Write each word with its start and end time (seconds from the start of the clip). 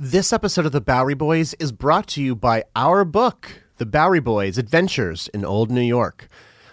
This 0.00 0.32
episode 0.32 0.64
of 0.64 0.70
the 0.70 0.80
Bowery 0.80 1.14
Boys 1.14 1.54
is 1.54 1.72
brought 1.72 2.06
to 2.10 2.22
you 2.22 2.36
by 2.36 2.62
our 2.76 3.04
book, 3.04 3.62
The 3.78 3.84
Bowery 3.84 4.20
Boys 4.20 4.56
Adventures 4.56 5.26
in 5.34 5.44
Old 5.44 5.72
New 5.72 5.80
York. 5.80 6.28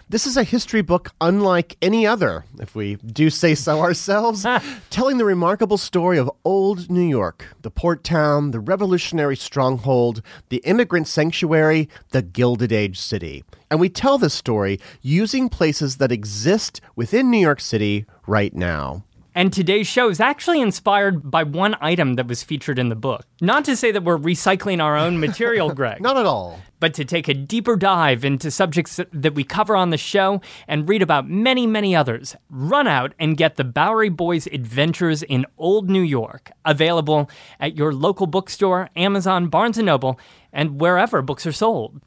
This 0.08 0.28
is 0.28 0.36
a 0.36 0.44
history 0.44 0.80
book 0.80 1.10
unlike 1.20 1.76
any 1.82 2.06
other, 2.06 2.44
if 2.60 2.76
we 2.76 2.94
do 2.94 3.28
say 3.28 3.56
so 3.56 3.80
ourselves, 3.82 4.46
telling 4.90 5.18
the 5.18 5.24
remarkable 5.24 5.76
story 5.76 6.18
of 6.18 6.30
old 6.44 6.88
New 6.88 7.02
York, 7.02 7.46
the 7.62 7.70
port 7.72 8.04
town, 8.04 8.52
the 8.52 8.60
revolutionary 8.60 9.36
stronghold, 9.36 10.22
the 10.48 10.58
immigrant 10.58 11.08
sanctuary, 11.08 11.88
the 12.10 12.22
Gilded 12.22 12.70
Age 12.70 13.00
city. 13.00 13.42
And 13.72 13.80
we 13.80 13.88
tell 13.88 14.18
this 14.18 14.34
story 14.34 14.78
using 15.02 15.48
places 15.48 15.96
that 15.96 16.12
exist 16.12 16.80
within 16.94 17.28
New 17.28 17.40
York 17.40 17.60
City 17.60 18.06
right 18.28 18.54
now. 18.54 19.02
And 19.36 19.52
today's 19.52 19.86
show 19.86 20.08
is 20.08 20.18
actually 20.18 20.62
inspired 20.62 21.30
by 21.30 21.42
one 21.42 21.76
item 21.78 22.14
that 22.14 22.26
was 22.26 22.42
featured 22.42 22.78
in 22.78 22.88
the 22.88 22.96
book. 22.96 23.26
Not 23.42 23.66
to 23.66 23.76
say 23.76 23.92
that 23.92 24.02
we're 24.02 24.16
recycling 24.16 24.82
our 24.82 24.96
own 24.96 25.20
material, 25.20 25.68
Greg. 25.74 26.00
Not 26.00 26.16
at 26.16 26.24
all. 26.24 26.58
But 26.80 26.94
to 26.94 27.04
take 27.04 27.28
a 27.28 27.34
deeper 27.34 27.76
dive 27.76 28.24
into 28.24 28.50
subjects 28.50 28.98
that 29.12 29.34
we 29.34 29.44
cover 29.44 29.76
on 29.76 29.90
the 29.90 29.98
show 29.98 30.40
and 30.66 30.88
read 30.88 31.02
about 31.02 31.28
many, 31.28 31.66
many 31.66 31.94
others. 31.94 32.34
Run 32.48 32.86
out 32.86 33.12
and 33.18 33.36
get 33.36 33.56
the 33.56 33.64
Bowery 33.64 34.08
Boys 34.08 34.46
Adventures 34.46 35.22
in 35.22 35.44
Old 35.58 35.90
New 35.90 36.00
York, 36.00 36.50
available 36.64 37.28
at 37.60 37.76
your 37.76 37.92
local 37.92 38.26
bookstore, 38.26 38.88
Amazon, 38.96 39.48
Barnes 39.48 39.76
& 39.78 39.82
Noble, 39.82 40.18
and 40.50 40.80
wherever 40.80 41.20
books 41.20 41.44
are 41.44 41.52
sold. 41.52 42.00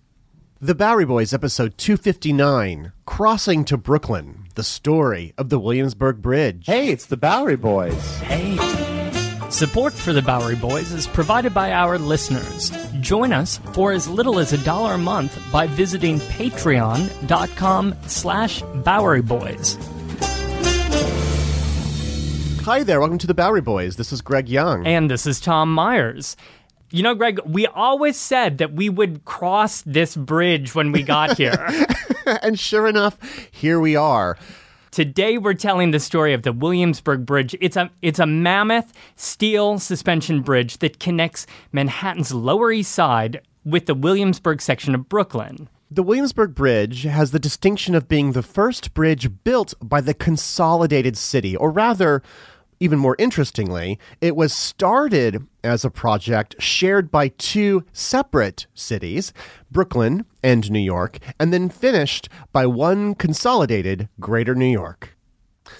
The 0.61 0.75
Bowery 0.75 1.05
Boys, 1.05 1.31
episode 1.31 1.77
259 1.77 2.91
Crossing 3.05 3.63
to 3.63 3.77
Brooklyn, 3.77 4.48
the 4.59 4.63
story 4.63 5.33
of 5.37 5.47
the 5.47 5.57
Williamsburg 5.57 6.21
Bridge. 6.21 6.65
Hey, 6.65 6.89
it's 6.89 7.05
the 7.05 7.15
Bowery 7.15 7.55
Boys. 7.55 8.17
Hey. 8.17 8.57
Support 9.49 9.93
for 9.93 10.11
the 10.11 10.21
Bowery 10.21 10.57
Boys 10.57 10.91
is 10.91 11.07
provided 11.07 11.53
by 11.53 11.71
our 11.71 11.97
listeners. 11.97 12.69
Join 12.99 13.31
us 13.31 13.59
for 13.71 13.93
as 13.93 14.09
little 14.09 14.37
as 14.37 14.51
a 14.51 14.57
dollar 14.65 14.95
a 14.95 14.97
month 14.97 15.41
by 15.49 15.65
visiting 15.67 16.19
patreon.com 16.19 17.95
slash 18.07 18.61
Bowery 18.83 19.21
Boys. 19.21 19.77
Hi 22.65 22.83
there, 22.83 22.99
welcome 22.99 23.17
to 23.17 23.27
the 23.27 23.33
Bowery 23.33 23.61
Boys. 23.61 23.95
This 23.95 24.11
is 24.11 24.21
Greg 24.21 24.49
Young. 24.49 24.85
And 24.85 25.09
this 25.09 25.25
is 25.25 25.39
Tom 25.39 25.73
Myers. 25.73 26.35
You 26.91 27.03
know, 27.03 27.13
Greg, 27.13 27.39
we 27.45 27.65
always 27.67 28.17
said 28.17 28.57
that 28.57 28.73
we 28.73 28.89
would 28.89 29.23
cross 29.23 29.83
this 29.83 30.17
bridge 30.17 30.73
when 30.73 30.91
we 30.91 31.03
got 31.03 31.37
here. 31.37 31.69
and 32.41 32.59
sure 32.59 32.87
enough, 32.87 33.17
here 33.51 33.79
we 33.79 33.95
are. 33.95 34.37
Today 34.91 35.37
we're 35.37 35.53
telling 35.53 35.91
the 35.91 35.99
story 35.99 36.33
of 36.33 36.41
the 36.41 36.51
Williamsburg 36.51 37.23
Bridge. 37.23 37.55
It's 37.61 37.77
a 37.77 37.91
it's 38.01 38.17
a 38.17 38.25
mammoth 38.25 38.91
steel 39.15 39.77
suspension 39.77 40.41
bridge 40.41 40.79
that 40.79 40.99
connects 40.99 41.45
Manhattan's 41.71 42.33
Lower 42.33 42.71
East 42.71 42.91
Side 42.91 43.41
with 43.63 43.85
the 43.85 43.93
Williamsburg 43.93 44.61
section 44.61 44.95
of 44.95 45.07
Brooklyn. 45.07 45.69
The 45.91 46.01
Williamsburg 46.01 46.55
Bridge 46.55 47.03
has 47.03 47.29
the 47.31 47.39
distinction 47.39 47.93
of 47.93 48.07
being 48.07 48.31
the 48.31 48.41
first 48.41 48.95
bridge 48.95 49.29
built 49.43 49.75
by 49.81 50.01
the 50.01 50.13
consolidated 50.15 51.17
city, 51.17 51.55
or 51.55 51.69
rather, 51.71 52.23
even 52.79 52.99
more 52.99 53.15
interestingly, 53.19 53.99
it 54.21 54.35
was 54.35 54.53
started 54.53 55.45
as 55.63 55.83
a 55.83 55.89
project 55.89 56.55
shared 56.59 57.11
by 57.11 57.29
two 57.29 57.83
separate 57.91 58.67
cities, 58.73 59.33
Brooklyn 59.69 60.25
and 60.41 60.71
New 60.71 60.79
York, 60.79 61.19
and 61.39 61.53
then 61.53 61.69
finished 61.69 62.29
by 62.53 62.65
one 62.65 63.15
consolidated 63.15 64.07
Greater 64.19 64.55
New 64.55 64.71
York. 64.71 65.15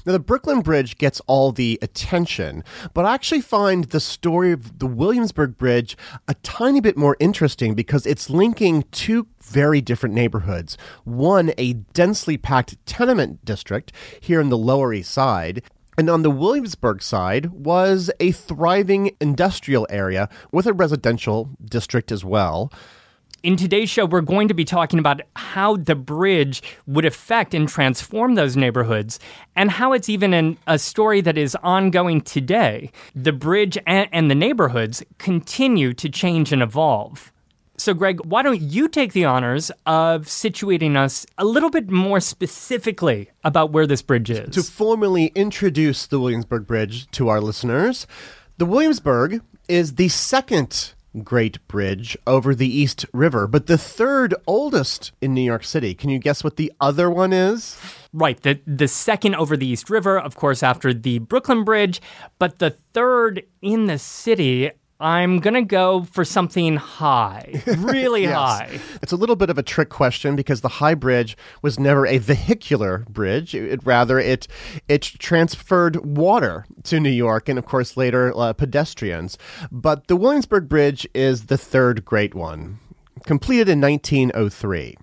Now, 0.06 0.11
the 0.11 0.19
Brooklyn 0.19 0.61
Bridge 0.61 0.97
gets 0.97 1.19
all 1.28 1.52
the 1.52 1.80
attention, 1.81 2.64
but 2.94 3.06
I 3.06 3.13
actually 3.13 3.41
find 3.41 3.86
the 3.86 4.00
story 4.00 4.52
of 4.52 4.80
the 4.80 4.86
Williamsburg 4.86 5.58
Bridge 5.58 5.97
a 6.28 6.36
tiny 6.36 6.80
bit 6.80 6.95
more 6.95 7.17
interesting 7.19 7.73
because 7.73 8.06
it's 8.06 8.30
linking 8.30 8.84
two 8.91 9.28
very 9.41 9.81
different 9.81 10.13
neighborhoods. 10.13 10.78
One, 11.06 11.52
a 11.58 11.73
densely 11.73 12.38
packed 12.38 12.84
tenement 12.86 13.44
district 13.44 13.91
here 14.19 14.40
in 14.40 14.50
the 14.50 14.57
Lower 14.57 14.94
East 14.94 15.12
Side, 15.12 15.63
and 16.00 16.10
on 16.10 16.22
the 16.22 16.32
Williamsburg 16.32 17.04
side 17.04 17.48
was 17.48 18.10
a 18.22 18.32
thriving 18.32 19.18
industrial 19.20 19.86
area 19.90 20.30
with 20.50 20.66
a 20.66 20.72
residential 20.72 21.50
district 21.66 22.10
as 22.10 22.24
well. 22.24 22.72
In 23.44 23.58
today's 23.58 23.90
show, 23.90 24.06
we're 24.06 24.22
going 24.22 24.48
to 24.48 24.54
be 24.54 24.64
talking 24.64 24.98
about 24.98 25.20
how 25.36 25.76
the 25.76 25.96
bridge 25.96 26.64
would 26.88 27.04
affect 27.04 27.54
and 27.54 27.68
transform 27.68 28.36
those 28.36 28.56
neighborhoods, 28.56 29.20
and 29.58 29.70
how 29.72 29.92
it's 29.92 30.08
even 30.08 30.34
an, 30.34 30.58
a 30.68 30.80
story 30.80 31.20
that 31.20 31.38
is 31.38 31.54
ongoing 31.64 32.22
today. 32.22 32.94
The 33.14 33.34
bridge 33.34 33.78
and, 33.86 34.08
and 34.14 34.31
the 34.31 34.36
neighborhoods 34.36 35.04
continue 35.18 35.94
to 35.96 36.08
change 36.08 36.54
and 36.54 36.62
evolve. 36.62 37.34
So, 37.79 37.94
Greg, 37.94 38.19
why 38.25 38.41
don't 38.44 38.59
you 38.59 38.90
take 38.90 39.13
the 39.13 39.23
honors 39.23 39.72
of 39.85 40.25
situating 40.25 40.97
us 40.97 41.25
a 41.38 41.45
little 41.45 41.69
bit 41.69 41.90
more 41.90 42.19
specifically 42.19 43.29
about 43.45 43.72
where 43.72 43.88
this 43.88 44.01
bridge 44.01 44.29
is? 44.29 44.53
To 44.56 44.63
formally 44.63 45.28
introduce 45.34 46.06
the 46.06 46.19
Williamsburg 46.19 46.68
Bridge 46.68 47.09
to 47.12 47.29
our 47.29 47.39
listeners, 47.39 48.06
the 48.57 48.66
Williamsburg 48.66 49.41
is 49.69 49.95
the 49.95 50.09
second 50.09 50.94
great 51.23 51.66
bridge 51.69 52.18
over 52.28 52.53
the 52.53 52.68
East 52.68 53.06
River, 53.13 53.47
but 53.47 53.68
the 53.68 53.78
third 53.78 54.35
oldest 54.45 55.13
in 55.22 55.34
New 55.34 55.41
York 55.41 55.63
City. 55.63 55.94
Can 55.94 56.09
you 56.09 56.19
guess 56.19 56.44
what 56.44 56.57
the 56.57 56.73
other 56.81 57.09
one 57.09 57.31
is? 57.31 57.79
Right, 58.12 58.41
the 58.41 58.59
the 58.68 58.88
second 58.88 59.35
over 59.35 59.56
the 59.56 59.68
East 59.68 59.89
River, 59.89 60.19
of 60.19 60.35
course, 60.35 60.62
after 60.63 60.94
the 60.94 61.19
Brooklyn 61.19 61.63
Bridge, 61.63 62.01
but 62.39 62.59
the 62.59 62.72
third 62.94 63.44
in 63.62 63.85
the 63.85 63.97
city. 63.97 64.72
I'm 65.02 65.40
going 65.40 65.54
to 65.54 65.62
go 65.62 66.04
for 66.04 66.26
something 66.26 66.76
high, 66.76 67.64
really 67.78 68.24
yes. 68.24 68.34
high. 68.34 68.80
It's 69.02 69.14
a 69.14 69.16
little 69.16 69.38
bit 69.38 69.50
of 69.50 69.58
a 69.58 69.64
trick 69.64 69.90
question 69.90 70.36
because 70.36 70.60
the 70.60 70.68
High 70.68 70.94
Bridge 70.94 71.38
was 71.62 71.80
never 71.80 72.06
a 72.06 72.18
vehicular 72.18 73.06
bridge. 73.10 73.56
It, 73.56 73.72
it 73.72 73.80
rather 73.86 74.20
it 74.20 74.48
it 74.90 75.02
transferred 75.02 76.06
water 76.06 76.66
to 76.84 77.00
New 77.00 77.10
York 77.10 77.48
and 77.48 77.58
of 77.58 77.66
course 77.66 77.96
later 77.96 78.34
uh, 78.36 78.52
pedestrians. 78.52 79.38
But 79.72 80.08
the 80.08 80.18
Williamsburg 80.18 80.68
Bridge 80.68 81.08
is 81.14 81.46
the 81.46 81.58
third 81.58 82.04
great 82.04 82.36
one, 82.36 82.80
completed 83.26 83.70
in 83.70 83.80
1903. 83.80 84.98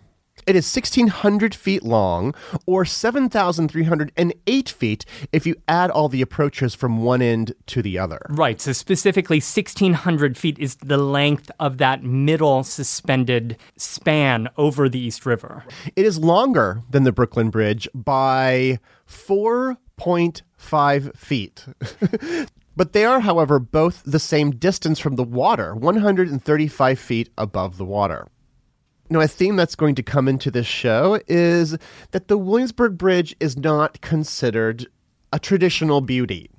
It 0.47 0.55
is 0.55 0.75
1,600 0.75 1.55
feet 1.55 1.83
long, 1.83 2.35
or 2.67 2.85
7,308 2.85 4.69
feet 4.69 5.05
if 5.33 5.45
you 5.45 5.57
add 5.67 5.91
all 5.91 6.09
the 6.09 6.23
approaches 6.23 6.75
from 6.75 7.03
one 7.03 7.21
end 7.21 7.53
to 7.67 7.83
the 7.83 7.99
other. 7.99 8.21
Right. 8.29 8.61
So, 8.61 8.73
specifically, 8.73 9.39
1,600 9.39 10.39
feet 10.39 10.59
is 10.61 10.77
the 10.77 10.99
length 10.99 11.51
of 11.59 11.79
that 11.79 12.05
middle 12.05 12.63
suspended 12.63 13.57
span 13.77 14.49
over 14.57 14.89
the 14.89 15.01
East 15.01 15.27
River. 15.27 15.65
It 15.97 16.07
is 16.07 16.19
longer 16.19 16.83
than 16.91 17.03
the 17.03 17.13
Brooklyn 17.13 17.51
Bridge 17.51 17.89
by 17.93 18.79
4.5 19.09 21.17
feet. 21.17 21.65
But 22.77 22.93
they 22.93 23.07
are, 23.07 23.21
however, 23.21 23.59
both 23.59 24.03
the 24.05 24.19
same 24.19 24.51
distance 24.51 24.99
from 24.99 25.17
the 25.17 25.25
water, 25.25 25.75
135 25.75 26.99
feet 26.99 27.31
above 27.39 27.79
the 27.79 27.87
water. 27.87 28.29
Now, 29.09 29.21
a 29.21 29.29
theme 29.29 29.57
that's 29.57 29.77
going 29.77 29.95
to 29.97 30.03
come 30.03 30.29
into 30.29 30.51
this 30.51 30.67
show 30.67 31.21
is 31.29 31.77
that 32.11 32.29
the 32.29 32.37
Williamsburg 32.37 32.99
Bridge 32.99 33.37
is 33.41 33.57
not 33.57 34.01
considered 34.01 34.87
a 35.33 35.39
traditional 35.39 36.01
beauty. 36.01 36.51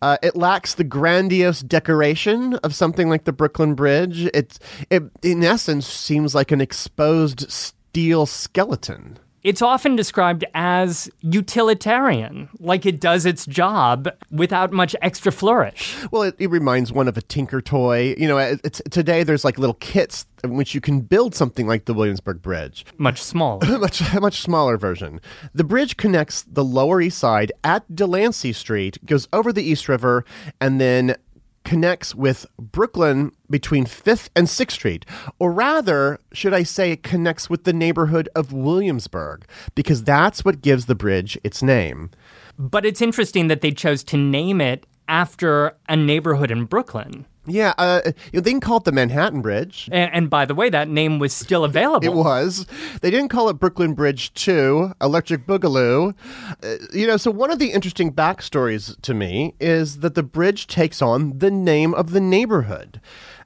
Uh, 0.00 0.16
it 0.22 0.34
lacks 0.34 0.74
the 0.74 0.84
grandiose 0.84 1.60
decoration 1.60 2.54
of 2.56 2.74
something 2.74 3.08
like 3.08 3.24
the 3.24 3.32
Brooklyn 3.32 3.74
Bridge. 3.74 4.24
It, 4.34 4.58
it, 4.90 5.02
in 5.22 5.44
essence, 5.44 5.86
seems 5.86 6.34
like 6.34 6.50
an 6.50 6.60
exposed 6.60 7.50
steel 7.50 8.26
skeleton. 8.26 9.18
It's 9.42 9.60
often 9.60 9.96
described 9.96 10.44
as 10.54 11.10
utilitarian, 11.20 12.48
like 12.60 12.86
it 12.86 13.00
does 13.00 13.26
its 13.26 13.44
job 13.44 14.08
without 14.30 14.72
much 14.72 14.94
extra 15.02 15.32
flourish. 15.32 15.96
Well, 16.12 16.22
it, 16.22 16.36
it 16.38 16.48
reminds 16.48 16.92
one 16.92 17.08
of 17.08 17.16
a 17.16 17.22
Tinker 17.22 17.60
toy. 17.60 18.14
You 18.16 18.28
know, 18.28 18.56
today 18.90 19.24
there's 19.24 19.44
like 19.44 19.58
little 19.58 19.74
kits 19.74 20.26
in 20.44 20.54
which 20.54 20.76
you 20.76 20.80
can 20.80 21.00
build 21.00 21.34
something 21.34 21.66
like 21.66 21.86
the 21.86 21.94
Williamsburg 21.94 22.40
Bridge. 22.40 22.84
Much 22.98 23.20
smaller. 23.20 23.66
much, 23.78 24.14
much 24.14 24.42
smaller 24.42 24.76
version. 24.76 25.20
The 25.52 25.64
bridge 25.64 25.96
connects 25.96 26.42
the 26.42 26.64
Lower 26.64 27.00
East 27.00 27.18
Side 27.18 27.50
at 27.64 27.96
Delancey 27.96 28.52
Street, 28.52 29.04
goes 29.06 29.26
over 29.32 29.52
the 29.52 29.62
East 29.64 29.88
River, 29.88 30.24
and 30.60 30.80
then 30.80 31.16
connects 31.64 32.14
with 32.14 32.46
Brooklyn 32.58 33.32
between 33.48 33.84
5th 33.84 34.28
and 34.34 34.46
6th 34.46 34.72
Street. 34.72 35.06
Or 35.38 35.52
rather, 35.52 36.18
should 36.32 36.54
I 36.54 36.62
say, 36.62 36.92
it 36.92 37.02
connects 37.02 37.48
with 37.48 37.64
the 37.64 37.72
neighborhood 37.72 38.28
of 38.34 38.52
Williamsburg, 38.52 39.46
because 39.74 40.04
that's 40.04 40.44
what 40.44 40.60
gives 40.62 40.86
the 40.86 40.94
bridge 40.94 41.38
its 41.44 41.62
name. 41.62 42.10
But 42.58 42.84
it's 42.84 43.02
interesting 43.02 43.48
that 43.48 43.60
they 43.60 43.70
chose 43.70 44.04
to 44.04 44.16
name 44.16 44.60
it 44.60 44.86
after 45.08 45.76
a 45.88 45.96
neighborhood 45.96 46.50
in 46.50 46.64
Brooklyn. 46.64 47.26
Yeah, 47.46 47.74
uh, 47.76 48.00
you 48.04 48.12
know, 48.34 48.40
they 48.40 48.50
didn't 48.52 48.62
call 48.62 48.76
it 48.76 48.84
the 48.84 48.92
Manhattan 48.92 49.42
Bridge. 49.42 49.88
And, 49.90 50.12
and 50.14 50.30
by 50.30 50.44
the 50.44 50.54
way, 50.54 50.70
that 50.70 50.88
name 50.88 51.18
was 51.18 51.32
still 51.32 51.64
available. 51.64 52.06
It 52.06 52.14
was. 52.14 52.66
They 53.00 53.10
didn't 53.10 53.30
call 53.30 53.48
it 53.48 53.54
Brooklyn 53.54 53.94
Bridge 53.94 54.32
2, 54.34 54.92
Electric 55.00 55.46
Boogaloo. 55.46 56.14
Uh, 56.62 56.76
you 56.92 57.06
know, 57.06 57.16
so 57.16 57.30
one 57.32 57.50
of 57.50 57.58
the 57.58 57.72
interesting 57.72 58.12
backstories 58.12 59.00
to 59.02 59.12
me 59.14 59.54
is 59.58 60.00
that 60.00 60.14
the 60.14 60.22
bridge 60.22 60.68
takes 60.68 61.02
on 61.02 61.38
the 61.38 61.50
name 61.50 61.94
of 61.94 62.12
the 62.12 62.20
neighborhood 62.20 63.00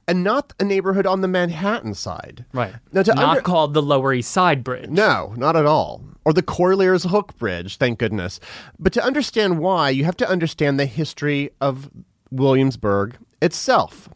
and 0.07 0.23
not 0.23 0.53
a 0.59 0.63
neighborhood 0.63 1.05
on 1.07 1.21
the 1.21 1.27
Manhattan 1.27 1.93
side. 1.93 2.45
Right. 2.53 2.75
Now, 2.93 3.03
to 3.03 3.13
Not 3.15 3.29
under- 3.29 3.41
called 3.41 3.73
the 3.73 3.81
Lower 3.81 4.13
East 4.13 4.31
Side 4.31 4.63
Bridge. 4.63 4.89
no, 4.89 5.33
not 5.37 5.55
at 5.55 5.65
all. 5.65 6.01
Or 6.23 6.33
the 6.33 6.43
Corlears 6.43 7.03
Hook 7.03 7.35
Bridge, 7.37 7.77
thank 7.77 7.99
goodness. 7.99 8.39
But 8.77 8.93
to 8.93 9.03
understand 9.03 9.59
why, 9.59 9.89
you 9.89 10.05
have 10.05 10.17
to 10.17 10.29
understand 10.29 10.79
the 10.79 10.85
history 10.85 11.49
of 11.59 11.89
Williamsburg 12.31 13.15
itself. 13.41 14.09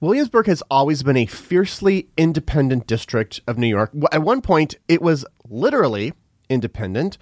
Williamsburg 0.00 0.46
has 0.46 0.62
always 0.70 1.02
been 1.02 1.16
a 1.16 1.26
fiercely 1.26 2.08
independent 2.16 2.86
district 2.86 3.40
of 3.46 3.58
New 3.58 3.68
York. 3.68 3.92
At 4.12 4.22
one 4.22 4.40
point, 4.40 4.74
it 4.88 5.00
was 5.00 5.24
literally 5.48 6.12
independent. 6.48 7.18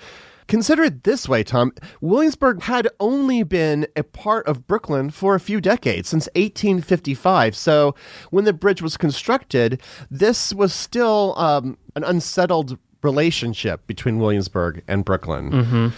Consider 0.46 0.84
it 0.84 1.04
this 1.04 1.28
way, 1.28 1.42
Tom. 1.44 1.72
Williamsburg 2.00 2.62
had 2.62 2.88
only 3.00 3.42
been 3.42 3.86
a 3.96 4.02
part 4.02 4.48
of 4.48 4.66
Brooklyn 4.66 5.10
for 5.10 5.34
a 5.34 5.40
few 5.40 5.60
decades, 5.60 6.08
since 6.08 6.26
1855. 6.36 7.54
So 7.54 7.94
when 8.30 8.44
the 8.44 8.54
bridge 8.54 8.80
was 8.80 8.96
constructed, 8.96 9.82
this 10.10 10.54
was 10.54 10.72
still 10.72 11.34
um, 11.36 11.76
an 11.96 12.02
unsettled 12.02 12.78
relationship 13.02 13.86
between 13.86 14.18
Williamsburg 14.18 14.82
and 14.88 15.04
Brooklyn. 15.04 15.92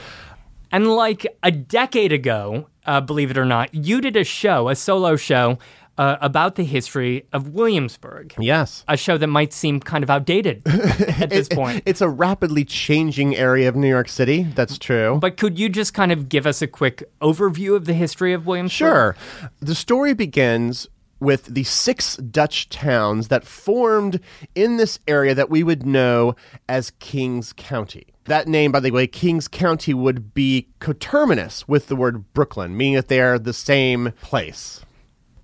And 0.73 0.97
like 0.97 1.27
a 1.45 1.53
decade 1.53 2.13
ago, 2.13 2.67
uh, 2.91 3.01
believe 3.01 3.31
it 3.31 3.39
or 3.39 3.45
not, 3.45 3.73
you 3.73 4.01
did 4.01 4.17
a 4.17 4.25
show, 4.25 4.69
a 4.69 4.75
solo 4.75 5.15
show, 5.15 5.59
uh, 5.97 6.17
about 6.21 6.57
the 6.57 6.65
history 6.65 7.25
of 7.33 7.51
Williamsburg. 7.51 8.35
Yes. 8.37 8.85
A 8.89 8.97
show 8.97 9.17
that 9.17 9.29
might 9.29 9.53
seem 9.53 9.79
kind 9.79 10.03
of 10.03 10.11
outdated 10.11 10.63
at 10.67 11.31
this 11.31 11.49
point. 11.49 11.85
It's 11.87 12.01
a 12.01 12.09
rapidly 12.09 12.65
changing 12.65 13.37
area 13.37 13.69
of 13.69 13.77
New 13.77 13.89
York 13.89 14.09
City. 14.09 14.43
That's 14.43 14.77
true. 14.77 15.19
But 15.21 15.37
could 15.37 15.57
you 15.57 15.69
just 15.69 15.95
kind 15.95 16.11
of 16.11 16.29
give 16.29 16.47
us 16.47 16.63
a 16.63 16.67
quick 16.67 17.05
overview 17.21 17.77
of 17.77 17.85
the 17.85 17.95
history 17.95 18.33
of 18.33 18.47
Williamsburg? 18.47 18.73
Sure. 18.73 19.17
The 19.61 19.75
story 19.77 20.15
begins 20.15 20.89
with 21.21 21.45
the 21.45 21.65
six 21.65 22.17
Dutch 22.17 22.71
towns 22.71 23.29
that 23.29 23.45
formed 23.47 24.21
in 24.55 24.79
this 24.79 24.99
area 25.07 25.35
that 25.35 25.51
we 25.51 25.63
would 25.63 25.87
know 25.87 26.35
as 26.69 26.91
Kings 26.99 27.53
County. 27.53 28.07
That 28.31 28.47
name, 28.47 28.71
by 28.71 28.79
the 28.79 28.93
way, 28.93 29.09
Kings 29.09 29.49
County, 29.49 29.93
would 29.93 30.33
be 30.35 30.69
coterminous 30.79 31.67
with 31.67 31.89
the 31.89 31.97
word 31.97 32.33
Brooklyn, 32.33 32.77
meaning 32.77 32.95
that 32.95 33.09
they 33.09 33.21
are 33.21 33.41
the 33.41 33.53
same 33.53 34.13
place. 34.23 34.83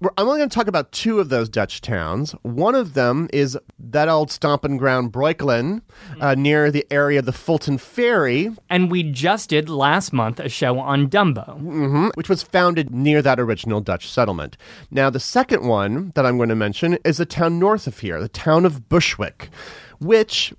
I'm 0.01 0.29
only 0.29 0.39
going 0.39 0.49
to 0.49 0.55
talk 0.55 0.69
about 0.69 0.93
two 0.93 1.19
of 1.19 1.29
those 1.29 1.49
Dutch 1.49 1.81
towns. 1.81 2.31
One 2.43 2.77
of 2.77 2.95
them 2.95 3.29
is 3.33 3.59
that 3.81 4.09
old 4.09 4.31
stomping 4.31 4.77
ground, 4.77 5.11
Breukelen, 5.11 5.83
uh, 6.21 6.37
near 6.37 6.71
the 6.71 6.87
area 6.89 7.19
of 7.19 7.25
the 7.25 7.33
Fulton 7.33 7.77
Ferry, 7.77 8.55
And 8.71 8.89
we 8.89 9.03
just 9.03 9.51
did 9.51 9.69
last 9.69 10.13
month 10.13 10.39
a 10.39 10.49
show 10.49 10.79
on 10.79 11.09
Dumbo. 11.09 12.15
which 12.17 12.29
was 12.29 12.45
founded 12.45 12.93
near 12.93 13.21
that 13.21 13.41
original 13.41 13.81
Dutch 13.81 14.09
settlement. 14.09 14.57
Now, 14.93 15.11
the 15.11 15.19
second 15.19 15.67
one 15.67 16.13
that 16.15 16.25
I'm 16.25 16.37
going 16.37 16.51
to 16.51 16.55
mention 16.55 16.99
is 17.05 17.19
a 17.19 17.27
town 17.27 17.59
north 17.59 17.89
of 17.89 17.99
here, 17.99 18.21
the 18.21 18.29
town 18.29 18.65
of 18.65 18.89
Bushwick, 18.89 19.51
which 19.99 20.55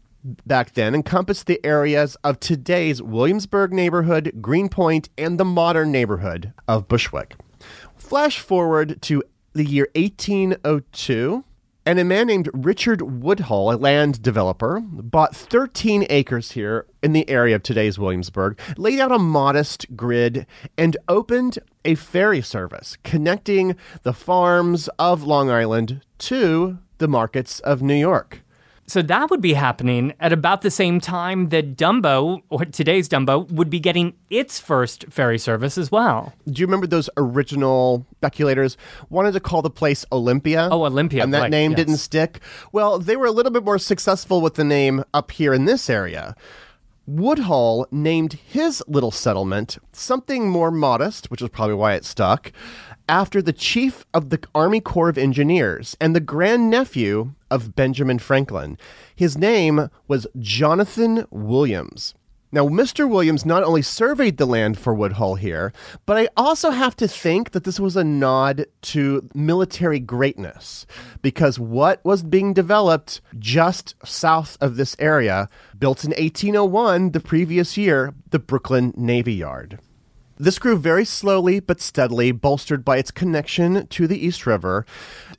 back 0.46 0.74
then 0.74 0.94
encompassed 0.94 1.48
the 1.48 1.64
areas 1.66 2.16
of 2.24 2.40
today's 2.40 3.02
Williamsburg 3.02 3.72
neighborhood, 3.72 4.34
Greenpoint, 4.42 5.10
and 5.18 5.40
the 5.40 5.46
modern 5.46 5.92
neighborhood 5.92 6.54
of 6.68 6.88
Bushwick. 6.88 7.36
Flash 7.96 8.40
forward 8.40 9.02
to 9.04 9.24
the 9.54 9.66
year 9.66 9.88
1802. 9.96 11.44
And 11.86 12.00
a 12.00 12.04
man 12.04 12.28
named 12.28 12.50
Richard 12.54 13.02
Woodhull, 13.24 13.72
a 13.72 13.78
land 13.78 14.22
developer, 14.22 14.82
bought 14.82 15.34
13 15.34 16.06
acres 16.10 16.52
here 16.52 16.86
in 17.02 17.14
the 17.14 17.30
area 17.30 17.56
of 17.56 17.64
today's 17.64 17.98
Williamsburg, 17.98 18.60
laid 18.76 19.00
out 19.00 19.14
a 19.14 19.18
modest 19.18 19.96
grid, 19.96 20.46
and 20.78 20.98
opened 21.08 21.60
a 21.86 21.96
ferry 21.96 22.42
service 22.42 22.98
connecting 23.06 23.78
the 24.04 24.12
farms 24.12 24.90
of 25.00 25.24
Long 25.24 25.50
Island 25.50 26.02
to 26.18 26.78
the 26.98 27.08
markets 27.08 27.62
of 27.62 27.82
New 27.82 27.96
York. 27.96 28.42
So 28.90 29.02
that 29.02 29.30
would 29.30 29.42
be 29.42 29.54
happening 29.54 30.14
at 30.22 30.32
about 30.32 30.62
the 30.62 30.72
same 30.72 31.02
time 31.02 31.50
that 31.50 31.76
Dumbo, 31.76 32.42
or 32.50 32.64
today's 32.64 33.10
Dumbo, 33.10 33.52
would 33.52 33.70
be 33.70 33.82
getting 33.82 34.14
its 34.30 34.62
first 34.62 35.06
ferry 35.10 35.38
service 35.38 35.78
as 35.78 35.92
well. 35.92 36.34
Do 36.50 36.62
you 36.62 36.66
remember 36.68 36.88
those 36.88 37.10
original 37.18 38.06
speculators 38.20 38.78
wanted 39.10 39.34
to 39.34 39.42
call 39.42 39.62
the 39.62 39.70
place 39.70 40.06
Olympia? 40.14 40.70
Oh, 40.72 40.86
Olympia, 40.86 41.24
And 41.24 41.34
that 41.34 41.42
right, 41.42 41.52
name 41.52 41.72
yes. 41.72 41.80
didn't 41.80 41.98
stick. 41.98 42.40
Well, 42.72 42.98
they 42.98 43.18
were 43.18 43.26
a 43.26 43.32
little 43.32 43.52
bit 43.52 43.66
more 43.66 43.78
successful 43.78 44.40
with 44.40 44.54
the 44.54 44.64
name 44.64 45.04
up 45.14 45.32
here 45.32 45.54
in 45.54 45.66
this 45.66 45.90
area. 45.90 46.34
Woodhull 47.08 47.88
named 47.90 48.34
his 48.34 48.84
little 48.86 49.12
settlement 49.12 49.78
something 49.94 50.50
more 50.50 50.72
modest, 50.72 51.32
which 51.32 51.42
is 51.42 51.48
probably 51.48 51.76
why 51.76 51.94
it 51.94 52.04
stuck, 52.04 52.52
after 53.08 53.42
the 53.42 53.54
chief 53.54 54.06
of 54.14 54.30
the 54.30 54.44
Army 54.54 54.82
Corps 54.82 55.08
of 55.08 55.18
Engineers 55.18 55.96
and 56.02 56.14
the 56.14 56.20
grandnephew 56.20 57.32
of 57.50 57.78
Benjamin 57.78 58.20
Franklin. 58.20 58.78
His 59.16 59.38
name 59.38 59.90
was 60.10 60.28
Jonathan 60.38 61.26
Williams. 61.32 62.14
Now, 62.50 62.70
Mr. 62.70 63.10
Williams 63.10 63.46
not 63.46 63.64
only 63.64 63.82
surveyed 63.82 64.38
the 64.38 64.46
land 64.46 64.80
for 64.80 64.94
Woodhull 64.94 65.36
here, 65.36 65.74
but 66.06 66.16
I 66.16 66.30
also 66.38 66.70
have 66.70 66.96
to 66.98 67.08
think 67.08 67.52
that 67.52 67.66
this 67.66 67.78
was 67.78 67.98
a 67.98 68.06
nod 68.06 68.68
to 68.84 69.30
military 69.36 70.00
greatness 70.00 70.86
because 71.22 71.60
what 71.60 72.04
was 72.06 72.24
being 72.24 72.54
developed 72.54 73.20
just 73.38 73.96
south 74.06 74.58
of 74.62 74.78
this 74.78 74.96
area, 74.98 75.50
built 75.78 76.06
in 76.06 76.12
1801, 76.12 77.12
the 77.12 77.20
previous 77.20 77.76
year, 77.76 78.14
the 78.30 78.40
Brooklyn 78.40 78.94
Navy 78.96 79.34
Yard. 79.34 79.80
This 80.38 80.58
grew 80.58 80.78
very 80.78 81.04
slowly 81.04 81.60
but 81.60 81.82
steadily, 81.82 82.32
bolstered 82.32 82.86
by 82.86 82.98
its 82.98 83.12
connection 83.12 83.88
to 83.88 84.08
the 84.08 84.26
East 84.26 84.46
River. 84.46 84.86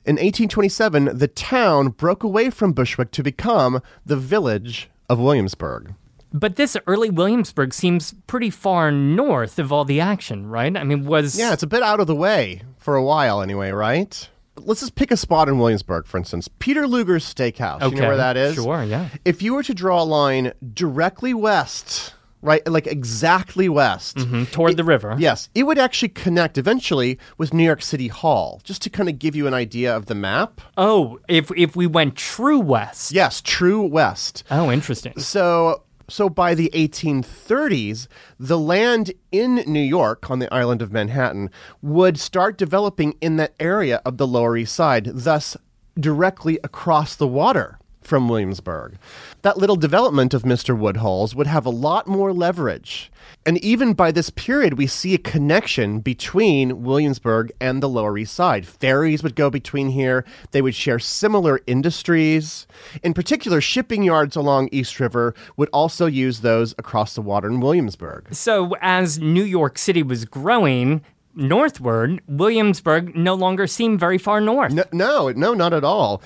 In 0.05 0.17
1827, 0.17 1.17
the 1.17 1.27
town 1.27 1.89
broke 1.89 2.23
away 2.23 2.51
from 2.51 2.73
Bushwick 2.73 3.09
to 3.11 3.23
become 3.23 3.81
the 4.05 4.17
village 4.17 4.91
of 5.09 5.17
Williamsburg. 5.17 5.95
But 6.31 6.55
this 6.57 6.77
early 6.87 7.09
Williamsburg 7.09 7.73
seems 7.73 8.13
pretty 8.27 8.49
far 8.49 8.91
north 8.91 9.57
of 9.59 9.71
all 9.71 9.83
the 9.85 9.99
action, 9.99 10.47
right? 10.47 10.75
I 10.77 10.83
mean, 10.83 11.05
was 11.05 11.37
Yeah, 11.37 11.53
it's 11.53 11.63
a 11.63 11.67
bit 11.67 11.81
out 11.81 11.99
of 11.99 12.07
the 12.07 12.15
way 12.15 12.61
for 12.77 12.95
a 12.95 13.03
while, 13.03 13.41
anyway, 13.41 13.71
right? 13.71 14.29
Let's 14.57 14.81
just 14.81 14.95
pick 14.95 15.09
a 15.09 15.17
spot 15.17 15.47
in 15.47 15.57
Williamsburg, 15.57 16.05
for 16.05 16.17
instance. 16.17 16.49
Peter 16.59 16.85
Luger's 16.85 17.23
Steakhouse. 17.23 17.79
You 17.81 17.87
Okay, 17.87 17.99
know 18.01 18.07
where 18.09 18.17
that 18.17 18.37
is? 18.37 18.55
sure, 18.55 18.83
yeah. 18.83 19.09
If 19.25 19.41
you 19.41 19.53
were 19.53 19.63
to 19.63 19.73
draw 19.73 20.03
a 20.03 20.05
line 20.05 20.51
directly 20.73 21.33
west, 21.33 22.13
right, 22.41 22.65
like 22.67 22.85
exactly 22.85 23.69
west, 23.69 24.17
mm-hmm, 24.17 24.43
toward 24.51 24.75
the 24.77 24.83
river. 24.83 25.15
Yes, 25.17 25.47
it 25.55 25.63
would 25.63 25.77
actually 25.79 26.09
connect 26.09 26.57
eventually 26.57 27.17
with 27.37 27.53
New 27.53 27.63
York 27.63 27.81
City 27.81 28.09
Hall, 28.09 28.59
just 28.65 28.81
to 28.81 28.89
kind 28.89 29.07
of 29.09 29.17
give 29.17 29.33
you 29.35 29.47
an 29.47 29.53
idea 29.53 29.95
of 29.95 30.07
the 30.07 30.15
map. 30.15 30.59
Oh, 30.77 31.19
if 31.29 31.49
if 31.57 31.75
we 31.77 31.87
went 31.87 32.15
true 32.17 32.59
west. 32.59 33.13
Yes, 33.13 33.41
true 33.41 33.81
west. 33.81 34.43
Oh, 34.51 34.69
interesting. 34.69 35.17
So, 35.19 35.83
so 36.09 36.29
by 36.29 36.53
the 36.53 36.69
1830s, 36.73 38.07
the 38.39 38.59
land 38.59 39.13
in 39.31 39.55
New 39.65 39.79
York 39.79 40.29
on 40.29 40.39
the 40.39 40.53
island 40.53 40.81
of 40.81 40.91
Manhattan 40.91 41.49
would 41.81 42.19
start 42.19 42.57
developing 42.57 43.15
in 43.21 43.37
that 43.37 43.53
area 43.59 44.01
of 44.05 44.17
the 44.17 44.27
Lower 44.27 44.57
East 44.57 44.75
Side, 44.75 45.05
thus 45.13 45.55
directly 45.99 46.59
across 46.63 47.15
the 47.15 47.27
water 47.27 47.78
from 48.01 48.29
Williamsburg. 48.29 48.97
That 49.41 49.57
little 49.57 49.75
development 49.75 50.33
of 50.33 50.43
Mr. 50.43 50.77
Woodhull's 50.77 51.35
would 51.35 51.47
have 51.47 51.65
a 51.65 51.69
lot 51.69 52.07
more 52.07 52.33
leverage. 52.33 53.11
And 53.45 53.57
even 53.63 53.93
by 53.93 54.11
this 54.11 54.29
period, 54.29 54.73
we 54.77 54.87
see 54.87 55.13
a 55.13 55.19
connection 55.19 55.99
between 55.99 56.83
Williamsburg 56.83 57.51
and 57.59 57.81
the 57.81 57.89
Lower 57.89 58.17
East 58.17 58.33
Side. 58.33 58.67
Ferries 58.67 59.23
would 59.23 59.35
go 59.35 59.49
between 59.49 59.89
here. 59.89 60.25
They 60.51 60.61
would 60.61 60.75
share 60.75 60.99
similar 60.99 61.59
industries. 61.67 62.67
In 63.03 63.13
particular, 63.13 63.61
shipping 63.61 64.03
yards 64.03 64.35
along 64.35 64.69
East 64.71 64.99
River 64.99 65.33
would 65.57 65.69
also 65.69 66.05
use 66.05 66.41
those 66.41 66.73
across 66.77 67.15
the 67.15 67.21
water 67.21 67.47
in 67.47 67.59
Williamsburg. 67.59 68.33
So 68.33 68.75
as 68.81 69.19
New 69.19 69.43
York 69.43 69.77
City 69.77 70.03
was 70.03 70.25
growing 70.25 71.01
northward, 71.35 72.21
Williamsburg 72.27 73.15
no 73.15 73.33
longer 73.33 73.67
seemed 73.67 73.99
very 73.99 74.17
far 74.17 74.41
north. 74.41 74.73
No, 74.73 74.83
no, 74.91 75.29
no, 75.29 75.53
not 75.53 75.73
at 75.73 75.83
all. 75.83 76.21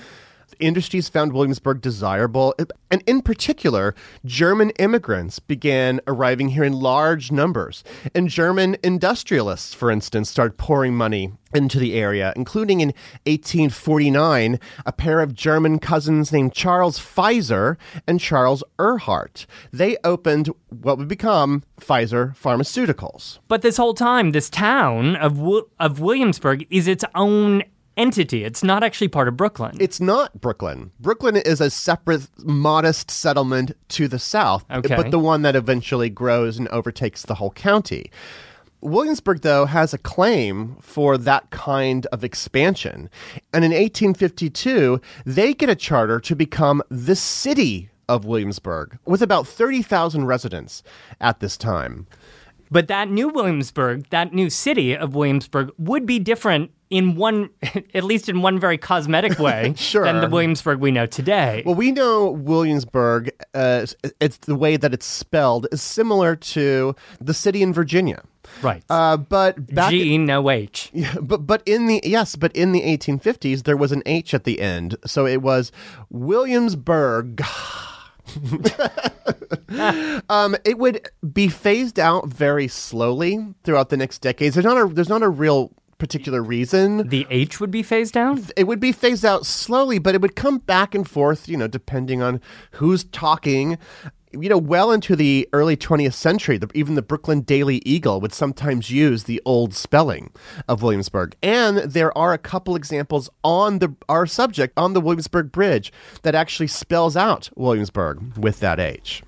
Industries 0.60 1.08
found 1.08 1.32
Williamsburg 1.32 1.80
desirable, 1.80 2.54
and 2.90 3.02
in 3.06 3.22
particular, 3.22 3.94
German 4.24 4.70
immigrants 4.70 5.38
began 5.38 6.00
arriving 6.06 6.50
here 6.50 6.64
in 6.64 6.72
large 6.72 7.30
numbers. 7.32 7.84
And 8.14 8.28
German 8.28 8.76
industrialists, 8.82 9.74
for 9.74 9.90
instance, 9.90 10.30
started 10.30 10.56
pouring 10.56 10.94
money 10.94 11.32
into 11.54 11.78
the 11.78 11.94
area, 11.94 12.32
including 12.36 12.80
in 12.80 12.88
1849, 13.26 14.58
a 14.84 14.92
pair 14.92 15.20
of 15.20 15.34
German 15.34 15.78
cousins 15.78 16.32
named 16.32 16.52
Charles 16.52 16.98
Pfizer 16.98 17.76
and 18.06 18.20
Charles 18.20 18.64
Erhart. 18.78 19.46
They 19.72 19.96
opened 20.04 20.50
what 20.68 20.98
would 20.98 21.08
become 21.08 21.62
Pfizer 21.80 22.36
Pharmaceuticals. 22.36 23.38
But 23.48 23.62
this 23.62 23.76
whole 23.76 23.94
time, 23.94 24.32
this 24.32 24.50
town 24.50 25.16
of 25.16 25.40
of 25.78 26.00
Williamsburg 26.00 26.66
is 26.70 26.88
its 26.88 27.04
own 27.14 27.62
entity. 27.96 28.44
It's 28.44 28.62
not 28.62 28.82
actually 28.82 29.08
part 29.08 29.28
of 29.28 29.36
Brooklyn. 29.36 29.76
It's 29.80 30.00
not 30.00 30.40
Brooklyn. 30.40 30.90
Brooklyn 31.00 31.36
is 31.36 31.60
a 31.60 31.70
separate, 31.70 32.28
modest 32.44 33.10
settlement 33.10 33.72
to 33.90 34.08
the 34.08 34.18
south, 34.18 34.64
Okay. 34.70 34.96
but 34.96 35.10
the 35.10 35.18
one 35.18 35.42
that 35.42 35.56
eventually 35.56 36.08
grows 36.10 36.58
and 36.58 36.68
overtakes 36.68 37.22
the 37.22 37.34
whole 37.36 37.50
county. 37.50 38.10
Williamsburg, 38.80 39.40
though, 39.40 39.64
has 39.64 39.94
a 39.94 39.98
claim 39.98 40.76
for 40.80 41.16
that 41.16 41.48
kind 41.50 42.06
of 42.12 42.22
expansion. 42.22 43.08
And 43.52 43.64
in 43.64 43.70
1852, 43.72 45.00
they 45.24 45.54
get 45.54 45.70
a 45.70 45.74
charter 45.74 46.20
to 46.20 46.36
become 46.36 46.82
the 46.90 47.16
city 47.16 47.88
of 48.10 48.26
Williamsburg, 48.26 48.98
with 49.06 49.22
about 49.22 49.46
30,000 49.48 50.26
residents 50.26 50.82
at 51.20 51.40
this 51.40 51.56
time. 51.56 52.06
But 52.70 52.88
that 52.88 53.08
new 53.08 53.28
Williamsburg, 53.28 54.08
that 54.10 54.34
new 54.34 54.50
city 54.50 54.94
of 54.94 55.14
Williamsburg, 55.14 55.70
would 55.78 56.04
be 56.04 56.18
different 56.18 56.70
in 56.94 57.16
one, 57.16 57.50
at 57.94 58.04
least 58.04 58.28
in 58.28 58.40
one 58.40 58.58
very 58.60 58.78
cosmetic 58.78 59.38
way, 59.38 59.74
Sure. 59.76 60.04
than 60.04 60.20
the 60.20 60.28
Williamsburg 60.28 60.78
we 60.78 60.90
know 60.90 61.06
today. 61.06 61.62
Well, 61.66 61.74
we 61.74 61.90
know 61.92 62.30
Williamsburg, 62.30 63.30
uh, 63.52 63.86
it's 64.20 64.36
the 64.38 64.54
way 64.54 64.76
that 64.76 64.94
it's 64.94 65.06
spelled, 65.06 65.66
is 65.72 65.82
similar 65.82 66.36
to 66.36 66.94
the 67.20 67.34
city 67.34 67.62
in 67.62 67.72
Virginia. 67.72 68.22
right. 68.62 68.82
Uh, 68.88 69.16
but 69.16 69.74
back, 69.74 69.90
G, 69.90 70.16
no 70.18 70.48
H. 70.50 70.90
Yeah, 70.94 71.14
but 71.20 71.38
but 71.46 71.62
in 71.66 71.86
the 71.88 72.00
yes, 72.04 72.36
but 72.36 72.52
in 72.54 72.72
the 72.72 72.82
1850s 72.82 73.64
there 73.64 73.76
was 73.76 73.90
an 73.90 74.02
H 74.06 74.32
at 74.34 74.44
the 74.44 74.60
end, 74.60 74.96
so 75.04 75.26
it 75.26 75.42
was 75.42 75.72
Williamsburgh. 76.10 77.42
um, 80.28 80.56
it 80.64 80.78
would 80.78 81.08
be 81.32 81.48
phased 81.48 81.98
out 81.98 82.28
very 82.28 82.68
slowly 82.68 83.54
throughout 83.64 83.88
the 83.90 83.96
next 83.96 84.20
decades. 84.20 84.54
There's 84.54 84.64
not 84.64 84.78
a 84.78 84.86
there's 84.92 85.08
not 85.08 85.22
a 85.22 85.28
real 85.28 85.72
particular 86.04 86.42
reason. 86.42 87.08
The 87.08 87.26
H 87.30 87.60
would 87.60 87.70
be 87.70 87.82
phased 87.82 88.14
out? 88.14 88.38
It 88.58 88.64
would 88.64 88.78
be 88.78 88.92
phased 88.92 89.24
out 89.24 89.46
slowly, 89.46 89.98
but 89.98 90.14
it 90.14 90.20
would 90.20 90.36
come 90.36 90.58
back 90.58 90.94
and 90.94 91.08
forth, 91.08 91.48
you 91.48 91.56
know, 91.56 91.66
depending 91.66 92.20
on 92.20 92.42
who's 92.72 93.04
talking. 93.04 93.78
You 94.32 94.50
know, 94.50 94.58
well 94.58 94.90
into 94.92 95.16
the 95.16 95.48
early 95.54 95.78
20th 95.78 96.12
century, 96.12 96.58
the, 96.58 96.68
even 96.74 96.94
the 96.94 97.00
Brooklyn 97.00 97.40
Daily 97.40 97.80
Eagle 97.86 98.20
would 98.20 98.34
sometimes 98.34 98.90
use 98.90 99.24
the 99.24 99.40
old 99.46 99.72
spelling 99.72 100.30
of 100.68 100.82
Williamsburgh. 100.82 101.34
And 101.42 101.78
there 101.78 102.16
are 102.18 102.34
a 102.34 102.38
couple 102.38 102.76
examples 102.76 103.30
on 103.42 103.78
the 103.78 103.94
our 104.10 104.26
subject 104.26 104.74
on 104.76 104.92
the 104.92 105.00
Williamsburg 105.00 105.52
Bridge 105.52 105.90
that 106.22 106.34
actually 106.34 106.66
spells 106.66 107.16
out 107.16 107.48
Williamsburgh 107.56 108.36
with 108.36 108.60
that 108.60 108.78
H. 108.78 109.22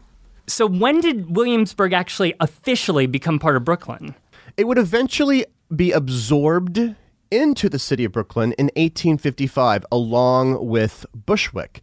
So 0.46 0.66
when 0.66 1.00
did 1.00 1.34
Williamsburg 1.34 1.94
actually 1.94 2.34
officially 2.38 3.06
become 3.06 3.38
part 3.38 3.56
of 3.56 3.64
Brooklyn? 3.64 4.14
It 4.56 4.66
would 4.66 4.78
eventually 4.78 5.46
be 5.74 5.92
absorbed 5.92 6.94
into 7.30 7.68
the 7.68 7.78
city 7.78 8.04
of 8.04 8.12
Brooklyn 8.12 8.52
in 8.52 8.66
1855, 8.76 9.84
along 9.90 10.66
with 10.66 11.06
Bushwick. 11.14 11.82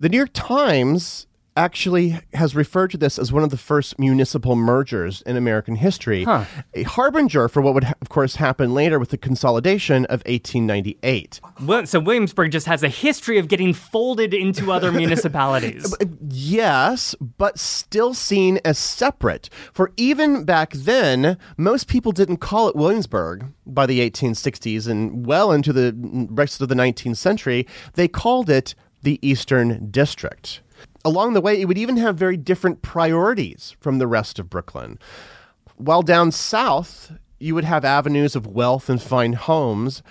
The 0.00 0.08
New 0.08 0.18
York 0.18 0.30
Times 0.32 1.26
actually 1.56 2.18
has 2.32 2.56
referred 2.56 2.90
to 2.90 2.96
this 2.96 3.18
as 3.18 3.32
one 3.32 3.44
of 3.44 3.50
the 3.50 3.56
first 3.56 3.98
municipal 3.98 4.56
mergers 4.56 5.22
in 5.22 5.36
American 5.36 5.76
history, 5.76 6.24
Huh. 6.24 6.44
a 6.74 6.82
harbinger 6.82 7.48
for 7.48 7.62
what 7.62 7.74
would, 7.74 7.84
ha- 7.84 7.94
of 8.00 8.08
course, 8.08 8.36
happen 8.36 8.74
later 8.74 8.98
with 8.98 9.10
the 9.10 9.16
consolidation 9.16 10.04
of 10.06 10.22
1898. 10.26 11.40
Well, 11.62 11.86
so 11.86 12.00
Williamsburg 12.00 12.50
just 12.50 12.66
has 12.66 12.82
a 12.82 12.88
history 12.88 13.38
of 13.38 13.46
getting 13.48 13.72
folded 13.72 14.34
into 14.34 14.72
other 14.72 14.90
municipalities. 15.04 15.94
Uh, 15.94 16.06
yes, 16.28 17.14
but 17.20 17.58
still 17.58 18.14
seen 18.14 18.58
as 18.64 18.76
separate. 18.78 19.48
For 19.72 19.92
even 19.96 20.44
back 20.44 20.72
then, 20.72 21.38
most 21.56 21.86
people 21.86 22.10
didn't 22.12 22.38
call 22.38 22.68
it 22.68 22.74
Williamsburg 22.74 23.46
by 23.64 23.86
the 23.86 24.00
1860s 24.10 24.88
and 24.88 25.24
well 25.24 25.52
into 25.52 25.72
the 25.72 25.94
rest 26.30 26.60
of 26.60 26.68
the 26.68 26.74
19th 26.74 27.16
century. 27.16 27.66
They 27.94 28.08
called 28.08 28.50
it 28.50 28.74
the 29.02 29.18
Eastern 29.22 29.88
District. 29.90 30.60
Along 31.04 31.34
the 31.34 31.40
way, 31.40 31.60
it 31.60 31.66
would 31.66 31.78
even 31.78 31.98
have 31.98 32.16
very 32.16 32.36
different 32.36 32.80
priorities 32.80 33.76
from 33.78 33.98
the 33.98 34.06
rest 34.06 34.38
of 34.38 34.48
Brooklyn. 34.48 34.98
While 35.76 36.02
down 36.02 36.32
south, 36.32 37.12
you 37.38 37.54
would 37.54 37.64
have 37.64 37.84
avenues 37.84 38.34
of 38.34 38.46
wealth 38.46 38.88
and 38.88 39.02
fine 39.02 39.34
homes. 39.34 40.02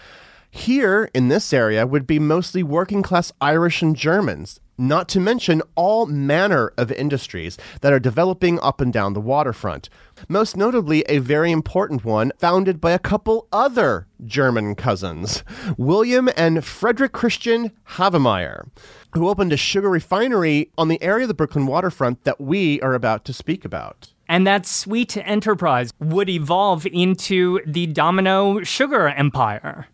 Here 0.52 1.10
in 1.16 1.30
this 1.30 1.52
area 1.52 1.88
would 1.88 2.06
be 2.06 2.20
mostly 2.20 2.62
working 2.62 3.02
class 3.02 3.32
Irish 3.42 3.82
and 3.82 3.96
Germans, 3.96 4.60
not 4.78 5.08
to 5.10 5.20
mention 5.20 5.62
all 5.76 6.06
manner 6.06 6.74
of 6.78 6.92
industries 6.92 7.58
that 7.82 7.94
are 7.94 8.00
developing 8.00 8.60
up 8.60 8.82
and 8.82 8.92
down 8.92 9.14
the 9.14 9.22
waterfront. 9.22 9.90
Most 10.28 10.58
notably, 10.58 11.04
a 11.08 11.20
very 11.20 11.52
important 11.52 12.04
one 12.04 12.32
founded 12.38 12.82
by 12.82 12.92
a 12.92 13.00
couple 13.00 13.48
other 13.52 14.08
German 14.26 14.76
cousins, 14.76 15.44
William 15.78 16.30
and 16.36 16.64
Frederick 16.64 17.12
Christian 17.12 17.72
Havemeyer, 17.92 18.70
who 19.14 19.28
opened 19.30 19.54
a 19.54 19.58
sugar 19.58 19.90
refinery 19.90 20.72
on 20.78 20.88
the 20.88 21.02
area 21.02 21.26
of 21.26 21.28
the 21.28 21.34
Brooklyn 21.34 21.68
waterfront 21.68 22.24
that 22.24 22.42
we 22.42 22.82
are 22.82 22.94
about 22.94 23.26
to 23.26 23.34
speak 23.34 23.66
about. 23.66 24.10
and 24.30 24.48
that 24.48 24.66
sweet 24.66 25.18
enterprise 25.18 25.92
would 26.00 26.30
evolve 26.30 26.86
into 26.88 27.60
the 27.68 27.86
domino 27.88 28.64
sugar 28.64 29.10
empire. 29.10 29.88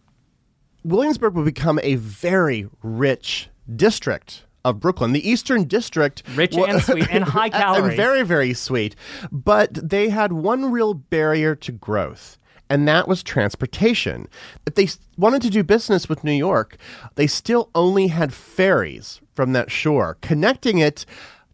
Williamsburg 0.83 1.33
would 1.33 1.45
become 1.45 1.79
a 1.83 1.95
very 1.95 2.69
rich 2.83 3.50
district 3.75 4.45
of 4.69 4.79
Brooklyn. 4.79 5.13
The 5.13 5.27
Eastern 5.27 5.65
District. 5.65 6.23
Rich 6.35 6.55
wa- 6.55 6.65
and 6.65 6.81
sweet 6.81 7.07
and 7.09 7.23
high 7.23 7.49
calorie. 7.49 7.79
And 7.89 7.97
very, 7.97 8.23
very 8.23 8.53
sweet. 8.53 8.95
But 9.31 9.73
they 9.73 10.09
had 10.09 10.31
one 10.33 10.71
real 10.71 10.93
barrier 10.93 11.55
to 11.55 11.71
growth. 11.71 12.38
And 12.69 12.88
that 12.88 13.07
was 13.07 13.23
transportation. 13.23 14.27
If 14.67 14.75
they 14.75 14.88
wanted 15.17 15.41
to 15.41 15.49
do 15.49 15.63
business 15.63 16.07
with 16.07 16.23
New 16.23 16.31
York, 16.33 16.77
they 17.15 17.25
still 17.25 17.71
only 17.73 18.07
had 18.07 18.31
ferries 18.33 19.21
from 19.33 19.53
that 19.53 19.71
shore, 19.71 20.17
connecting 20.21 20.77
it 20.77 21.05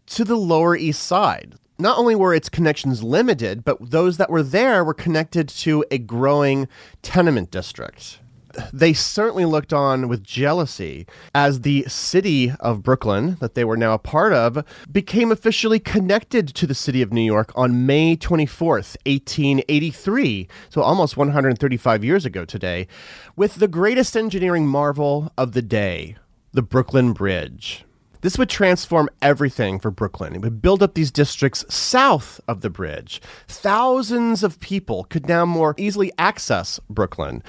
to 0.06 0.24
the 0.24 0.36
Lower 0.36 0.76
East 0.76 1.02
Side. 1.02 1.54
Not 1.78 1.98
only 1.98 2.14
were 2.14 2.34
its 2.34 2.48
connections 2.48 3.02
limited, 3.02 3.64
but 3.64 3.90
those 3.90 4.18
that 4.18 4.30
were 4.30 4.42
there 4.42 4.84
were 4.84 4.94
connected 4.94 5.48
to 5.48 5.84
a 5.90 5.98
growing 5.98 6.68
tenement 7.02 7.50
district 7.50 8.18
they 8.72 8.92
certainly 8.92 9.44
looked 9.44 9.72
on 9.72 10.08
with 10.08 10.22
jealousy 10.22 11.06
as 11.34 11.60
the 11.60 11.84
city 11.88 12.52
of 12.60 12.82
Brooklyn, 12.82 13.36
that 13.40 13.54
they 13.54 13.64
were 13.64 13.76
now 13.76 13.94
a 13.94 13.98
part 13.98 14.32
of, 14.32 14.64
became 14.90 15.32
officially 15.32 15.78
connected 15.78 16.48
to 16.48 16.66
the 16.66 16.74
city 16.74 17.02
of 17.02 17.12
New 17.12 17.22
York 17.22 17.52
on 17.54 17.86
May 17.86 18.16
24th, 18.16 18.96
1883, 19.06 20.48
so 20.68 20.82
almost 20.82 21.16
135 21.16 22.04
years 22.04 22.24
ago 22.24 22.44
today, 22.44 22.86
with 23.36 23.56
the 23.56 23.68
greatest 23.68 24.16
engineering 24.16 24.66
marvel 24.66 25.32
of 25.36 25.52
the 25.52 25.62
day, 25.62 26.16
the 26.52 26.62
Brooklyn 26.62 27.12
Bridge. 27.12 27.84
This 28.22 28.38
would 28.38 28.48
transform 28.48 29.08
everything 29.22 29.78
for 29.78 29.90
Brooklyn. 29.90 30.34
It 30.34 30.40
would 30.40 30.60
build 30.62 30.82
up 30.82 30.94
these 30.94 31.12
districts 31.12 31.64
south 31.72 32.40
of 32.48 32.60
the 32.60 32.70
bridge. 32.70 33.20
Thousands 33.46 34.42
of 34.42 34.58
people 34.58 35.04
could 35.04 35.28
now 35.28 35.44
more 35.44 35.74
easily 35.78 36.10
access 36.18 36.80
Brooklyn. 36.90 37.42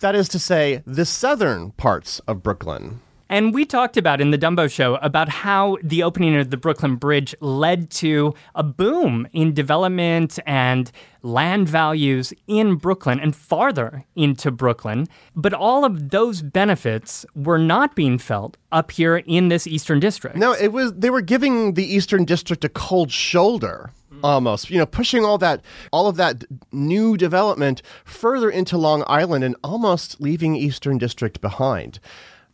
That 0.00 0.14
is 0.14 0.28
to 0.30 0.38
say, 0.38 0.82
the 0.86 1.06
southern 1.06 1.70
parts 1.72 2.20
of 2.20 2.42
Brooklyn. 2.42 3.00
And 3.28 3.52
we 3.52 3.64
talked 3.64 3.96
about 3.96 4.20
in 4.20 4.30
the 4.30 4.38
Dumbo 4.38 4.70
show 4.70 4.96
about 4.96 5.28
how 5.28 5.78
the 5.82 6.02
opening 6.02 6.36
of 6.36 6.50
the 6.50 6.56
Brooklyn 6.56 6.94
Bridge 6.96 7.34
led 7.40 7.90
to 7.92 8.34
a 8.54 8.62
boom 8.62 9.26
in 9.32 9.52
development 9.52 10.38
and 10.46 10.92
land 11.22 11.68
values 11.68 12.32
in 12.46 12.76
Brooklyn 12.76 13.18
and 13.18 13.34
farther 13.34 14.04
into 14.14 14.52
Brooklyn. 14.52 15.08
But 15.34 15.54
all 15.54 15.84
of 15.84 16.10
those 16.10 16.40
benefits 16.42 17.26
were 17.34 17.58
not 17.58 17.96
being 17.96 18.18
felt 18.18 18.58
up 18.70 18.92
here 18.92 19.16
in 19.16 19.48
this 19.48 19.66
Eastern 19.66 19.98
District. 19.98 20.36
No, 20.36 20.52
it 20.52 20.72
was 20.72 20.92
they 20.92 21.10
were 21.10 21.22
giving 21.22 21.74
the 21.74 21.84
Eastern 21.84 22.24
District 22.24 22.64
a 22.64 22.68
cold 22.68 23.10
shoulder 23.10 23.90
Mm-hmm. 24.16 24.24
almost. 24.24 24.70
You 24.70 24.78
know, 24.78 24.86
pushing 24.86 25.24
all 25.24 25.38
that 25.38 25.62
all 25.92 26.08
of 26.08 26.16
that 26.16 26.44
new 26.72 27.16
development 27.16 27.82
further 28.04 28.50
into 28.50 28.76
Long 28.78 29.04
Island 29.06 29.44
and 29.44 29.56
almost 29.62 30.20
leaving 30.20 30.56
Eastern 30.56 30.98
District 30.98 31.40
behind. 31.40 32.00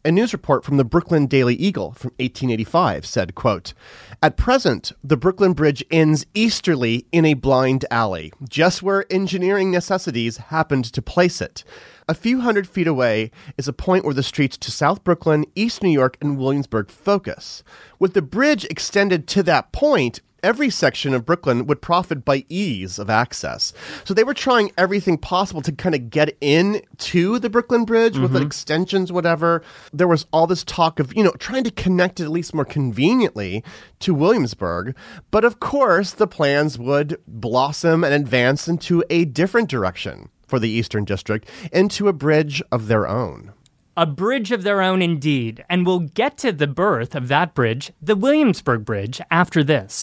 A 0.04 0.10
news 0.10 0.32
report 0.32 0.64
from 0.64 0.78
the 0.78 0.84
Brooklyn 0.84 1.26
Daily 1.26 1.54
Eagle 1.54 1.92
from 1.92 2.08
1885 2.18 3.06
said, 3.06 3.36
quote, 3.36 3.72
At 4.20 4.36
present, 4.36 4.90
the 5.04 5.16
Brooklyn 5.16 5.52
Bridge 5.52 5.84
ends 5.92 6.26
easterly 6.34 7.06
in 7.12 7.24
a 7.24 7.34
blind 7.34 7.84
alley, 7.88 8.32
just 8.48 8.82
where 8.82 9.06
engineering 9.12 9.70
necessities 9.70 10.38
happened 10.38 10.86
to 10.86 11.00
place 11.00 11.40
it. 11.40 11.62
A 12.08 12.14
few 12.14 12.40
hundred 12.40 12.66
feet 12.68 12.88
away 12.88 13.30
is 13.56 13.68
a 13.68 13.72
point 13.72 14.04
where 14.04 14.12
the 14.12 14.24
streets 14.24 14.56
to 14.56 14.72
South 14.72 15.04
Brooklyn, 15.04 15.44
East 15.54 15.84
New 15.84 15.90
York, 15.90 16.16
and 16.20 16.36
Williamsburg 16.36 16.90
focus. 16.90 17.62
With 18.00 18.14
the 18.14 18.22
bridge 18.22 18.64
extended 18.64 19.28
to 19.28 19.44
that 19.44 19.70
point, 19.70 20.20
every 20.42 20.70
section 20.70 21.14
of 21.14 21.24
Brooklyn 21.24 21.66
would 21.66 21.80
profit 21.80 22.24
by 22.24 22.44
ease 22.48 22.98
of 22.98 23.08
access. 23.08 23.72
So 24.04 24.14
they 24.14 24.24
were 24.24 24.34
trying 24.34 24.72
everything 24.76 25.18
possible 25.18 25.62
to 25.62 25.72
kind 25.72 25.94
of 25.94 26.10
get 26.10 26.36
in 26.40 26.82
to 26.98 27.38
the 27.38 27.50
Brooklyn 27.50 27.84
Bridge 27.84 28.18
with 28.18 28.32
the 28.32 28.42
extensions, 28.42 29.12
whatever. 29.12 29.62
There 29.92 30.08
was 30.08 30.26
all 30.32 30.46
this 30.46 30.64
talk 30.64 30.98
of, 30.98 31.14
you 31.16 31.22
know, 31.22 31.32
trying 31.32 31.64
to 31.64 31.70
connect 31.70 32.20
it 32.20 32.24
at 32.24 32.30
least 32.30 32.54
more 32.54 32.64
conveniently 32.64 33.64
to 34.00 34.14
Williamsburg. 34.14 34.96
But 35.30 35.44
of 35.44 35.60
course, 35.60 36.12
the 36.12 36.26
plans 36.26 36.78
would 36.78 37.20
blossom 37.26 38.04
and 38.04 38.14
advance 38.14 38.68
into 38.68 39.04
a 39.10 39.24
different 39.24 39.68
direction 39.68 40.28
for 40.46 40.58
the 40.58 40.68
Eastern 40.68 41.04
District, 41.04 41.48
into 41.72 42.08
a 42.08 42.12
bridge 42.12 42.62
of 42.70 42.88
their 42.88 43.08
own. 43.08 43.51
A 43.94 44.06
bridge 44.06 44.52
of 44.52 44.62
their 44.62 44.80
own, 44.80 45.02
indeed, 45.02 45.66
and 45.68 45.84
we'll 45.84 45.98
get 45.98 46.38
to 46.38 46.50
the 46.50 46.66
birth 46.66 47.14
of 47.14 47.28
that 47.28 47.52
bridge, 47.52 47.92
the 48.00 48.16
Williamsburg 48.16 48.86
Bridge, 48.86 49.20
after 49.30 49.62
this. 49.62 50.02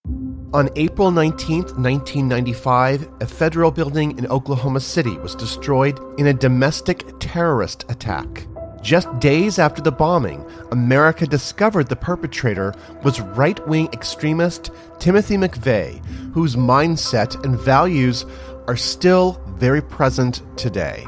On 0.54 0.70
April 0.76 1.10
19, 1.10 1.62
1995, 1.62 3.10
a 3.20 3.26
federal 3.26 3.72
building 3.72 4.16
in 4.20 4.28
Oklahoma 4.28 4.80
City 4.80 5.18
was 5.18 5.34
destroyed 5.34 6.00
in 6.20 6.28
a 6.28 6.34
domestic 6.34 7.04
terrorist 7.20 7.86
attack. 7.90 8.46
Just 8.84 9.08
days 9.18 9.58
after 9.58 9.82
the 9.82 9.92
bombing, 9.92 10.46
America 10.72 11.26
discovered 11.26 11.90
the 11.90 11.96
perpetrator 11.96 12.76
was 13.04 13.20
right 13.20 13.68
wing 13.68 13.90
extremist 13.92 14.70
Timothy 15.00 15.36
McVeigh, 15.36 16.06
whose 16.32 16.56
mindset 16.56 17.44
and 17.44 17.60
values 17.60 18.28
are 18.68 18.78
still 18.78 19.42
very 19.58 19.82
present 19.82 20.44
today. 20.58 21.08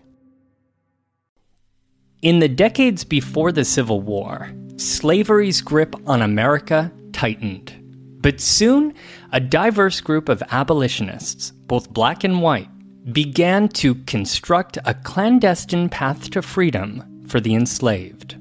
In 2.21 2.37
the 2.37 2.47
decades 2.47 3.03
before 3.03 3.51
the 3.51 3.65
Civil 3.65 3.99
War, 3.99 4.51
slavery's 4.75 5.59
grip 5.59 5.95
on 6.05 6.21
America 6.21 6.91
tightened. 7.13 7.73
But 8.21 8.39
soon, 8.39 8.93
a 9.31 9.39
diverse 9.39 10.01
group 10.01 10.29
of 10.29 10.43
abolitionists, 10.51 11.49
both 11.49 11.89
black 11.89 12.23
and 12.23 12.43
white, 12.43 12.69
began 13.11 13.69
to 13.69 13.95
construct 14.05 14.77
a 14.85 14.93
clandestine 14.93 15.89
path 15.89 16.29
to 16.29 16.43
freedom 16.43 17.23
for 17.27 17.39
the 17.39 17.55
enslaved. 17.55 18.37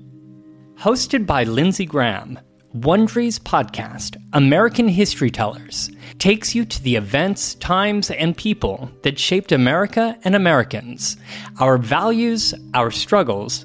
Hosted 0.75 1.25
by 1.25 1.45
Lindsay 1.45 1.87
Graham, 1.87 2.39
Wondery's 2.75 3.39
podcast, 3.39 4.17
American 4.35 4.89
History 4.89 5.31
Tellers, 5.31 5.91
takes 6.19 6.55
you 6.55 6.67
to 6.67 6.83
the 6.83 6.97
events, 6.97 7.55
times, 7.55 8.11
and 8.11 8.37
people 8.37 8.91
that 9.05 9.19
shaped 9.19 9.53
America 9.53 10.19
and 10.23 10.35
Americans, 10.35 11.17
our 11.59 11.79
values, 11.79 12.53
our 12.75 12.91
struggles, 12.91 13.65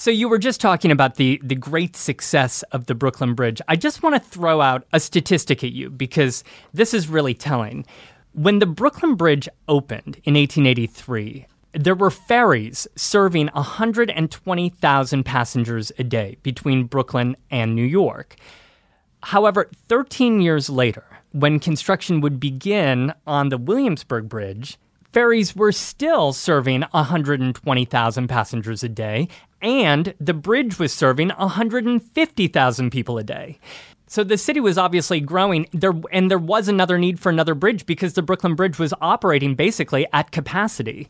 So 0.00 0.10
you 0.10 0.30
were 0.30 0.38
just 0.38 0.62
talking 0.62 0.90
about 0.90 1.16
the 1.16 1.38
the 1.44 1.54
great 1.54 1.94
success 1.94 2.62
of 2.72 2.86
the 2.86 2.94
Brooklyn 2.94 3.34
Bridge. 3.34 3.60
I 3.68 3.76
just 3.76 4.02
want 4.02 4.14
to 4.14 4.30
throw 4.30 4.62
out 4.62 4.86
a 4.94 4.98
statistic 4.98 5.62
at 5.62 5.72
you 5.72 5.90
because 5.90 6.42
this 6.72 6.94
is 6.94 7.08
really 7.08 7.34
telling. 7.34 7.84
When 8.32 8.60
the 8.60 8.66
Brooklyn 8.66 9.14
Bridge 9.14 9.46
opened 9.68 10.16
in 10.24 10.36
1883, 10.36 11.44
there 11.74 11.94
were 11.94 12.10
ferries 12.10 12.88
serving 12.96 13.48
120,000 13.48 15.22
passengers 15.22 15.92
a 15.98 16.04
day 16.04 16.38
between 16.42 16.84
Brooklyn 16.84 17.36
and 17.50 17.74
New 17.74 17.84
York. 17.84 18.36
However, 19.22 19.68
13 19.88 20.40
years 20.40 20.70
later, 20.70 21.04
when 21.32 21.60
construction 21.60 22.22
would 22.22 22.40
begin 22.40 23.12
on 23.26 23.50
the 23.50 23.58
Williamsburg 23.58 24.30
Bridge, 24.30 24.78
ferries 25.12 25.54
were 25.54 25.72
still 25.72 26.32
serving 26.32 26.84
120,000 26.92 28.28
passengers 28.28 28.82
a 28.82 28.88
day, 28.88 29.28
and 29.62 30.14
the 30.20 30.34
bridge 30.34 30.78
was 30.78 30.92
serving 30.92 31.28
150,000 31.30 32.90
people 32.90 33.18
a 33.18 33.24
day. 33.24 33.58
So 34.06 34.24
the 34.24 34.38
city 34.38 34.58
was 34.58 34.76
obviously 34.76 35.20
growing 35.20 35.68
there 35.72 35.92
and 36.10 36.30
there 36.30 36.38
was 36.38 36.66
another 36.66 36.98
need 36.98 37.20
for 37.20 37.30
another 37.30 37.54
bridge 37.54 37.86
because 37.86 38.14
the 38.14 38.22
Brooklyn 38.22 38.56
Bridge 38.56 38.78
was 38.78 38.92
operating 39.00 39.54
basically 39.54 40.04
at 40.12 40.32
capacity. 40.32 41.08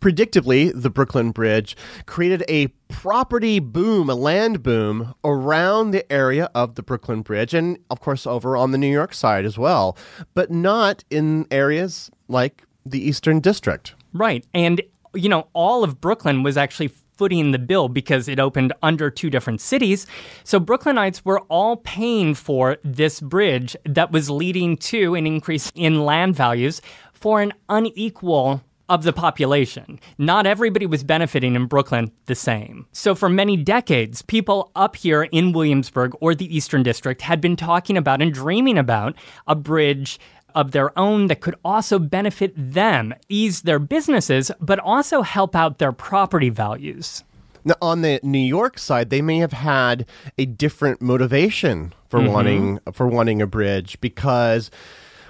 Predictably, 0.00 0.72
the 0.74 0.90
Brooklyn 0.90 1.30
Bridge 1.30 1.76
created 2.06 2.42
a 2.48 2.66
property 2.88 3.60
boom, 3.60 4.10
a 4.10 4.16
land 4.16 4.64
boom 4.64 5.14
around 5.24 5.92
the 5.92 6.10
area 6.12 6.50
of 6.52 6.74
the 6.74 6.82
Brooklyn 6.82 7.22
Bridge 7.22 7.54
and 7.54 7.78
of 7.90 8.00
course 8.00 8.26
over 8.26 8.56
on 8.56 8.72
the 8.72 8.78
New 8.78 8.90
York 8.90 9.14
side 9.14 9.44
as 9.44 9.56
well, 9.56 9.96
but 10.34 10.50
not 10.50 11.04
in 11.10 11.46
areas 11.52 12.10
like 12.26 12.64
the 12.84 13.00
Eastern 13.00 13.38
District. 13.38 13.94
Right. 14.12 14.44
And 14.52 14.82
you 15.14 15.28
know, 15.28 15.48
all 15.52 15.82
of 15.82 16.00
Brooklyn 16.00 16.42
was 16.42 16.56
actually 16.56 16.90
footing 17.16 17.52
the 17.52 17.58
bill 17.58 17.88
because 17.88 18.28
it 18.28 18.38
opened 18.38 18.72
under 18.82 19.10
two 19.10 19.30
different 19.30 19.60
cities. 19.60 20.06
So 20.44 20.60
Brooklynites 20.60 21.22
were 21.24 21.40
all 21.48 21.78
paying 21.78 22.34
for 22.34 22.76
this 22.84 23.20
bridge 23.20 23.76
that 23.84 24.12
was 24.12 24.30
leading 24.30 24.76
to 24.78 25.14
an 25.14 25.26
increase 25.26 25.72
in 25.74 26.04
land 26.04 26.36
values 26.36 26.80
for 27.12 27.40
an 27.40 27.52
unequal 27.68 28.62
of 28.88 29.02
the 29.02 29.12
population. 29.12 29.98
Not 30.18 30.46
everybody 30.46 30.86
was 30.86 31.02
benefiting 31.02 31.56
in 31.56 31.66
Brooklyn 31.66 32.12
the 32.26 32.34
same. 32.34 32.86
So, 32.92 33.14
for 33.14 33.28
many 33.28 33.56
decades, 33.56 34.22
people 34.22 34.70
up 34.76 34.96
here 34.96 35.24
in 35.24 35.52
Williamsburg 35.52 36.12
or 36.20 36.34
the 36.34 36.54
Eastern 36.54 36.82
District 36.82 37.20
had 37.22 37.40
been 37.40 37.56
talking 37.56 37.96
about 37.96 38.22
and 38.22 38.32
dreaming 38.32 38.78
about 38.78 39.16
a 39.46 39.54
bridge 39.54 40.20
of 40.56 40.72
their 40.72 40.98
own 40.98 41.28
that 41.28 41.40
could 41.40 41.54
also 41.64 42.00
benefit 42.00 42.52
them, 42.56 43.14
ease 43.28 43.62
their 43.62 43.78
businesses, 43.78 44.50
but 44.58 44.80
also 44.80 45.22
help 45.22 45.54
out 45.54 45.78
their 45.78 45.92
property 45.92 46.48
values. 46.48 47.22
Now, 47.64 47.74
on 47.82 48.02
the 48.02 48.18
New 48.22 48.38
York 48.38 48.78
side, 48.78 49.10
they 49.10 49.22
may 49.22 49.38
have 49.38 49.52
had 49.52 50.06
a 50.38 50.46
different 50.46 51.02
motivation 51.02 51.92
for 52.08 52.20
mm-hmm. 52.20 52.32
wanting 52.32 52.78
for 52.92 53.06
wanting 53.06 53.42
a 53.42 53.46
bridge 53.46 54.00
because 54.00 54.70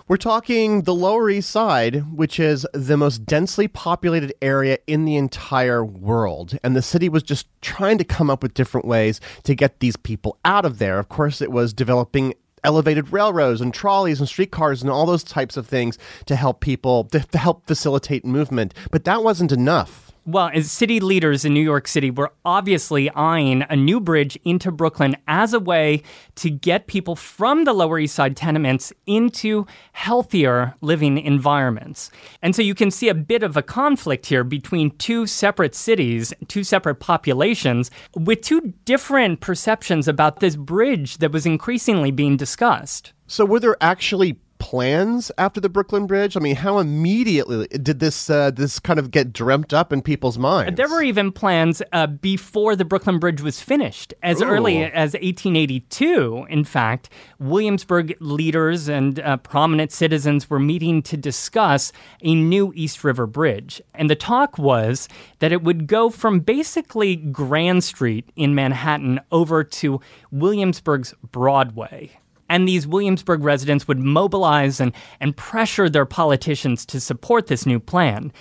we're 0.09 0.19
talking 0.19 0.83
the 0.83 0.95
Lower 0.95 1.29
East 1.31 1.51
Side, 1.51 2.15
which 2.15 2.39
is 2.39 2.65
the 2.73 2.97
most 2.97 3.27
densely 3.27 3.67
populated 3.67 4.33
area 4.41 4.79
in 4.87 5.05
the 5.05 5.17
entire 5.17 5.85
world. 5.85 6.57
And 6.63 6.77
the 6.77 6.83
city 6.83 7.09
was 7.09 7.25
just 7.25 7.49
trying 7.61 7.99
to 7.99 8.05
come 8.05 8.31
up 8.31 8.41
with 8.41 8.55
different 8.55 8.87
ways 8.87 9.21
to 9.43 9.57
get 9.57 9.81
these 9.81 9.97
people 9.97 10.39
out 10.45 10.65
of 10.65 10.79
there. 10.79 11.01
Of 11.01 11.09
course, 11.09 11.43
it 11.43 11.51
was 11.51 11.73
developing 11.73 12.35
elevated 12.67 13.13
railroads 13.13 13.61
and 13.61 13.73
trolleys 13.73 14.19
and 14.19 14.29
streetcars 14.29 14.83
and 14.83 14.91
all 14.91 15.07
those 15.07 15.25
types 15.25 15.57
of 15.57 15.67
things 15.67 15.97
to 16.27 16.35
help 16.35 16.61
people 16.61 17.05
to, 17.05 17.21
to 17.21 17.39
help 17.39 17.65
facilitate 17.67 18.25
movement. 18.25 18.75
But 18.91 19.05
that 19.05 19.23
wasn't 19.23 19.53
enough. 19.53 20.06
Well, 20.29 20.51
as 20.53 20.73
city 20.73 20.99
leaders 20.99 21.45
in 21.45 21.55
New 21.55 21.63
York 21.63 21.87
City 21.87 22.11
were 22.11 22.33
obviously 22.45 23.09
eyeing 23.11 23.65
a 23.71 23.77
new 23.77 24.01
bridge 24.01 24.37
into 24.45 24.73
Brooklyn 24.73 25.17
as 25.29 25.55
a 25.55 25.61
way 25.61 26.03
to 26.35 26.51
get 26.51 26.89
people 26.89 27.15
from 27.15 27.63
the 27.63 27.73
Lower 27.73 28.01
East 28.01 28.17
Side 28.17 28.37
tenements 28.37 28.93
into 29.07 29.67
healthier 29.93 30.75
living 30.81 31.17
environments. 31.17 32.11
And 32.43 32.57
so 32.57 32.63
you 32.63 32.75
can 32.75 32.91
see 32.91 33.09
a 33.09 33.15
bit 33.15 33.45
of 33.45 33.57
a 33.57 33.63
conflict 33.63 34.27
here 34.27 34.43
between 34.43 34.91
two 34.99 35.29
separate 35.29 35.77
cities, 35.77 36.35
two 36.49 36.65
separate 36.65 36.97
populations, 36.97 37.93
with 38.17 38.41
two 38.41 38.75
different 38.85 39.39
perceptions 39.39 40.09
about 40.09 40.41
this 40.41 40.57
bridge 40.57 41.19
that 41.19 41.31
was 41.31 41.47
increasingly 41.47 42.11
being 42.11 42.37
discussed. 42.37 43.13
So, 43.29 43.45
were 43.45 43.61
there 43.61 43.77
actually 43.81 44.41
plans 44.67 45.31
after 45.39 45.61
the 45.61 45.69
Brooklyn 45.69 46.09
Bridge? 46.09 46.37
I 46.37 46.41
mean, 46.41 46.57
how 46.57 46.79
immediately 46.81 47.69
did 47.69 48.01
this 48.01 48.29
uh, 48.29 48.51
this 48.51 48.81
kind 48.81 48.99
of 48.99 49.13
get 49.13 49.33
dreamt 49.33 49.73
up 49.73 49.93
in 49.93 50.03
people's 50.03 50.39
minds? 50.39 50.77
There 50.77 50.89
were 50.89 51.05
even 51.05 51.31
plans 51.31 51.83
uh, 51.93 52.09
before 52.09 52.75
the 52.75 52.85
Brooklyn 52.85 53.21
Bridge 53.21 53.41
was 53.41 53.61
finished, 53.61 54.13
as 54.25 54.43
Ooh. 54.43 54.47
early 54.47 54.83
as 54.83 55.13
1882. 55.13 56.47
In 56.51 56.65
fact, 56.65 57.11
Williamsburg 57.39 58.17
leaders 58.19 58.89
and 58.89 59.21
uh, 59.21 59.37
prominent 59.37 59.93
citizens 59.93 60.51
were 60.51 60.59
meeting 60.59 61.01
to 61.03 61.17
discuss 61.17 61.93
a 62.23 62.35
new 62.35 62.73
East 62.75 63.05
River 63.05 63.29
Bridge, 63.29 63.81
and 63.95 64.11
the 64.11 64.17
talk 64.17 64.59
was 64.59 65.09
that 65.39 65.53
it 65.53 65.63
would 65.63 65.87
go 65.87 66.11
from 66.11 66.41
basically 66.41 67.15
Grand 67.15 67.85
Street 67.85 68.33
in 68.35 68.57
Manhattan 68.57 69.21
over 69.31 69.63
to 69.63 70.01
Williamsburg's 70.33 71.15
Broadway 71.31 72.19
and 72.49 72.67
these 72.67 72.87
Williamsburg 72.87 73.43
residents 73.43 73.89
would 73.89 73.99
mobilize 73.99 74.81
and, 74.81 74.93
and 75.21 75.37
pressure 75.37 75.89
their 75.89 76.07
politicians 76.07 76.87
to 76.87 77.01
support 77.01 77.47
this 77.47 77.67
new 77.67 77.81
plan. 77.81 78.33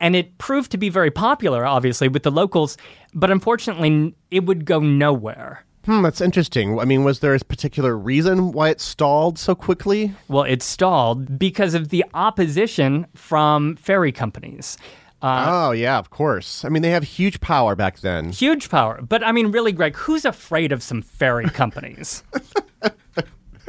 And 0.00 0.16
it 0.16 0.38
proved 0.38 0.72
to 0.72 0.78
be 0.78 0.88
very 0.88 1.10
popular, 1.10 1.64
obviously, 1.64 2.08
with 2.08 2.24
the 2.24 2.30
locals, 2.30 2.76
but 3.14 3.30
unfortunately, 3.30 4.14
it 4.30 4.44
would 4.44 4.64
go 4.64 4.80
nowhere. 4.80 5.64
Hmm, 5.84 6.02
that's 6.02 6.20
interesting. 6.20 6.78
I 6.78 6.84
mean, 6.84 7.02
was 7.02 7.20
there 7.20 7.34
a 7.34 7.38
particular 7.40 7.96
reason 7.96 8.52
why 8.52 8.70
it 8.70 8.80
stalled 8.80 9.38
so 9.38 9.54
quickly? 9.54 10.14
Well, 10.28 10.44
it 10.44 10.62
stalled 10.62 11.38
because 11.38 11.74
of 11.74 11.88
the 11.88 12.04
opposition 12.14 13.06
from 13.14 13.76
ferry 13.76 14.12
companies. 14.12 14.78
Uh, 15.22 15.46
oh, 15.48 15.70
yeah, 15.72 15.98
of 15.98 16.10
course. 16.10 16.64
I 16.64 16.68
mean, 16.68 16.82
they 16.82 16.90
have 16.90 17.04
huge 17.04 17.40
power 17.40 17.76
back 17.76 18.00
then. 18.00 18.30
Huge 18.30 18.70
power. 18.70 19.00
But 19.02 19.24
I 19.24 19.30
mean, 19.32 19.52
really, 19.52 19.72
Greg, 19.72 19.94
who's 19.96 20.24
afraid 20.24 20.72
of 20.72 20.82
some 20.82 21.00
ferry 21.02 21.46
companies? 21.48 22.24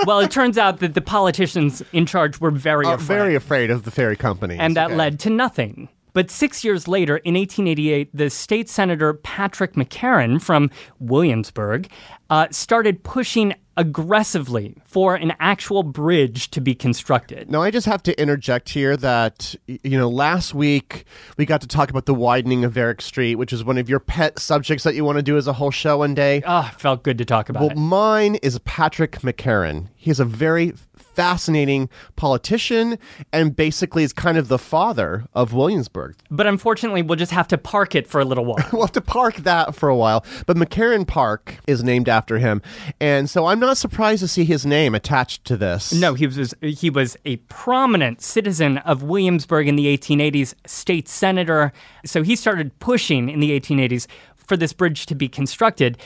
Well, 0.05 0.19
it 0.19 0.31
turns 0.31 0.57
out 0.57 0.79
that 0.79 0.93
the 0.93 1.01
politicians 1.01 1.81
in 1.91 2.05
charge 2.05 2.39
were 2.39 2.51
very 2.51 2.85
uh, 2.85 2.95
afraid. 2.95 3.07
Very 3.07 3.35
afraid 3.35 3.71
of 3.71 3.83
the 3.83 3.91
ferry 3.91 4.15
companies. 4.15 4.59
And 4.59 4.75
that 4.75 4.87
okay. 4.87 4.95
led 4.95 5.19
to 5.21 5.29
nothing. 5.29 5.89
But 6.13 6.29
six 6.29 6.63
years 6.63 6.87
later, 6.87 7.17
in 7.17 7.33
1888, 7.33 8.09
the 8.13 8.29
state 8.29 8.69
senator 8.69 9.15
Patrick 9.15 9.73
McCarren 9.73 10.41
from 10.41 10.69
Williamsburg 10.99 11.89
uh, 12.29 12.47
started 12.51 13.03
pushing 13.03 13.55
aggressively 13.77 14.75
for 14.85 15.15
an 15.15 15.33
actual 15.39 15.83
bridge 15.83 16.49
to 16.51 16.61
be 16.61 16.75
constructed. 16.75 17.49
Now, 17.49 17.61
I 17.61 17.71
just 17.71 17.87
have 17.87 18.03
to 18.03 18.21
interject 18.21 18.69
here 18.69 18.95
that, 18.97 19.55
you 19.67 19.97
know, 19.97 20.09
last 20.09 20.53
week 20.53 21.05
we 21.37 21.45
got 21.45 21.61
to 21.61 21.67
talk 21.67 21.89
about 21.89 22.05
the 22.05 22.13
widening 22.13 22.63
of 22.63 22.73
Varick 22.73 23.01
Street, 23.01 23.35
which 23.35 23.53
is 23.53 23.63
one 23.63 23.77
of 23.77 23.89
your 23.89 23.99
pet 23.99 24.39
subjects 24.39 24.83
that 24.83 24.95
you 24.95 25.03
want 25.03 25.17
to 25.17 25.23
do 25.23 25.37
as 25.37 25.47
a 25.47 25.53
whole 25.53 25.71
show 25.71 25.99
one 25.99 26.13
day. 26.13 26.41
Ah, 26.45 26.71
oh, 26.71 26.77
felt 26.77 27.03
good 27.03 27.17
to 27.17 27.25
talk 27.25 27.49
about 27.49 27.61
well, 27.61 27.71
it. 27.71 27.77
mine 27.77 28.35
is 28.35 28.59
Patrick 28.59 29.19
McCarren. 29.21 29.87
He 29.95 30.11
is 30.11 30.19
a 30.19 30.25
very 30.25 30.73
fascinating 31.13 31.89
politician 32.15 32.97
and 33.31 33.55
basically 33.55 34.03
is 34.03 34.13
kind 34.13 34.37
of 34.37 34.47
the 34.47 34.57
father 34.57 35.25
of 35.33 35.53
Williamsburg. 35.53 36.15
But 36.29 36.47
unfortunately, 36.47 37.01
we'll 37.01 37.17
just 37.17 37.31
have 37.31 37.47
to 37.49 37.57
park 37.57 37.95
it 37.95 38.07
for 38.07 38.19
a 38.19 38.25
little 38.25 38.45
while. 38.45 38.65
we'll 38.73 38.83
have 38.83 38.91
to 38.93 39.01
park 39.01 39.35
that 39.37 39.75
for 39.75 39.89
a 39.89 39.95
while. 39.95 40.25
But 40.45 40.57
McCarren 40.57 41.07
Park 41.07 41.57
is 41.67 41.83
named 41.83 42.09
after 42.09 42.39
him. 42.39 42.61
And 42.99 43.29
so 43.29 43.45
I'm 43.45 43.59
not 43.59 43.77
surprised 43.77 44.21
to 44.21 44.27
see 44.27 44.43
his 44.43 44.65
name 44.65 44.95
attached 44.95 45.45
to 45.45 45.57
this. 45.57 45.93
No, 45.93 46.13
he 46.13 46.27
was 46.27 46.53
he 46.61 46.89
was 46.89 47.17
a 47.25 47.37
prominent 47.37 48.21
citizen 48.21 48.79
of 48.79 49.03
Williamsburg 49.03 49.67
in 49.67 49.75
the 49.75 49.97
1880s, 49.97 50.53
state 50.65 51.07
senator. 51.07 51.71
So 52.05 52.23
he 52.23 52.35
started 52.35 52.77
pushing 52.79 53.29
in 53.29 53.39
the 53.39 53.57
1880s 53.59 54.07
for 54.35 54.57
this 54.57 54.73
bridge 54.73 55.05
to 55.07 55.15
be 55.15 55.27
constructed. 55.29 55.97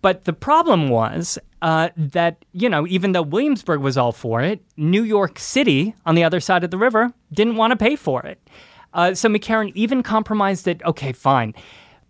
But 0.00 0.24
the 0.24 0.32
problem 0.32 0.88
was 0.88 1.38
uh, 1.60 1.88
that, 1.96 2.44
you 2.52 2.68
know, 2.68 2.86
even 2.86 3.12
though 3.12 3.22
Williamsburg 3.22 3.80
was 3.80 3.96
all 3.96 4.12
for 4.12 4.42
it, 4.42 4.60
New 4.76 5.02
York 5.02 5.38
City, 5.38 5.94
on 6.06 6.14
the 6.14 6.24
other 6.24 6.40
side 6.40 6.64
of 6.64 6.70
the 6.70 6.78
river, 6.78 7.12
didn't 7.32 7.56
want 7.56 7.72
to 7.72 7.76
pay 7.76 7.96
for 7.96 8.24
it. 8.24 8.38
Uh, 8.94 9.14
so 9.14 9.28
McCarren 9.28 9.72
even 9.74 10.02
compromised 10.02 10.64
that, 10.64 10.84
okay, 10.84 11.12
fine. 11.12 11.54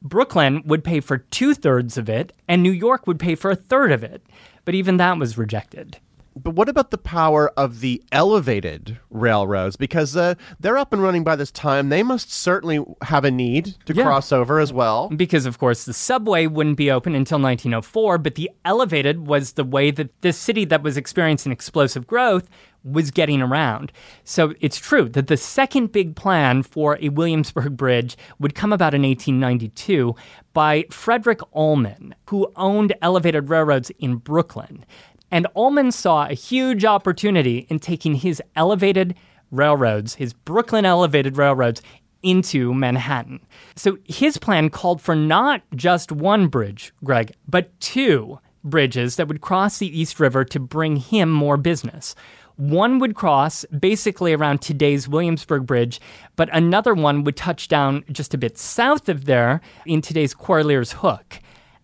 Brooklyn 0.02 0.62
would 0.64 0.84
pay 0.84 1.00
for 1.00 1.18
two 1.18 1.54
thirds 1.54 1.98
of 1.98 2.08
it, 2.08 2.32
and 2.46 2.62
New 2.62 2.70
York 2.70 3.06
would 3.06 3.18
pay 3.18 3.34
for 3.34 3.50
a 3.50 3.56
third 3.56 3.90
of 3.90 4.04
it. 4.04 4.22
But 4.64 4.74
even 4.74 4.98
that 4.98 5.18
was 5.18 5.38
rejected. 5.38 5.98
But 6.42 6.54
what 6.54 6.68
about 6.68 6.90
the 6.90 6.98
power 6.98 7.50
of 7.56 7.80
the 7.80 8.02
elevated 8.12 8.98
railroads? 9.10 9.76
Because 9.76 10.16
uh, 10.16 10.34
they're 10.60 10.78
up 10.78 10.92
and 10.92 11.02
running 11.02 11.24
by 11.24 11.36
this 11.36 11.50
time. 11.50 11.88
They 11.88 12.02
must 12.02 12.32
certainly 12.32 12.84
have 13.02 13.24
a 13.24 13.30
need 13.30 13.76
to 13.86 13.94
Yeah. 13.94 14.04
cross 14.04 14.32
over 14.32 14.60
as 14.60 14.72
well. 14.72 15.08
Because, 15.08 15.46
of 15.46 15.58
course, 15.58 15.84
the 15.84 15.92
subway 15.92 16.46
wouldn't 16.46 16.76
be 16.76 16.90
open 16.90 17.14
until 17.14 17.38
1904, 17.38 18.18
but 18.18 18.34
the 18.36 18.50
elevated 18.64 19.26
was 19.26 19.52
the 19.54 19.64
way 19.64 19.90
that 19.90 20.20
this 20.22 20.36
city 20.38 20.64
that 20.66 20.82
was 20.82 20.96
experiencing 20.96 21.52
explosive 21.52 22.06
growth 22.06 22.48
was 22.84 23.10
getting 23.10 23.42
around. 23.42 23.90
So 24.24 24.54
it's 24.60 24.78
true 24.78 25.08
that 25.10 25.26
the 25.26 25.36
second 25.36 25.90
big 25.92 26.14
plan 26.14 26.62
for 26.62 26.96
a 27.02 27.08
Williamsburg 27.08 27.76
bridge 27.76 28.16
would 28.38 28.54
come 28.54 28.72
about 28.72 28.94
in 28.94 29.02
1892 29.02 30.14
by 30.52 30.84
Frederick 30.90 31.40
Uhlmann, 31.54 32.12
who 32.28 32.50
owned 32.56 32.94
elevated 33.02 33.50
railroads 33.50 33.90
in 33.98 34.16
Brooklyn. 34.16 34.84
And 35.30 35.46
Uhlmann 35.56 35.92
saw 35.92 36.26
a 36.26 36.34
huge 36.34 36.84
opportunity 36.84 37.66
in 37.68 37.78
taking 37.78 38.14
his 38.14 38.42
elevated 38.56 39.14
railroads, 39.50 40.14
his 40.14 40.32
Brooklyn 40.32 40.84
elevated 40.84 41.36
railroads, 41.36 41.82
into 42.22 42.74
Manhattan. 42.74 43.40
So 43.76 43.98
his 44.04 44.38
plan 44.38 44.70
called 44.70 45.00
for 45.00 45.14
not 45.14 45.62
just 45.74 46.10
one 46.10 46.48
bridge, 46.48 46.92
Greg, 47.04 47.32
but 47.46 47.78
two 47.80 48.40
bridges 48.64 49.16
that 49.16 49.28
would 49.28 49.40
cross 49.40 49.78
the 49.78 50.00
East 50.00 50.18
River 50.18 50.44
to 50.46 50.58
bring 50.58 50.96
him 50.96 51.30
more 51.30 51.56
business. 51.56 52.14
One 52.56 52.98
would 52.98 53.14
cross 53.14 53.64
basically 53.66 54.32
around 54.32 54.60
today's 54.60 55.08
Williamsburg 55.08 55.64
Bridge, 55.64 56.00
but 56.34 56.48
another 56.52 56.92
one 56.92 57.22
would 57.22 57.36
touch 57.36 57.68
down 57.68 58.04
just 58.10 58.34
a 58.34 58.38
bit 58.38 58.58
south 58.58 59.08
of 59.08 59.26
there 59.26 59.60
in 59.86 60.02
today's 60.02 60.34
Corlears 60.34 60.90
Hook. 60.90 61.38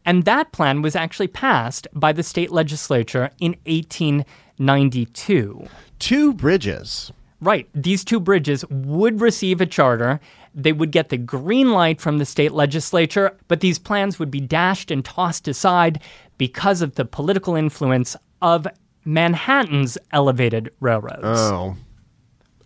And 0.04 0.24
that 0.24 0.52
plan 0.52 0.82
was 0.82 0.94
actually 0.94 1.28
passed 1.28 1.86
by 1.94 2.12
the 2.12 2.22
state 2.22 2.50
legislature 2.50 3.30
in 3.40 3.52
1892. 3.64 5.66
Two 5.98 6.34
bridges. 6.34 7.12
Right. 7.40 7.68
These 7.74 8.04
two 8.04 8.20
bridges 8.20 8.64
would 8.70 9.20
receive 9.20 9.60
a 9.60 9.66
charter. 9.66 10.20
They 10.54 10.72
would 10.72 10.92
get 10.92 11.08
the 11.08 11.16
green 11.16 11.72
light 11.72 12.00
from 12.00 12.18
the 12.18 12.24
state 12.24 12.52
legislature, 12.52 13.36
but 13.48 13.60
these 13.60 13.78
plans 13.78 14.18
would 14.18 14.30
be 14.30 14.40
dashed 14.40 14.90
and 14.90 15.04
tossed 15.04 15.48
aside 15.48 16.00
because 16.38 16.82
of 16.82 16.94
the 16.94 17.04
political 17.04 17.54
influence 17.54 18.16
of 18.40 18.66
Manhattan's 19.04 19.98
elevated 20.12 20.70
railroads. 20.80 21.22
Oh. 21.24 21.76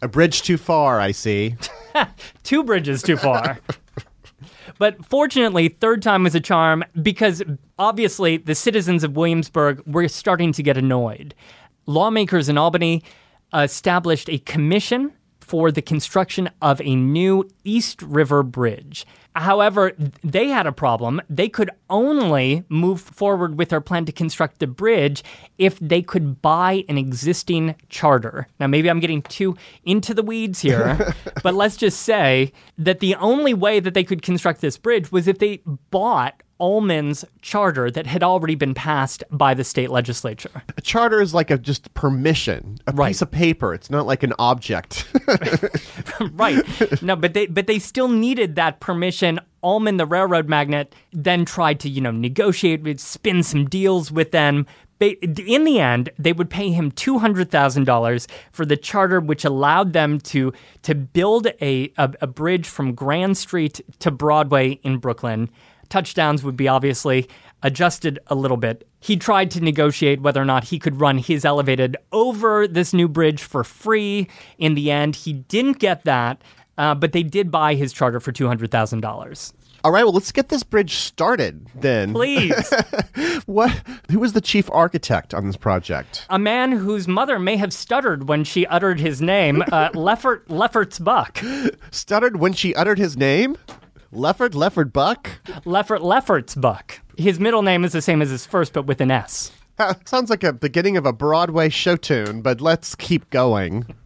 A 0.01 0.09
bridge 0.09 0.43
too 0.43 0.59
far, 0.59 1.01
I 1.01 1.11
see. 1.11 1.57
Two 2.45 2.63
bridges 2.63 3.03
too 3.03 3.17
far. 3.17 3.59
But 4.79 5.05
fortunately, 5.05 5.69
third 5.69 6.03
time 6.03 6.25
was 6.25 6.35
a 6.35 6.41
charm 6.41 6.85
because 7.01 7.43
obviously 7.79 8.37
the 8.37 8.55
citizens 8.55 9.05
of 9.05 9.17
Williamsburg 9.17 9.83
were 9.87 10.09
starting 10.09 10.53
to 10.53 10.63
get 10.63 10.77
annoyed. 10.77 11.35
Lawmakers 11.87 12.49
in 12.49 12.59
Albany 12.59 13.03
uh, 13.53 13.61
established 13.61 14.29
a 14.29 14.39
commission 14.39 15.13
for 15.49 15.73
the 15.73 15.83
construction 15.83 16.51
of 16.61 16.81
a 16.83 16.95
new 16.95 17.49
East 17.65 18.03
River 18.03 18.43
Bridge. 18.43 19.07
However, 19.35 19.93
they 20.23 20.49
had 20.49 20.67
a 20.67 20.73
problem. 20.73 21.23
They 21.31 21.49
could 21.49 21.71
only 21.89 22.65
move 22.69 23.01
forward 23.01 23.57
with 23.57 23.71
their 23.71 23.81
plan 23.81 24.05
to 24.07 24.13
construct 24.13 24.59
the 24.59 24.67
bridge 24.67 25.23
if 25.57 25.79
they 25.79 26.03
could 26.03 26.43
buy 26.43 26.85
an 26.89 26.99
existing 26.99 27.77
charter. 27.89 28.47
Now, 28.61 28.67
maybe 28.67 28.91
I'm 28.91 29.01
getting 29.01 29.23
too 29.23 29.57
into 29.85 30.13
the 30.13 30.23
weeds 30.23 30.61
here, 30.61 31.15
but 31.43 31.55
let's 31.55 31.77
just 31.77 32.03
say 32.03 32.53
that 32.77 33.01
the 33.01 33.15
only 33.15 33.55
way 33.55 33.81
that 33.81 33.95
they 33.95 34.05
could 34.05 34.23
construct 34.23 34.61
this 34.61 34.77
bridge 34.77 35.11
was 35.13 35.29
if 35.29 35.39
they 35.39 35.63
bought 35.91 36.43
Uhlmann's 36.61 37.25
charter 37.43 37.91
that 37.91 38.07
had 38.07 38.23
already 38.23 38.55
been 38.55 38.75
passed 38.75 39.23
by 39.31 39.55
the 39.55 39.65
state 39.65 39.91
legislature. 39.91 40.63
A 40.77 40.81
charter 40.81 41.21
is 41.21 41.33
like 41.35 41.51
a 41.51 41.59
just 41.59 41.93
permission, 41.95 42.79
a 42.87 42.93
Right. 42.93 43.09
piece 43.09 43.23
of 43.23 43.31
paper. 43.31 43.75
It's 43.75 43.91
not 43.91 44.07
like 44.07 44.23
an 44.23 44.33
object. 44.39 45.07
right. 46.33 47.03
No, 47.03 47.17
but 47.17 47.35
they 47.35 47.47
but 47.47 47.67
they 47.67 47.79
still 47.79 48.09
needed 48.09 48.57
that 48.57 48.81
permission 48.81 49.41
Uhlmann, 49.63 49.99
the 49.99 50.07
railroad 50.07 50.49
magnate, 50.49 50.95
then 51.13 51.45
tried 51.45 51.81
to, 51.81 51.89
you 51.89 52.01
know, 52.01 52.11
negotiate, 52.13 53.01
spin 53.01 53.43
some 53.43 53.65
deals 53.67 54.13
with 54.13 54.31
them. 54.31 54.67
In 55.01 55.65
the 55.65 55.79
end, 55.79 56.11
they 56.19 56.33
would 56.33 56.51
pay 56.51 56.71
him 56.71 56.91
$200,000 56.91 58.27
for 58.51 58.67
the 58.67 58.77
charter, 58.77 59.21
which 59.21 59.45
allowed 59.45 59.93
them 59.93 60.19
to, 60.21 60.53
to 60.83 60.95
build 60.95 61.47
a, 61.61 61.93
a, 61.97 62.13
a 62.21 62.27
bridge 62.27 62.67
from 62.69 62.95
Grand 62.95 63.37
Street 63.37 63.81
to 64.01 64.11
Broadway 64.11 64.73
in 64.83 64.99
Brooklyn. 64.99 65.51
Touchdowns 65.89 66.43
would 66.45 66.57
be 66.57 66.69
obviously 66.69 67.29
adjusted 67.63 68.19
a 68.29 68.35
little 68.35 68.57
bit. 68.57 68.87
He 69.01 69.17
tried 69.17 69.51
to 69.53 69.61
negotiate 69.61 70.21
whether 70.21 70.41
or 70.41 70.45
not 70.45 70.65
he 70.65 70.79
could 70.79 71.01
run 71.01 71.19
his 71.19 71.45
elevated 71.45 71.97
over 72.13 72.67
this 72.67 72.93
new 72.93 73.09
bridge 73.09 73.43
for 73.43 73.65
free. 73.65 74.29
In 74.59 74.75
the 74.75 74.91
end, 74.91 75.17
he 75.17 75.33
didn't 75.33 75.79
get 75.79 76.05
that, 76.05 76.43
uh, 76.77 76.95
but 76.95 77.13
they 77.13 77.23
did 77.23 77.51
buy 77.51 77.75
his 77.75 77.93
charter 77.93 78.21
for 78.21 78.33
$200,000. 78.33 79.53
All 79.85 79.93
right, 79.93 80.03
well, 80.03 80.13
let's 80.13 80.33
get 80.33 80.49
this 80.49 80.65
bridge 80.65 80.97
started 80.97 81.69
then. 81.77 82.13
Please. 82.13 82.73
what? 83.47 83.71
Who 84.11 84.19
was 84.19 84.33
the 84.33 84.41
chief 84.41 84.69
architect 84.73 85.33
on 85.33 85.47
this 85.47 85.57
project? 85.57 86.27
A 86.31 86.39
man 86.39 86.73
whose 86.73 87.07
mother 87.07 87.39
may 87.39 87.57
have 87.57 87.73
stuttered 87.73 88.29
when 88.29 88.43
she 88.43 88.67
uttered 88.67 88.99
his 88.99 89.23
name, 89.23 89.63
uh, 89.63 89.91
Leffert 89.95 90.43
Lefferts 90.49 90.99
Buck. 90.99 91.41
Stuttered 91.93 92.37
when 92.39 92.53
she 92.55 92.75
uttered 92.75 92.99
his 92.99 93.17
name? 93.17 93.57
Leffert 94.13 94.51
Leffert 94.51 94.93
Buck? 94.93 95.31
Leffert 95.65 96.01
Lefferts 96.01 96.55
Buck. 96.55 97.01
His 97.17 97.39
middle 97.39 97.63
name 97.63 97.85
is 97.85 97.93
the 97.93 98.01
same 98.01 98.23
as 98.23 98.31
his 98.31 98.47
first, 98.47 98.73
but 98.73 98.87
with 98.87 99.01
an 99.01 99.11
S. 99.11 99.53
Sounds 100.07 100.31
like 100.31 100.43
a 100.43 100.53
beginning 100.53 100.97
of 100.97 101.05
a 101.07 101.13
Broadway 101.13 101.69
show 101.69 101.97
tune, 101.97 102.41
but 102.41 102.61
let's 102.61 102.95
keep 102.95 103.29
going. 103.31 103.87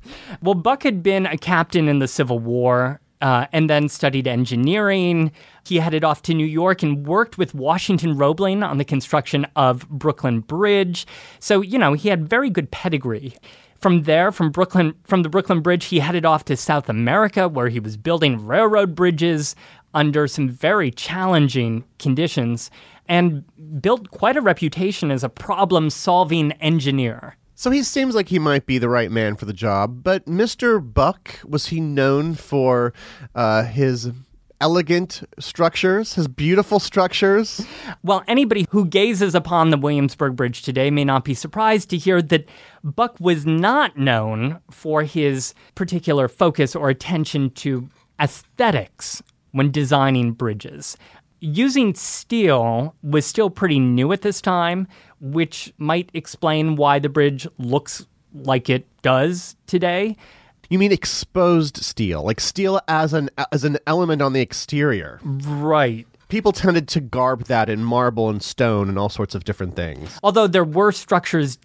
Well, 0.42 0.54
Buck 0.54 0.82
had 0.82 1.02
been 1.02 1.26
a 1.26 1.38
captain 1.38 1.88
in 1.88 2.00
the 2.00 2.08
Civil 2.08 2.40
War. 2.40 3.00
Uh, 3.22 3.46
and 3.52 3.70
then 3.70 3.88
studied 3.88 4.26
engineering. 4.26 5.30
He 5.64 5.76
headed 5.76 6.02
off 6.02 6.22
to 6.22 6.34
New 6.34 6.44
York 6.44 6.82
and 6.82 7.06
worked 7.06 7.38
with 7.38 7.54
Washington 7.54 8.18
Roebling 8.18 8.64
on 8.64 8.78
the 8.78 8.84
construction 8.84 9.46
of 9.54 9.88
Brooklyn 9.88 10.40
Bridge. 10.40 11.06
So, 11.38 11.60
you 11.60 11.78
know, 11.78 11.92
he 11.92 12.08
had 12.08 12.28
very 12.28 12.50
good 12.50 12.72
pedigree. 12.72 13.36
From 13.78 14.02
there, 14.02 14.32
from 14.32 14.50
Brooklyn, 14.50 14.94
from 15.04 15.22
the 15.22 15.28
Brooklyn 15.28 15.60
Bridge, 15.60 15.84
he 15.84 16.00
headed 16.00 16.24
off 16.26 16.44
to 16.46 16.56
South 16.56 16.88
America, 16.88 17.48
where 17.48 17.68
he 17.68 17.78
was 17.78 17.96
building 17.96 18.44
railroad 18.44 18.96
bridges 18.96 19.54
under 19.94 20.26
some 20.26 20.48
very 20.48 20.90
challenging 20.90 21.84
conditions 21.98 22.70
and 23.08 23.44
built 23.80 24.10
quite 24.10 24.36
a 24.36 24.40
reputation 24.40 25.10
as 25.10 25.24
a 25.24 25.28
problem 25.28 25.90
solving 25.90 26.52
engineer. 26.52 27.36
So 27.54 27.70
he 27.70 27.82
seems 27.82 28.14
like 28.14 28.28
he 28.28 28.38
might 28.38 28.66
be 28.66 28.78
the 28.78 28.88
right 28.88 29.10
man 29.10 29.36
for 29.36 29.44
the 29.44 29.52
job, 29.52 30.02
but 30.02 30.26
Mr. 30.26 30.80
Buck, 30.82 31.38
was 31.46 31.66
he 31.66 31.80
known 31.80 32.34
for 32.34 32.92
uh, 33.34 33.64
his 33.64 34.10
elegant 34.60 35.22
structures, 35.38 36.14
his 36.14 36.28
beautiful 36.28 36.78
structures? 36.78 37.66
Well, 38.02 38.22
anybody 38.28 38.66
who 38.70 38.86
gazes 38.86 39.34
upon 39.34 39.70
the 39.70 39.76
Williamsburg 39.76 40.36
Bridge 40.36 40.62
today 40.62 40.90
may 40.90 41.04
not 41.04 41.24
be 41.24 41.34
surprised 41.34 41.90
to 41.90 41.98
hear 41.98 42.22
that 42.22 42.48
Buck 42.82 43.16
was 43.20 43.44
not 43.44 43.98
known 43.98 44.60
for 44.70 45.02
his 45.02 45.52
particular 45.74 46.28
focus 46.28 46.74
or 46.74 46.90
attention 46.90 47.50
to 47.50 47.88
aesthetics 48.20 49.22
when 49.52 49.70
designing 49.70 50.32
bridges 50.32 50.96
using 51.42 51.92
steel 51.94 52.94
was 53.02 53.26
still 53.26 53.50
pretty 53.50 53.80
new 53.80 54.12
at 54.12 54.22
this 54.22 54.40
time, 54.40 54.86
which 55.20 55.74
might 55.76 56.08
explain 56.14 56.76
why 56.76 56.98
the 56.98 57.08
bridge 57.08 57.46
looks 57.58 58.06
like 58.32 58.70
it 58.70 58.86
does 59.02 59.56
today. 59.66 60.16
You 60.70 60.78
mean 60.78 60.92
exposed 60.92 61.76
steel, 61.78 62.22
like 62.22 62.40
steel 62.40 62.80
as 62.88 63.12
an 63.12 63.28
as 63.50 63.64
an 63.64 63.78
element 63.86 64.22
on 64.22 64.32
the 64.32 64.40
exterior. 64.40 65.20
Right. 65.22 66.06
People 66.28 66.52
tended 66.52 66.88
to 66.88 67.00
garb 67.00 67.44
that 67.44 67.68
in 67.68 67.84
marble 67.84 68.30
and 68.30 68.42
stone 68.42 68.88
and 68.88 68.98
all 68.98 69.10
sorts 69.10 69.34
of 69.34 69.44
different 69.44 69.76
things. 69.76 70.18
Although 70.22 70.46
there 70.46 70.64
were 70.64 70.90
structures 70.92 71.58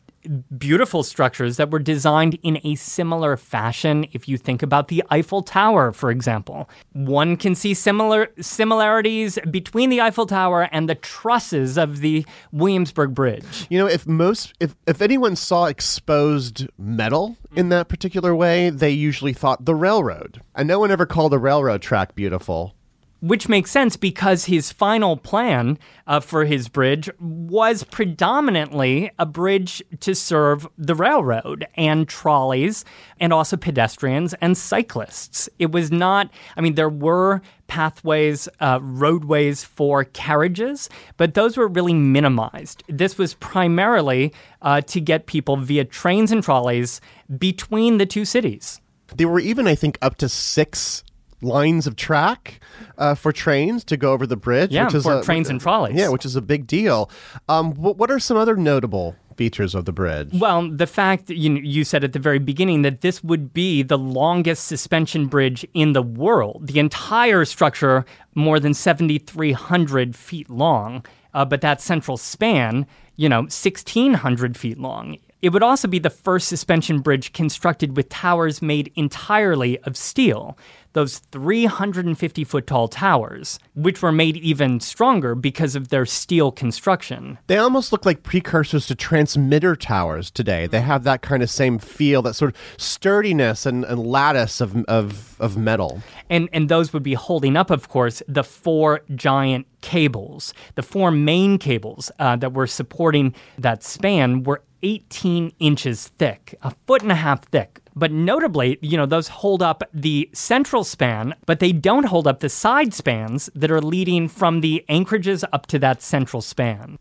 beautiful 0.58 1.04
structures 1.04 1.58
that 1.58 1.72
were 1.72 1.80
designed 1.80 2.38
in 2.44 2.60
a 2.63 2.76
similar 2.76 3.38
fashion. 3.38 4.06
If 4.12 4.28
you 4.28 4.38
think 4.38 4.62
about 4.62 4.88
the 4.88 5.04
Eiffel 5.10 5.42
Tower, 5.42 5.92
for 5.92 6.12
example, 6.12 6.70
one 6.94 7.38
can 7.38 7.56
see 7.56 7.74
similar 7.74 8.30
similarities 8.40 9.40
between 9.50 9.90
the 9.90 10.02
Eiffel 10.02 10.26
Tower 10.26 10.70
and 10.72 10.90
the 10.90 10.96
trusses 10.96 11.78
of 11.78 12.00
the 12.00 12.26
Williamsburg 12.52 13.13
Bridge. 13.13 13.68
You 13.70 13.80
know, 13.80 13.88
if 13.88 14.08
most 14.08 14.54
if 14.60 14.76
if 14.86 15.02
anyone 15.02 15.36
saw 15.36 15.66
exposed 15.66 16.68
metal 16.78 17.38
in 17.56 17.70
that 17.70 17.88
particular 17.88 18.36
way, 18.36 18.70
they 18.70 18.92
usually 18.92 19.34
thought 19.34 19.66
the 19.66 19.76
railroad. 19.76 20.42
And 20.56 20.68
no 20.68 20.80
one 20.80 20.92
ever 20.92 21.06
called 21.06 21.34
a 21.34 21.40
railroad 21.40 21.82
track 21.82 22.16
beautiful 22.16 22.76
which 23.20 23.50
makes 23.50 23.72
sense 23.72 23.98
because 23.98 24.46
his 24.46 24.72
final 24.72 25.18
plan 25.18 25.78
uh, 26.06 26.20
for 26.20 26.46
his 26.46 26.70
bridge 26.70 27.10
was 27.20 27.84
predominantly 27.84 29.12
a 29.18 29.26
bridge 29.26 29.82
to 30.00 30.14
serve 30.14 30.68
the 30.78 30.96
railroad 30.96 31.68
and 31.76 32.08
trolleys 32.08 32.86
and 33.20 33.34
also 33.34 33.58
pedestrians 33.58 34.34
and 34.36 34.58
cyclists. 34.58 35.50
It 35.58 35.72
was 35.72 35.92
not, 35.92 36.30
I 36.56 36.62
mean, 36.62 36.76
there 36.76 36.90
were 36.90 37.42
pathways, 37.68 38.48
uh, 38.60 38.80
roadways 38.82 39.64
for 39.64 40.04
carriages, 40.04 40.90
but 41.18 41.34
those 41.34 41.58
were 41.58 41.68
really 41.68 41.94
minimized. 41.94 42.84
This 42.88 43.18
was 43.18 43.34
primarily 43.36 44.34
uh, 44.62 44.82
to 44.82 45.02
get 45.02 45.26
people 45.26 45.58
via 45.58 45.86
trains 45.86 46.32
and 46.32 46.44
trolleys 46.44 47.02
between 47.38 47.98
the 47.98 48.06
two 48.06 48.26
cities. 48.26 48.80
There 49.16 49.28
were 49.28 49.40
even, 49.40 49.68
I 49.68 49.76
think, 49.76 49.98
up 50.02 50.18
to 50.18 50.30
six 50.30 51.04
lines 51.41 51.88
of 51.88 51.95
track 51.95 52.60
uh, 52.97 53.15
for 53.15 53.32
trains 53.32 53.84
to 53.86 53.97
go 53.97 54.13
over 54.13 54.26
the 54.26 54.38
bridge. 54.38 54.71
Yeah, 54.71 54.86
which 54.86 54.95
is 54.95 55.04
for 55.04 55.19
a, 55.19 55.23
trains 55.23 55.50
and 55.50 55.62
trolleys. 55.62 55.95
Yeah, 55.95 56.10
which 56.10 56.26
is 56.26 56.36
a 56.36 56.41
big 56.41 56.67
deal. 56.67 57.10
Um, 57.47 57.73
what, 57.73 57.97
what 57.97 58.12
are 58.12 58.19
some 58.19 58.38
other 58.38 58.56
notable 58.56 59.15
features 59.38 59.76
of 59.76 59.86
the 59.86 59.93
bridge? 59.93 60.32
Well, 60.34 60.69
the 60.69 60.88
fact 60.88 61.30
you 61.30 61.54
you 61.56 61.84
said 61.84 62.04
at 62.04 62.13
the 62.13 62.19
very 62.19 62.39
beginning 62.39 62.82
that 62.82 63.02
this 63.02 63.23
would 63.23 63.54
be 63.54 63.84
the 63.84 63.97
longest 63.97 64.65
suspension 64.65 65.28
bridge 65.28 65.65
in 65.73 65.93
the 65.93 66.02
world. 66.02 66.67
The 66.67 66.80
entire 66.80 67.45
structure 67.45 68.06
more 68.36 68.60
than 68.60 68.73
7,300 68.73 70.15
feet 70.15 70.50
long, 70.50 71.06
uh, 71.34 71.45
but 71.45 71.62
that 71.62 71.82
central 71.82 72.17
span, 72.17 72.86
you 73.15 73.30
know, 73.30 73.41
1,600 73.41 74.58
feet 74.58 74.78
long. 74.78 75.17
It 75.41 75.50
would 75.50 75.63
also 75.63 75.88
be 75.88 76.00
the 76.00 76.10
first 76.10 76.47
suspension 76.47 77.00
bridge 77.00 77.32
constructed 77.32 77.95
with 77.95 78.10
towers 78.10 78.62
made 78.62 78.91
entirely 78.95 79.78
of 79.80 79.95
steel 79.95 80.58
those 80.98 81.20
350 81.32 82.44
foot 82.44 82.66
tall 82.66 82.88
towers, 82.88 83.60
which 83.76 84.02
were 84.02 84.12
made 84.12 84.36
even 84.38 84.80
stronger 84.80 85.36
because 85.36 85.76
of 85.76 85.90
their 85.90 86.08
steel 86.08 86.52
construction. 86.52 87.38
They 87.46 87.58
almost 87.58 87.92
look 87.92 88.04
like 88.04 88.24
precursors 88.24 88.88
to 88.88 88.96
transmitter 88.96 89.76
towers 89.76 90.32
today. 90.32 90.66
They 90.66 90.82
have 90.82 91.04
that 91.04 91.22
kind 91.22 91.44
of 91.44 91.52
same 91.52 91.78
feel, 91.78 92.24
that 92.24 92.34
sort 92.34 92.56
of 92.56 92.60
sturdiness 92.78 93.68
and, 93.68 93.86
and 93.86 94.08
lattice 94.08 94.60
of, 94.60 94.76
of, 94.86 95.40
of 95.40 95.56
metal. 95.56 96.02
And, 96.32 96.50
and 96.52 96.68
those 96.68 96.94
would 96.94 97.04
be 97.04 97.14
holding 97.14 97.56
up, 97.56 97.70
of 97.70 97.90
course, 97.90 98.24
the 98.28 98.44
four 98.44 99.02
giant 99.14 99.68
cables. 99.82 100.52
The 100.74 100.84
four 100.84 101.12
main 101.12 101.60
cables 101.60 102.10
uh, 102.18 102.38
that 102.38 102.54
were 102.54 102.66
supporting 102.66 103.36
that 103.60 103.84
span 103.84 104.42
were 104.42 104.64
18 104.82 105.52
inches 105.60 106.08
thick, 106.18 106.56
a 106.64 106.74
foot 106.88 107.04
and 107.04 107.12
a 107.12 107.16
half 107.16 107.46
thick. 107.50 107.82
But 107.98 108.12
notably, 108.12 108.78
you 108.82 108.96
know, 108.96 109.08
those 109.08 109.28
hold 109.28 109.64
up 109.64 109.84
the 109.92 110.30
central 110.32 110.84
span, 110.84 111.34
but 111.48 111.60
they 111.60 111.72
don't 111.72 112.06
hold 112.06 112.28
up 112.28 112.42
the 112.42 112.50
side 112.50 112.94
spans 112.94 113.50
that 113.56 113.72
are 113.72 113.82
leading 113.82 114.28
from 114.28 114.62
the 114.62 114.86
anchorages 114.88 115.44
up 115.52 115.66
to 115.68 115.80
that 115.80 116.04
central 116.04 116.44
span. 116.44 117.00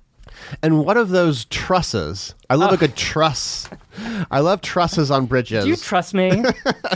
And 0.62 0.84
what 0.84 0.96
of 0.96 1.10
those 1.10 1.44
trusses? 1.46 2.34
I 2.48 2.54
love 2.54 2.72
a 2.72 2.78
good 2.78 2.96
truss. 2.96 3.68
I 4.30 4.40
love 4.40 4.62
trusses 4.62 5.10
on 5.10 5.26
bridges. 5.26 5.64
Do 5.64 5.70
you 5.70 5.76
trust 5.76 6.14
me? 6.14 6.44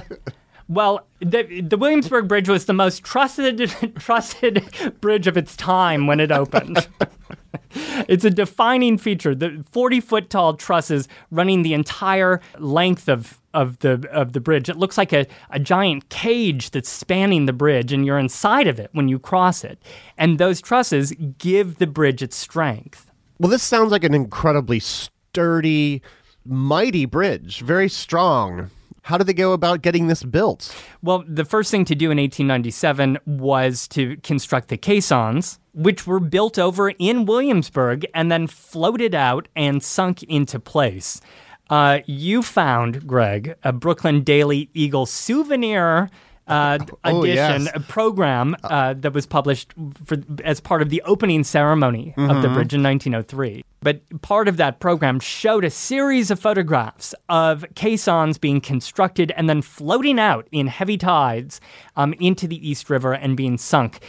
well, 0.68 1.06
the, 1.20 1.60
the 1.60 1.76
Williamsburg 1.76 2.26
Bridge 2.26 2.48
was 2.48 2.64
the 2.64 2.72
most 2.72 3.04
trusted 3.04 3.70
trusted 3.98 4.64
bridge 5.00 5.26
of 5.26 5.36
its 5.36 5.56
time 5.56 6.06
when 6.06 6.20
it 6.20 6.32
opened. 6.32 6.88
it's 8.08 8.24
a 8.24 8.30
defining 8.30 8.98
feature. 8.98 9.34
The 9.34 9.64
40 9.70 10.00
foot 10.00 10.30
tall 10.30 10.54
trusses 10.54 11.08
running 11.30 11.62
the 11.62 11.74
entire 11.74 12.40
length 12.58 13.08
of, 13.08 13.39
of 13.54 13.78
the 13.80 14.08
of 14.12 14.32
the 14.32 14.40
bridge. 14.40 14.68
It 14.68 14.76
looks 14.76 14.98
like 14.98 15.12
a, 15.12 15.26
a 15.50 15.58
giant 15.58 16.08
cage 16.08 16.70
that's 16.70 16.90
spanning 16.90 17.46
the 17.46 17.52
bridge, 17.52 17.92
and 17.92 18.06
you're 18.06 18.18
inside 18.18 18.66
of 18.66 18.78
it 18.78 18.90
when 18.92 19.08
you 19.08 19.18
cross 19.18 19.64
it. 19.64 19.82
And 20.16 20.38
those 20.38 20.60
trusses 20.60 21.12
give 21.38 21.76
the 21.76 21.86
bridge 21.86 22.22
its 22.22 22.36
strength. 22.36 23.10
Well, 23.38 23.50
this 23.50 23.62
sounds 23.62 23.90
like 23.90 24.04
an 24.04 24.14
incredibly 24.14 24.80
sturdy, 24.80 26.02
mighty 26.44 27.06
bridge, 27.06 27.60
very 27.60 27.88
strong. 27.88 28.70
How 29.02 29.16
did 29.16 29.26
they 29.26 29.34
go 29.34 29.52
about 29.52 29.82
getting 29.82 30.08
this 30.08 30.22
built? 30.22 30.74
Well, 31.02 31.24
the 31.26 31.44
first 31.44 31.70
thing 31.70 31.84
to 31.86 31.94
do 31.94 32.10
in 32.10 32.18
1897 32.18 33.18
was 33.24 33.88
to 33.88 34.16
construct 34.18 34.68
the 34.68 34.76
caissons, 34.76 35.58
which 35.72 36.06
were 36.06 36.20
built 36.20 36.58
over 36.58 36.90
in 36.90 37.24
Williamsburg 37.24 38.06
and 38.14 38.30
then 38.30 38.46
floated 38.46 39.14
out 39.14 39.48
and 39.56 39.82
sunk 39.82 40.22
into 40.24 40.60
place. 40.60 41.20
Uh, 41.70 42.00
you 42.06 42.42
found, 42.42 43.06
Greg, 43.06 43.54
a 43.62 43.72
Brooklyn 43.72 44.22
Daily 44.22 44.68
Eagle 44.74 45.06
souvenir 45.06 46.10
uh, 46.48 46.78
Oh, 47.04 47.22
edition 47.22 47.62
yes. 47.66 47.84
program 47.86 48.56
uh, 48.64 48.94
that 48.94 49.12
was 49.12 49.24
published 49.24 49.72
for, 50.04 50.16
as 50.42 50.58
part 50.60 50.82
of 50.82 50.90
the 50.90 51.00
opening 51.02 51.44
ceremony 51.44 52.12
of 52.16 52.24
Mm-hmm. 52.24 52.42
the 52.42 52.48
bridge 52.48 52.74
in 52.74 52.82
1903. 52.82 53.64
But 53.82 54.00
part 54.20 54.48
of 54.48 54.56
that 54.56 54.80
program 54.80 55.20
showed 55.20 55.64
a 55.64 55.70
series 55.70 56.30
of 56.30 56.40
photographs 56.40 57.14
of 57.28 57.64
caissons 57.76 58.36
being 58.36 58.60
constructed 58.60 59.32
and 59.36 59.48
then 59.48 59.62
floating 59.62 60.18
out 60.18 60.48
in 60.50 60.66
heavy 60.66 60.98
tides 60.98 61.60
um, 61.96 62.12
into 62.14 62.48
the 62.48 62.68
East 62.68 62.90
River 62.90 63.12
and 63.12 63.36
being 63.36 63.56
sunk. 63.56 64.00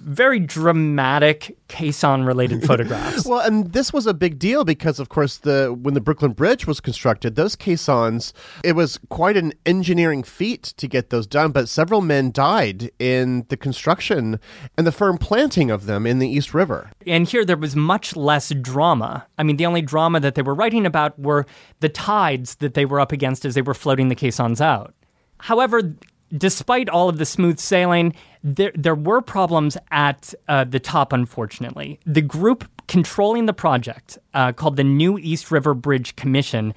Very 0.00 0.40
dramatic 0.40 1.56
caisson 1.68 2.24
related 2.24 2.62
photographs. 2.66 3.26
Well, 3.26 3.40
and 3.40 3.72
this 3.72 3.92
was 3.92 4.06
a 4.06 4.14
big 4.14 4.38
deal 4.38 4.64
because, 4.64 4.98
of 4.98 5.08
course, 5.08 5.38
the 5.38 5.76
when 5.80 5.94
the 5.94 6.00
Brooklyn 6.00 6.32
Bridge 6.32 6.66
was 6.66 6.80
constructed, 6.80 7.34
those 7.34 7.56
caissons, 7.56 8.32
it 8.64 8.72
was 8.72 8.98
quite 9.08 9.36
an 9.36 9.52
engineering 9.66 10.22
feat 10.22 10.62
to 10.76 10.88
get 10.88 11.10
those 11.10 11.26
done. 11.26 11.52
But 11.52 11.68
several 11.68 12.00
men 12.00 12.30
died 12.30 12.90
in 12.98 13.44
the 13.48 13.56
construction 13.56 14.40
and 14.76 14.86
the 14.86 14.92
firm 14.92 15.18
planting 15.18 15.70
of 15.70 15.86
them 15.86 16.06
in 16.06 16.18
the 16.18 16.28
East 16.28 16.54
River. 16.54 16.90
And 17.06 17.28
here 17.28 17.44
there 17.44 17.56
was 17.56 17.76
much 17.76 18.16
less 18.16 18.50
drama. 18.50 19.26
I 19.38 19.42
mean, 19.42 19.56
the 19.56 19.66
only 19.66 19.82
drama 19.82 20.20
that 20.20 20.34
they 20.34 20.42
were 20.42 20.54
writing 20.54 20.86
about 20.86 21.18
were 21.18 21.46
the 21.80 21.88
tides 21.88 22.56
that 22.56 22.74
they 22.74 22.84
were 22.84 23.00
up 23.00 23.12
against 23.12 23.44
as 23.44 23.54
they 23.54 23.62
were 23.62 23.74
floating 23.74 24.08
the 24.08 24.14
caissons 24.14 24.60
out. 24.60 24.94
However, 25.40 25.94
despite 26.36 26.88
all 26.88 27.08
of 27.08 27.18
the 27.18 27.26
smooth 27.26 27.58
sailing, 27.58 28.14
there, 28.42 28.72
there 28.74 28.94
were 28.94 29.20
problems 29.20 29.76
at 29.90 30.34
uh, 30.48 30.64
the 30.64 30.80
top, 30.80 31.12
unfortunately. 31.12 31.98
The 32.06 32.22
group 32.22 32.68
controlling 32.86 33.46
the 33.46 33.52
project, 33.52 34.18
uh, 34.34 34.52
called 34.52 34.76
the 34.76 34.84
New 34.84 35.18
East 35.18 35.50
River 35.50 35.74
Bridge 35.74 36.16
Commission, 36.16 36.74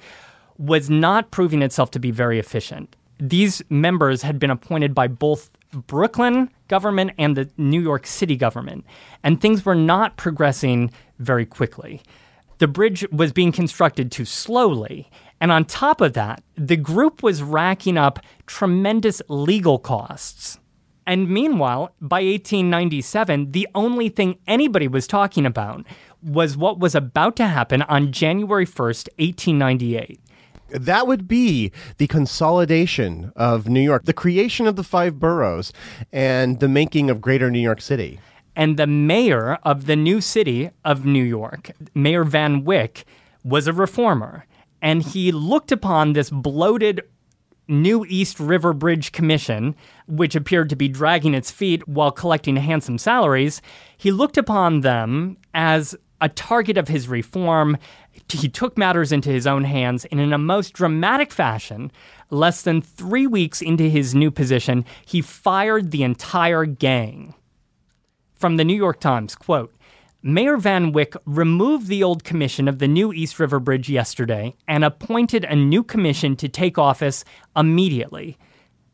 was 0.58 0.90
not 0.90 1.30
proving 1.30 1.62
itself 1.62 1.90
to 1.92 1.98
be 1.98 2.10
very 2.10 2.38
efficient. 2.38 2.94
These 3.18 3.62
members 3.70 4.22
had 4.22 4.38
been 4.38 4.50
appointed 4.50 4.94
by 4.94 5.08
both 5.08 5.50
Brooklyn 5.86 6.50
government 6.68 7.12
and 7.18 7.36
the 7.36 7.48
New 7.56 7.80
York 7.80 8.06
City 8.06 8.36
government, 8.36 8.84
and 9.22 9.40
things 9.40 9.64
were 9.64 9.74
not 9.74 10.16
progressing 10.16 10.90
very 11.18 11.46
quickly. 11.46 12.02
The 12.58 12.68
bridge 12.68 13.04
was 13.10 13.32
being 13.32 13.52
constructed 13.52 14.12
too 14.12 14.24
slowly, 14.24 15.10
and 15.42 15.50
on 15.50 15.64
top 15.64 16.00
of 16.00 16.12
that, 16.12 16.40
the 16.54 16.76
group 16.76 17.20
was 17.20 17.42
racking 17.42 17.98
up 17.98 18.20
tremendous 18.46 19.20
legal 19.26 19.76
costs. 19.76 20.60
And 21.04 21.28
meanwhile, 21.28 21.96
by 22.00 22.22
1897, 22.22 23.50
the 23.50 23.66
only 23.74 24.08
thing 24.08 24.38
anybody 24.46 24.86
was 24.86 25.08
talking 25.08 25.44
about 25.44 25.84
was 26.22 26.56
what 26.56 26.78
was 26.78 26.94
about 26.94 27.34
to 27.36 27.46
happen 27.48 27.82
on 27.82 28.12
January 28.12 28.64
1st, 28.64 29.08
1898. 29.18 30.20
That 30.70 31.08
would 31.08 31.26
be 31.26 31.72
the 31.96 32.06
consolidation 32.06 33.32
of 33.34 33.68
New 33.68 33.80
York, 33.80 34.04
the 34.04 34.12
creation 34.12 34.68
of 34.68 34.76
the 34.76 34.84
five 34.84 35.18
boroughs, 35.18 35.72
and 36.12 36.60
the 36.60 36.68
making 36.68 37.10
of 37.10 37.20
greater 37.20 37.50
New 37.50 37.58
York 37.58 37.80
City. 37.80 38.20
And 38.54 38.76
the 38.76 38.86
mayor 38.86 39.58
of 39.64 39.86
the 39.86 39.96
new 39.96 40.20
city 40.20 40.70
of 40.84 41.04
New 41.04 41.24
York, 41.24 41.72
Mayor 41.96 42.22
Van 42.22 42.62
Wyck, 42.64 43.04
was 43.42 43.66
a 43.66 43.72
reformer. 43.72 44.46
And 44.82 45.02
he 45.02 45.32
looked 45.32 45.72
upon 45.72 46.12
this 46.12 46.28
bloated 46.28 47.02
New 47.68 48.04
East 48.08 48.40
River 48.40 48.72
Bridge 48.72 49.12
Commission, 49.12 49.76
which 50.06 50.34
appeared 50.34 50.68
to 50.70 50.76
be 50.76 50.88
dragging 50.88 51.32
its 51.32 51.50
feet 51.50 51.86
while 51.86 52.10
collecting 52.10 52.56
handsome 52.56 52.98
salaries. 52.98 53.62
He 53.96 54.10
looked 54.10 54.36
upon 54.36 54.80
them 54.80 55.38
as 55.54 55.94
a 56.20 56.28
target 56.28 56.76
of 56.76 56.88
his 56.88 57.08
reform. 57.08 57.78
He 58.28 58.48
took 58.48 58.76
matters 58.76 59.12
into 59.12 59.30
his 59.30 59.46
own 59.46 59.64
hands, 59.64 60.04
and 60.06 60.20
in 60.20 60.32
a 60.32 60.38
most 60.38 60.72
dramatic 60.72 61.32
fashion, 61.32 61.90
less 62.30 62.62
than 62.62 62.82
three 62.82 63.26
weeks 63.26 63.62
into 63.62 63.88
his 63.88 64.14
new 64.14 64.30
position, 64.30 64.84
he 65.06 65.20
fired 65.20 65.90
the 65.90 66.02
entire 66.02 66.64
gang 66.64 67.34
from 68.34 68.56
the 68.56 68.64
New 68.64 68.76
York 68.76 68.98
Times, 68.98 69.36
quote, 69.36 69.72
Mayor 70.24 70.56
Van 70.56 70.92
Wyck 70.92 71.16
removed 71.26 71.88
the 71.88 72.04
old 72.04 72.22
commission 72.22 72.68
of 72.68 72.78
the 72.78 72.86
new 72.86 73.12
East 73.12 73.40
River 73.40 73.58
Bridge 73.58 73.90
yesterday 73.90 74.54
and 74.68 74.84
appointed 74.84 75.42
a 75.42 75.56
new 75.56 75.82
commission 75.82 76.36
to 76.36 76.48
take 76.48 76.78
office 76.78 77.24
immediately. 77.56 78.38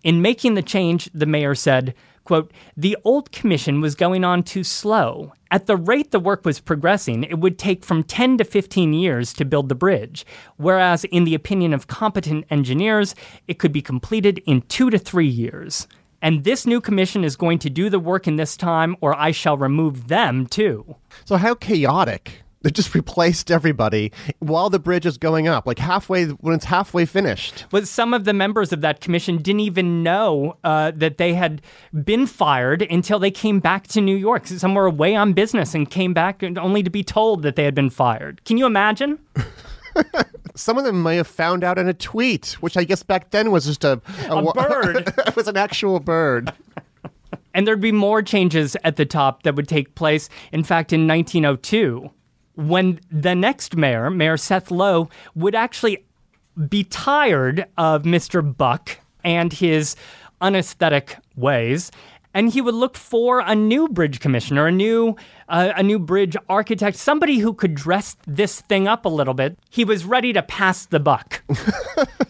In 0.03 0.23
making 0.23 0.55
the 0.55 0.62
change, 0.62 1.11
the 1.12 1.27
mayor 1.27 1.55
said, 1.55 1.95
quote, 2.25 2.51
the 2.79 2.97
old 3.05 3.31
commission 3.31 3.83
was 3.83 3.95
going 3.95 4.25
on 4.25 4.43
too 4.43 4.64
slow. 4.64 5.35
At 5.51 5.67
the 5.67 5.77
rate 5.77 6.12
the 6.12 6.19
work 6.19 6.47
was 6.47 6.61
progressing, 6.61 7.25
it 7.25 7.41
would 7.41 7.59
take 7.59 7.85
from 7.85 8.05
10 8.05 8.38
to 8.38 8.45
15 8.45 8.95
years 8.95 9.35
to 9.35 9.45
build 9.45 9.69
the 9.69 9.75
bridge, 9.75 10.25
whereas 10.57 11.05
in 11.05 11.25
the 11.25 11.35
opinion 11.35 11.75
of 11.75 11.88
competent 11.88 12.47
engineers, 12.49 13.14
it 13.47 13.59
could 13.59 13.73
be 13.73 13.83
completed 13.83 14.43
in 14.47 14.62
two 14.62 14.88
to 14.88 14.99
three 14.99 15.29
years. 15.29 15.88
And 16.20 16.44
this 16.44 16.66
new 16.66 16.81
commission 16.81 17.24
is 17.24 17.37
going 17.37 17.59
to 17.61 17.70
do 17.70 17.90
the 17.90 18.00
work 18.00 18.26
in 18.26 18.37
this 18.37 18.57
time, 18.57 18.96
or 19.00 19.14
I 19.16 19.31
shall 19.31 19.57
remove 19.57 20.09
them 20.09 20.46
too. 20.46 20.96
So, 21.24 21.37
how 21.37 21.54
chaotic. 21.54 22.42
They 22.62 22.70
just 22.70 22.94
replaced 22.94 23.50
everybody 23.50 24.12
while 24.40 24.68
the 24.68 24.81
bridge 24.81 25.07
is 25.07 25.16
going 25.16 25.46
up, 25.46 25.66
like 25.66 25.78
halfway 25.78 26.26
when 26.26 26.54
it's 26.54 26.64
halfway 26.64 27.04
finished. 27.04 27.66
But 27.70 27.87
some 27.87 28.12
of 28.12 28.24
the 28.24 28.35
members 28.35 28.72
of 28.72 28.81
that 28.81 29.00
commission 29.00 29.37
didn't 29.37 29.61
even 29.61 30.02
know 30.02 30.57
uh, 30.64 30.90
that 30.96 31.18
they 31.18 31.35
had 31.35 31.62
been 32.04 32.26
fired 32.26 32.83
until 32.83 33.20
they 33.20 33.31
came 33.31 33.61
back 33.61 33.87
to 33.88 34.00
New 34.00 34.16
York. 34.16 34.46
Some 34.48 34.74
were 34.74 34.87
away 34.87 35.14
on 35.14 35.35
business 35.35 35.74
and 35.74 35.88
came 35.88 36.12
back 36.12 36.42
only 36.42 36.83
to 36.83 36.90
be 36.90 37.04
told 37.04 37.42
that 37.42 37.54
they 37.54 37.64
had 37.64 37.76
been 37.76 37.90
fired. 37.90 38.44
Can 38.44 38.59
you 38.59 38.66
imagine? 38.66 39.18
Some 40.55 40.77
of 40.79 40.85
them 40.85 41.03
may 41.03 41.17
have 41.17 41.27
found 41.27 41.63
out 41.65 41.79
in 41.79 41.89
a 41.89 41.95
tweet, 41.95 42.57
which 42.61 42.77
I 42.77 42.85
guess 42.85 43.03
back 43.03 43.31
then 43.31 43.51
was 43.51 43.67
just 43.67 43.85
a, 43.85 44.01
A 44.29 44.43
wa- 44.43 44.53
bird. 44.69 45.13
it 45.27 45.37
was 45.37 45.47
an 45.49 45.57
actual 45.57 46.01
bird. 46.01 46.53
And 47.55 47.67
there'd 47.67 47.81
be 47.81 47.93
more 47.93 48.23
changes 48.23 48.77
at 48.85 48.97
the 48.97 49.07
top 49.07 49.43
that 49.43 49.55
would 49.57 49.69
take 49.69 49.95
place. 49.95 50.29
In 50.53 50.63
fact, 50.65 50.93
in 50.93 51.07
1902, 51.07 52.11
when 52.57 53.01
the 53.11 53.35
next 53.35 53.77
mayor, 53.77 54.11
Mayor 54.11 54.37
Seth 54.37 54.71
Low, 54.71 55.09
would 55.35 55.55
actually 55.55 56.05
be 56.69 56.85
tired 56.85 57.67
of 57.77 58.03
Mr. 58.03 58.57
Buck 58.57 58.99
and 59.25 59.53
his 59.53 59.95
unesthetic 60.41 61.17
ways, 61.37 61.91
and 62.35 62.51
he 62.51 62.61
would 62.61 62.75
look 62.75 62.97
for 62.97 63.41
a 63.41 63.55
new 63.55 63.89
bridge 63.89 64.21
commissioner, 64.21 64.67
a 64.67 64.73
new 64.73 65.17
a 65.49 65.83
new 65.83 65.99
bridge 65.99 66.37
architect, 66.49 66.97
somebody 66.97 67.39
who 67.39 67.55
could 67.55 67.75
dress 67.75 68.17
this 68.27 68.61
thing 68.61 68.87
up 68.87 69.05
a 69.05 69.09
little 69.09 69.35
bit. 69.35 69.59
He 69.71 69.85
was 69.85 70.05
ready 70.05 70.33
to 70.33 70.43
pass 70.43 70.87
the 70.87 71.01
buck. 71.01 71.43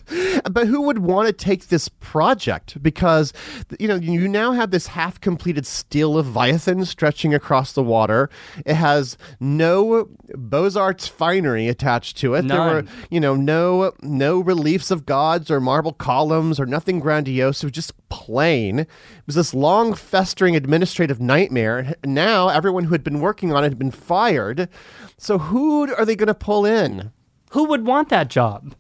But 0.51 0.67
who 0.67 0.83
would 0.83 0.99
want 0.99 1.27
to 1.27 1.33
take 1.33 1.69
this 1.69 1.89
project? 1.89 2.83
Because, 2.83 3.33
you 3.79 3.89
know, 3.89 3.97
you 3.97 4.29
now 4.29 4.53
have 4.53 4.71
this 4.71 4.89
half 4.89 5.21
completed 5.21 5.67
steel 5.67 6.13
Leviathan 6.13 6.85
stretching 6.85 7.35
across 7.35 7.73
the 7.73 7.83
water. 7.83 8.31
It 8.65 8.75
has 8.75 9.17
no 9.41 10.09
Beaux 10.35 10.71
Arts 10.77 11.07
finery 11.07 11.69
attached 11.69 12.17
to 12.19 12.35
it. 12.35 12.49
There 12.49 12.61
were, 12.61 12.85
you 13.11 13.21
know, 13.21 13.37
no 13.37 13.93
no 14.03 14.41
reliefs 14.41 14.91
of 14.91 15.07
gods 15.07 15.51
or 15.51 15.61
marble 15.61 15.93
columns 15.93 16.59
or 16.59 16.67
nothing 16.67 17.01
grandiose. 17.01 17.63
It 17.63 17.67
was 17.67 17.73
just 17.73 17.93
plain. 18.09 18.81
It 18.81 18.89
was 19.27 19.35
this 19.35 19.55
long, 19.55 19.95
festering 19.95 20.57
administrative 20.57 21.21
nightmare. 21.21 21.95
Now 22.05 22.49
everyone 22.49 22.85
who 22.85 22.93
had 22.93 23.05
been 23.09 23.21
working 23.21 23.53
on 23.53 23.65
it 23.65 23.69
had 23.71 23.79
been 23.79 23.91
fired. 23.91 24.69
So 25.17 25.39
who 25.39 25.93
are 25.95 26.05
they 26.05 26.17
going 26.17 26.29
to 26.29 26.35
pull 26.35 26.67
in? 26.67 27.13
who 27.53 27.65
would 27.65 27.87
want 27.87 28.09
that 28.11 28.29
job? 28.29 28.75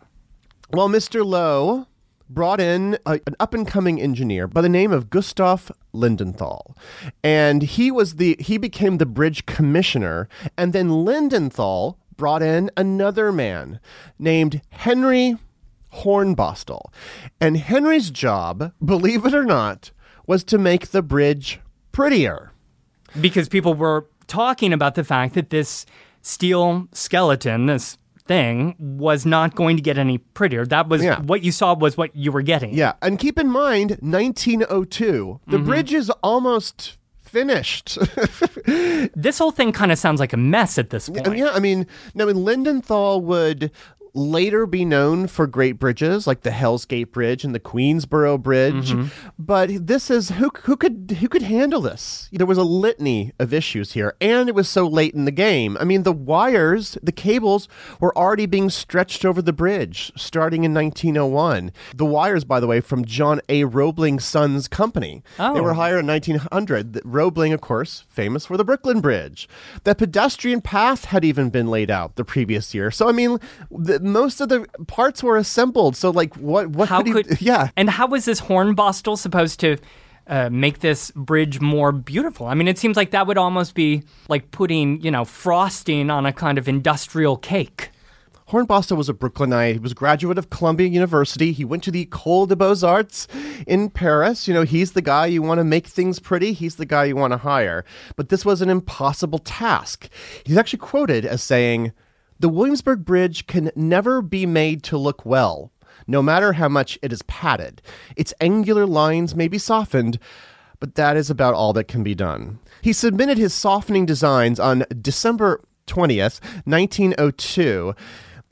Well, 0.70 0.88
Mr. 0.88 1.24
Low 1.24 1.86
brought 2.28 2.60
in 2.60 2.98
a, 3.06 3.20
an 3.26 3.34
up 3.40 3.54
and 3.54 3.66
coming 3.66 4.00
engineer 4.00 4.46
by 4.46 4.60
the 4.60 4.68
name 4.68 4.92
of 4.92 5.08
Gustav 5.08 5.72
Lindenthal. 5.94 6.76
And 7.24 7.62
he 7.62 7.90
was 7.90 8.16
the 8.16 8.36
he 8.38 8.58
became 8.58 8.98
the 8.98 9.06
bridge 9.06 9.46
commissioner 9.46 10.28
and 10.56 10.74
then 10.74 10.90
Lindenthal 10.90 11.96
brought 12.16 12.42
in 12.42 12.70
another 12.76 13.32
man 13.32 13.80
named 14.18 14.60
Henry 14.70 15.36
Hornbostel. 15.94 16.92
And 17.40 17.56
Henry's 17.56 18.10
job, 18.10 18.72
believe 18.84 19.24
it 19.24 19.32
or 19.32 19.44
not, 19.44 19.90
was 20.26 20.44
to 20.44 20.58
make 20.58 20.88
the 20.88 21.00
bridge 21.02 21.60
prettier. 21.92 22.52
because 23.18 23.48
people 23.48 23.72
were 23.72 24.06
talking 24.28 24.72
about 24.72 24.94
the 24.94 25.04
fact 25.04 25.34
that 25.34 25.50
this 25.50 25.84
steel 26.22 26.88
skeleton, 26.92 27.66
this 27.66 27.98
thing, 28.26 28.76
was 28.78 29.26
not 29.26 29.54
going 29.54 29.76
to 29.76 29.82
get 29.82 29.98
any 29.98 30.18
prettier. 30.18 30.64
That 30.66 30.88
was 30.88 31.02
Yeah. 31.02 31.20
what 31.20 31.42
you 31.42 31.50
saw 31.50 31.74
was 31.74 31.96
what 31.96 32.14
you 32.14 32.30
were 32.30 32.42
getting. 32.42 32.74
Yeah, 32.74 32.92
and 33.02 33.18
keep 33.18 33.38
in 33.38 33.50
mind 33.50 33.96
1902. 34.00 35.40
The 35.46 35.56
mm-hmm. 35.56 35.66
bridge 35.66 35.92
is 35.92 36.10
almost 36.22 36.98
finished. 37.22 37.98
This 39.14 39.38
whole 39.38 39.50
thing 39.50 39.72
kind 39.72 39.90
of 39.90 39.98
sounds 39.98 40.20
like 40.20 40.32
a 40.32 40.36
mess 40.36 40.76
at 40.76 40.90
this 40.90 41.08
point. 41.08 41.36
Yeah, 41.36 41.50
I 41.52 41.58
mean, 41.58 41.86
no, 42.14 42.28
and 42.28 42.40
Lindenthal 42.46 43.22
would 43.22 43.70
later 44.14 44.66
be 44.66 44.84
known 44.84 45.26
for 45.26 45.46
great 45.46 45.78
bridges 45.78 46.26
like 46.26 46.42
the 46.42 46.50
Hell's 46.50 46.84
Gate 46.84 47.12
Bridge 47.12 47.44
and 47.44 47.54
the 47.54 47.60
Queensboro 47.60 48.40
Bridge. 48.42 48.92
Mm-hmm. 48.92 49.08
But 49.38 49.86
this 49.86 50.10
is 50.10 50.30
who 50.30 50.50
who 50.62 50.76
could 50.76 51.16
who 51.20 51.28
could 51.28 51.42
handle 51.42 51.80
this? 51.80 52.28
There 52.32 52.46
was 52.46 52.58
a 52.58 52.62
litany 52.62 53.32
of 53.38 53.52
issues 53.54 53.92
here, 53.92 54.14
and 54.20 54.48
it 54.48 54.54
was 54.54 54.68
so 54.68 54.86
late 54.86 55.14
in 55.14 55.24
the 55.24 55.30
game. 55.30 55.76
I 55.80 55.84
mean, 55.84 56.02
the 56.02 56.12
wires, 56.12 56.96
the 57.02 57.12
cables 57.12 57.68
were 58.00 58.16
already 58.16 58.46
being 58.46 58.70
stretched 58.70 59.24
over 59.24 59.40
the 59.42 59.52
bridge 59.52 60.12
starting 60.16 60.64
in 60.64 60.74
1901. 60.74 61.72
The 61.94 62.04
wires, 62.04 62.44
by 62.44 62.60
the 62.60 62.66
way, 62.66 62.80
from 62.80 63.04
John 63.04 63.40
A. 63.48 63.64
Roebling 63.64 64.20
Sons 64.20 64.68
Company. 64.68 65.22
Oh. 65.38 65.54
They 65.54 65.60
Oh. 65.60 65.62
were 65.62 65.74
hired 65.74 66.00
in 66.00 66.06
1900. 66.06 67.00
Roebling, 67.04 67.52
of 67.52 67.60
course, 67.60 68.04
famous 68.08 68.46
for 68.46 68.56
the 68.56 68.64
Brooklyn 68.64 69.00
Bridge. 69.00 69.48
The 69.84 69.94
pedestrian 69.94 70.60
path 70.60 71.06
had 71.06 71.24
even 71.24 71.50
been 71.50 71.68
laid 71.68 71.90
out 71.90 72.16
the 72.16 72.24
previous 72.24 72.74
year. 72.74 72.90
So 72.90 73.08
I 73.08 73.12
mean, 73.12 73.38
the, 73.70 73.97
most 74.00 74.40
of 74.40 74.48
the 74.48 74.66
parts 74.86 75.22
were 75.22 75.36
assembled. 75.36 75.96
So 75.96 76.10
like, 76.10 76.34
what? 76.36 76.68
What 76.68 76.88
How 76.88 77.02
could, 77.02 77.28
could 77.28 77.38
he, 77.38 77.44
yeah? 77.46 77.70
And 77.76 77.90
how 77.90 78.06
was 78.06 78.24
this 78.24 78.40
hornbostel 78.40 79.18
supposed 79.18 79.60
to 79.60 79.76
uh, 80.26 80.50
make 80.50 80.80
this 80.80 81.10
bridge 81.12 81.60
more 81.60 81.92
beautiful? 81.92 82.46
I 82.46 82.54
mean, 82.54 82.68
it 82.68 82.78
seems 82.78 82.96
like 82.96 83.10
that 83.10 83.26
would 83.26 83.38
almost 83.38 83.74
be 83.74 84.02
like 84.28 84.50
putting, 84.50 85.00
you 85.00 85.10
know, 85.10 85.24
frosting 85.24 86.10
on 86.10 86.26
a 86.26 86.32
kind 86.32 86.58
of 86.58 86.68
industrial 86.68 87.36
cake. 87.36 87.90
Hornbostel 88.50 88.96
was 88.96 89.10
a 89.10 89.12
Brooklynite. 89.12 89.74
He 89.74 89.78
was 89.78 89.92
a 89.92 89.94
graduate 89.94 90.38
of 90.38 90.48
Columbia 90.48 90.86
University. 90.86 91.52
He 91.52 91.66
went 91.66 91.82
to 91.82 91.90
the 91.90 92.06
École 92.06 92.48
des 92.48 92.56
Beaux-Arts 92.56 93.28
in 93.66 93.90
Paris. 93.90 94.48
You 94.48 94.54
know, 94.54 94.62
he's 94.62 94.92
the 94.92 95.02
guy 95.02 95.26
you 95.26 95.42
want 95.42 95.58
to 95.58 95.64
make 95.64 95.86
things 95.86 96.18
pretty. 96.18 96.54
He's 96.54 96.76
the 96.76 96.86
guy 96.86 97.04
you 97.04 97.16
want 97.16 97.34
to 97.34 97.36
hire. 97.36 97.84
But 98.16 98.30
this 98.30 98.46
was 98.46 98.62
an 98.62 98.70
impossible 98.70 99.38
task. 99.38 100.08
He's 100.44 100.56
actually 100.56 100.78
quoted 100.78 101.26
as 101.26 101.42
saying, 101.42 101.92
The 102.40 102.48
Williamsburg 102.48 103.04
Bridge 103.04 103.46
can 103.46 103.72
never 103.74 104.22
be 104.22 104.46
made 104.46 104.82
to 104.84 104.96
look 104.96 105.26
well, 105.26 105.72
no 106.06 106.22
matter 106.22 106.52
how 106.52 106.68
much 106.68 106.98
it 107.02 107.12
is 107.12 107.22
padded. 107.22 107.82
Its 108.16 108.32
angular 108.40 108.86
lines 108.86 109.34
may 109.34 109.48
be 109.48 109.58
softened, 109.58 110.20
but 110.78 110.94
that 110.94 111.16
is 111.16 111.30
about 111.30 111.54
all 111.54 111.72
that 111.72 111.88
can 111.88 112.04
be 112.04 112.14
done. 112.14 112.60
He 112.80 112.92
submitted 112.92 113.38
his 113.38 113.52
softening 113.52 114.06
designs 114.06 114.60
on 114.60 114.84
December 115.00 115.60
20th, 115.88 116.40
1902. 116.64 117.94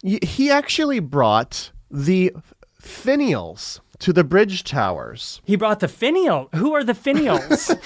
He 0.03 0.51
actually 0.51 0.99
brought 0.99 1.71
the 1.89 2.33
finials 2.83 3.81
to 4.01 4.13
the 4.13 4.25
bridge 4.25 4.65
towers. 4.65 5.41
He 5.45 5.57
brought 5.57 5.81
the 5.81 5.89
finial. 5.89 6.49
Who 6.55 6.75
are 6.75 6.85
the 6.85 6.93
finials? 6.93 7.77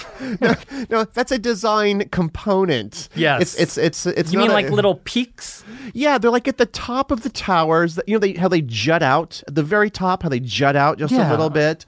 No, 0.91 1.05
that's 1.05 1.31
a 1.31 1.39
design 1.39 2.09
component. 2.11 3.09
Yes. 3.15 3.55
It's 3.55 3.77
it's 3.79 3.79
it's 3.79 4.07
it's 4.19 4.33
you 4.33 4.39
mean 4.39 4.51
a- 4.51 4.55
like 4.55 4.71
little 4.71 4.97
peaks? 4.97 5.63
Yeah, 5.93 6.19
they're 6.19 6.31
like 6.31 6.49
at 6.49 6.59
the 6.59 6.67
top 6.67 7.11
of 7.11 7.23
the 7.23 7.29
towers. 7.29 7.95
that- 7.97 8.09
You 8.09 8.15
know, 8.15 8.19
they, 8.21 8.33
how 8.35 8.49
they 8.49 8.63
jut 8.63 9.03
out 9.03 9.43
at 9.47 9.55
the 9.55 9.63
very 9.63 9.91
top. 9.91 10.23
How 10.23 10.29
they 10.29 10.41
jut 10.41 10.75
out 10.77 10.99
just 10.99 11.13
a 11.15 11.29
little 11.31 11.51
bit. 11.51 11.85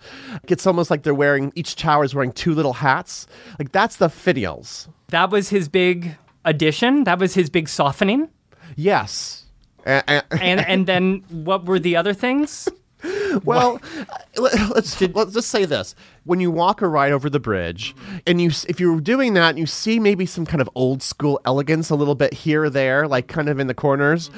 It's 0.48 0.66
almost 0.66 0.90
like 0.90 1.02
they're 1.02 1.14
wearing 1.14 1.52
each 1.54 1.74
tower 1.76 2.04
is 2.04 2.14
wearing 2.14 2.32
two 2.32 2.54
little 2.54 2.74
hats. 2.74 3.26
Like 3.58 3.72
that's 3.72 3.96
the 3.96 4.08
finials. 4.08 4.88
That 5.08 5.30
was 5.30 5.48
his 5.48 5.68
big 5.68 6.16
addition. 6.44 7.04
That 7.04 7.18
was 7.18 7.34
his 7.34 7.50
big 7.50 7.68
softening. 7.68 8.28
Yes. 8.76 9.44
And 9.84 10.04
and 10.40 10.86
then 10.86 11.24
what 11.30 11.64
were 11.64 11.78
the 11.78 11.96
other 11.96 12.14
things? 12.14 12.68
Well, 13.44 13.80
uh, 13.98 14.04
let- 14.36 14.68
let's 14.74 15.00
let's 15.00 15.32
just 15.32 15.48
say 15.50 15.64
this: 15.64 15.94
when 16.24 16.38
you 16.40 16.50
walk 16.50 16.82
or 16.82 16.90
ride 16.90 17.12
over 17.12 17.30
the 17.30 17.40
bridge, 17.40 17.94
and 18.26 18.40
you 18.40 18.50
if 18.68 18.78
you're 18.78 19.00
doing 19.00 19.34
that, 19.34 19.50
and 19.50 19.58
you 19.58 19.66
see 19.66 19.98
maybe 19.98 20.26
some 20.26 20.44
kind 20.46 20.60
of 20.60 20.68
old 20.74 21.02
school 21.02 21.40
elegance 21.44 21.88
a 21.90 21.94
little 21.94 22.14
bit 22.14 22.34
here 22.34 22.64
or 22.64 22.70
there, 22.70 23.08
like 23.08 23.28
kind 23.28 23.48
of 23.48 23.58
in 23.58 23.66
the 23.68 23.74
corners. 23.74 24.30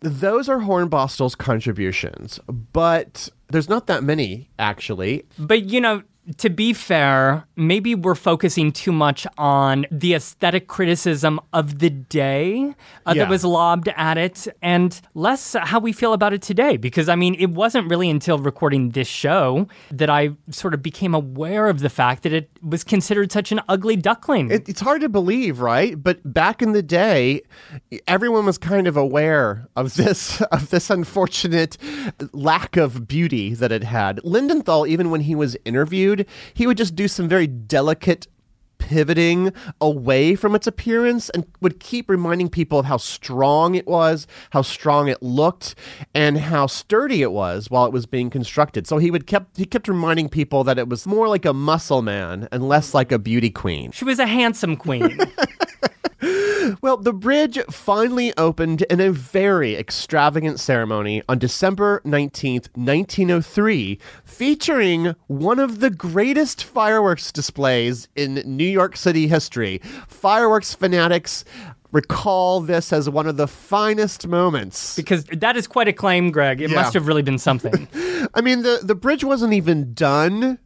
Those 0.00 0.48
are 0.48 0.58
Hornbostel's 0.60 1.34
contributions, 1.34 2.38
but 2.72 3.28
there's 3.48 3.68
not 3.68 3.88
that 3.88 4.04
many 4.04 4.48
actually. 4.58 5.24
But 5.38 5.64
you 5.64 5.80
know, 5.80 6.02
to 6.36 6.50
be 6.50 6.72
fair, 6.72 7.44
maybe 7.56 7.94
we're 7.94 8.14
focusing 8.14 8.70
too 8.70 8.92
much 8.92 9.26
on 9.38 9.86
the 9.90 10.14
aesthetic 10.14 10.68
criticism 10.68 11.40
of 11.52 11.78
the 11.78 11.90
day 11.90 12.74
uh, 13.06 13.12
Yeah. 13.16 13.24
that 13.24 13.30
was 13.30 13.44
lobbed 13.44 13.88
at 13.96 14.18
it, 14.18 14.46
and 14.60 15.00
less 15.14 15.56
how 15.58 15.78
we 15.80 15.92
feel 15.92 16.12
about 16.12 16.32
it 16.32 16.42
today. 16.42 16.76
Because 16.76 17.08
I 17.08 17.14
mean, 17.16 17.34
it 17.38 17.50
wasn't 17.50 17.88
really 17.90 18.10
until 18.10 18.38
recording 18.38 18.90
this 18.90 19.08
show 19.08 19.66
that 19.90 20.10
I 20.10 20.30
sort 20.50 20.74
of 20.74 20.82
became 20.82 21.14
aware 21.14 21.68
of 21.68 21.80
the 21.80 21.88
fact 21.88 22.22
that 22.24 22.32
it 22.32 22.50
was 22.62 22.84
considered 22.84 23.32
such 23.32 23.50
an 23.52 23.60
ugly 23.68 23.96
duckling. 23.96 24.50
It, 24.50 24.68
it's 24.68 24.80
hard 24.80 25.00
to 25.00 25.08
believe, 25.08 25.60
right? 25.60 26.00
But 26.02 26.20
back 26.30 26.60
in 26.62 26.72
the 26.72 26.82
day, 26.82 27.42
everyone 28.06 28.44
was 28.44 28.58
kind 28.58 28.86
of 28.86 28.96
aware 28.96 29.66
of 29.76 29.94
this 29.94 30.40
of 30.52 30.70
this 30.70 30.90
unfortunate 30.90 31.78
lack 32.32 32.76
of 32.76 33.08
beauty 33.08 33.54
that 33.54 33.72
it 33.72 33.84
had. 33.84 34.18
Lindenthal, 34.24 34.86
even 34.88 35.10
when 35.10 35.22
he 35.22 35.34
was 35.34 35.56
interviewed, 35.64 36.17
he 36.54 36.66
would 36.66 36.76
just 36.76 36.94
do 36.94 37.08
some 37.08 37.28
very 37.28 37.46
delicate 37.46 38.26
pivoting 38.78 39.52
away 39.80 40.34
from 40.34 40.54
its 40.54 40.66
appearance 40.66 41.28
and 41.30 41.44
would 41.60 41.78
keep 41.80 42.08
reminding 42.08 42.48
people 42.48 42.78
of 42.78 42.86
how 42.86 42.96
strong 42.96 43.74
it 43.74 43.86
was, 43.86 44.26
how 44.50 44.62
strong 44.62 45.08
it 45.08 45.22
looked, 45.22 45.74
and 46.14 46.38
how 46.38 46.66
sturdy 46.66 47.22
it 47.22 47.32
was 47.32 47.70
while 47.70 47.84
it 47.84 47.92
was 47.92 48.06
being 48.06 48.30
constructed. 48.30 48.86
So 48.86 48.98
he 48.98 49.10
would 49.10 49.26
kept 49.26 49.56
he 49.56 49.64
kept 49.64 49.88
reminding 49.88 50.28
people 50.28 50.64
that 50.64 50.78
it 50.78 50.88
was 50.88 51.06
more 51.06 51.28
like 51.28 51.44
a 51.44 51.52
muscle 51.52 52.02
man 52.02 52.48
and 52.50 52.68
less 52.68 52.94
like 52.94 53.12
a 53.12 53.18
beauty 53.18 53.50
queen. 53.50 53.92
she 53.92 54.04
was 54.04 54.18
a 54.18 54.26
handsome 54.26 54.76
queen. 54.76 55.18
Well, 56.80 56.96
the 56.96 57.12
bridge 57.12 57.58
finally 57.70 58.32
opened 58.36 58.82
in 58.82 59.00
a 59.00 59.10
very 59.10 59.76
extravagant 59.76 60.60
ceremony 60.60 61.22
on 61.28 61.38
December 61.38 62.00
19th, 62.04 62.68
1903, 62.76 63.98
featuring 64.24 65.14
one 65.26 65.58
of 65.58 65.80
the 65.80 65.90
greatest 65.90 66.64
fireworks 66.64 67.32
displays 67.32 68.08
in 68.16 68.34
New 68.44 68.66
York 68.68 68.96
City 68.96 69.28
history. 69.28 69.80
Fireworks 70.08 70.74
fanatics 70.74 71.44
recall 71.90 72.60
this 72.60 72.92
as 72.92 73.08
one 73.08 73.26
of 73.26 73.36
the 73.38 73.46
finest 73.48 74.26
moments. 74.26 74.94
because 74.94 75.24
that 75.24 75.56
is 75.56 75.66
quite 75.66 75.88
a 75.88 75.92
claim, 75.92 76.30
Greg. 76.30 76.60
It 76.60 76.70
Yeah. 76.70 76.76
must 76.76 76.92
have 76.94 77.06
really 77.06 77.22
been 77.22 77.38
something. 77.38 77.88
I 78.34 78.40
mean, 78.42 78.62
the, 78.62 78.80
the 78.82 78.94
bridge 78.94 79.24
wasn't 79.24 79.54
even 79.54 79.94
done 79.94 80.58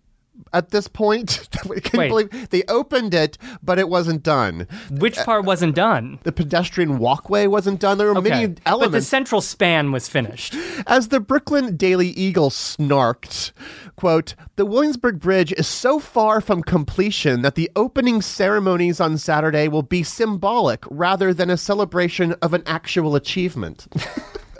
at 0.52 0.70
this 0.70 0.88
point. 0.88 1.48
Can 1.82 1.98
Wait. 1.98 2.08
believe 2.08 2.50
they 2.50 2.62
opened 2.68 3.14
it, 3.14 3.38
but 3.62 3.78
it 3.78 3.88
wasn't 3.88 4.22
done. 4.22 4.66
Which 4.90 5.18
uh, 5.18 5.24
part 5.24 5.44
wasn't 5.44 5.74
done? 5.74 6.18
The 6.22 6.32
pedestrian 6.32 6.98
walkway 6.98 7.46
wasn't 7.46 7.80
done. 7.80 7.98
There 7.98 8.12
were 8.12 8.20
many 8.20 8.54
elements. 8.66 8.92
But 8.92 8.92
the 8.92 9.02
central 9.02 9.40
span 9.40 9.92
was 9.92 10.08
finished. 10.08 10.54
As 10.86 11.08
the 11.08 11.20
Brooklyn 11.20 11.76
Daily 11.76 12.08
Eagle 12.08 12.50
snarked, 12.50 13.52
quote, 13.96 14.34
the 14.56 14.66
Williamsburg 14.66 15.20
Bridge 15.20 15.52
is 15.52 15.66
so 15.66 15.98
far 15.98 16.40
from 16.40 16.62
completion 16.62 17.42
that 17.42 17.54
the 17.54 17.70
opening 17.76 18.22
ceremonies 18.22 19.00
on 19.00 19.18
Saturday 19.18 19.68
will 19.68 19.82
be 19.82 20.02
symbolic 20.02 20.84
rather 20.90 21.32
than 21.32 21.50
a 21.50 21.56
celebration 21.56 22.32
of 22.42 22.54
an 22.54 22.62
actual 22.66 23.14
achievement. 23.16 23.86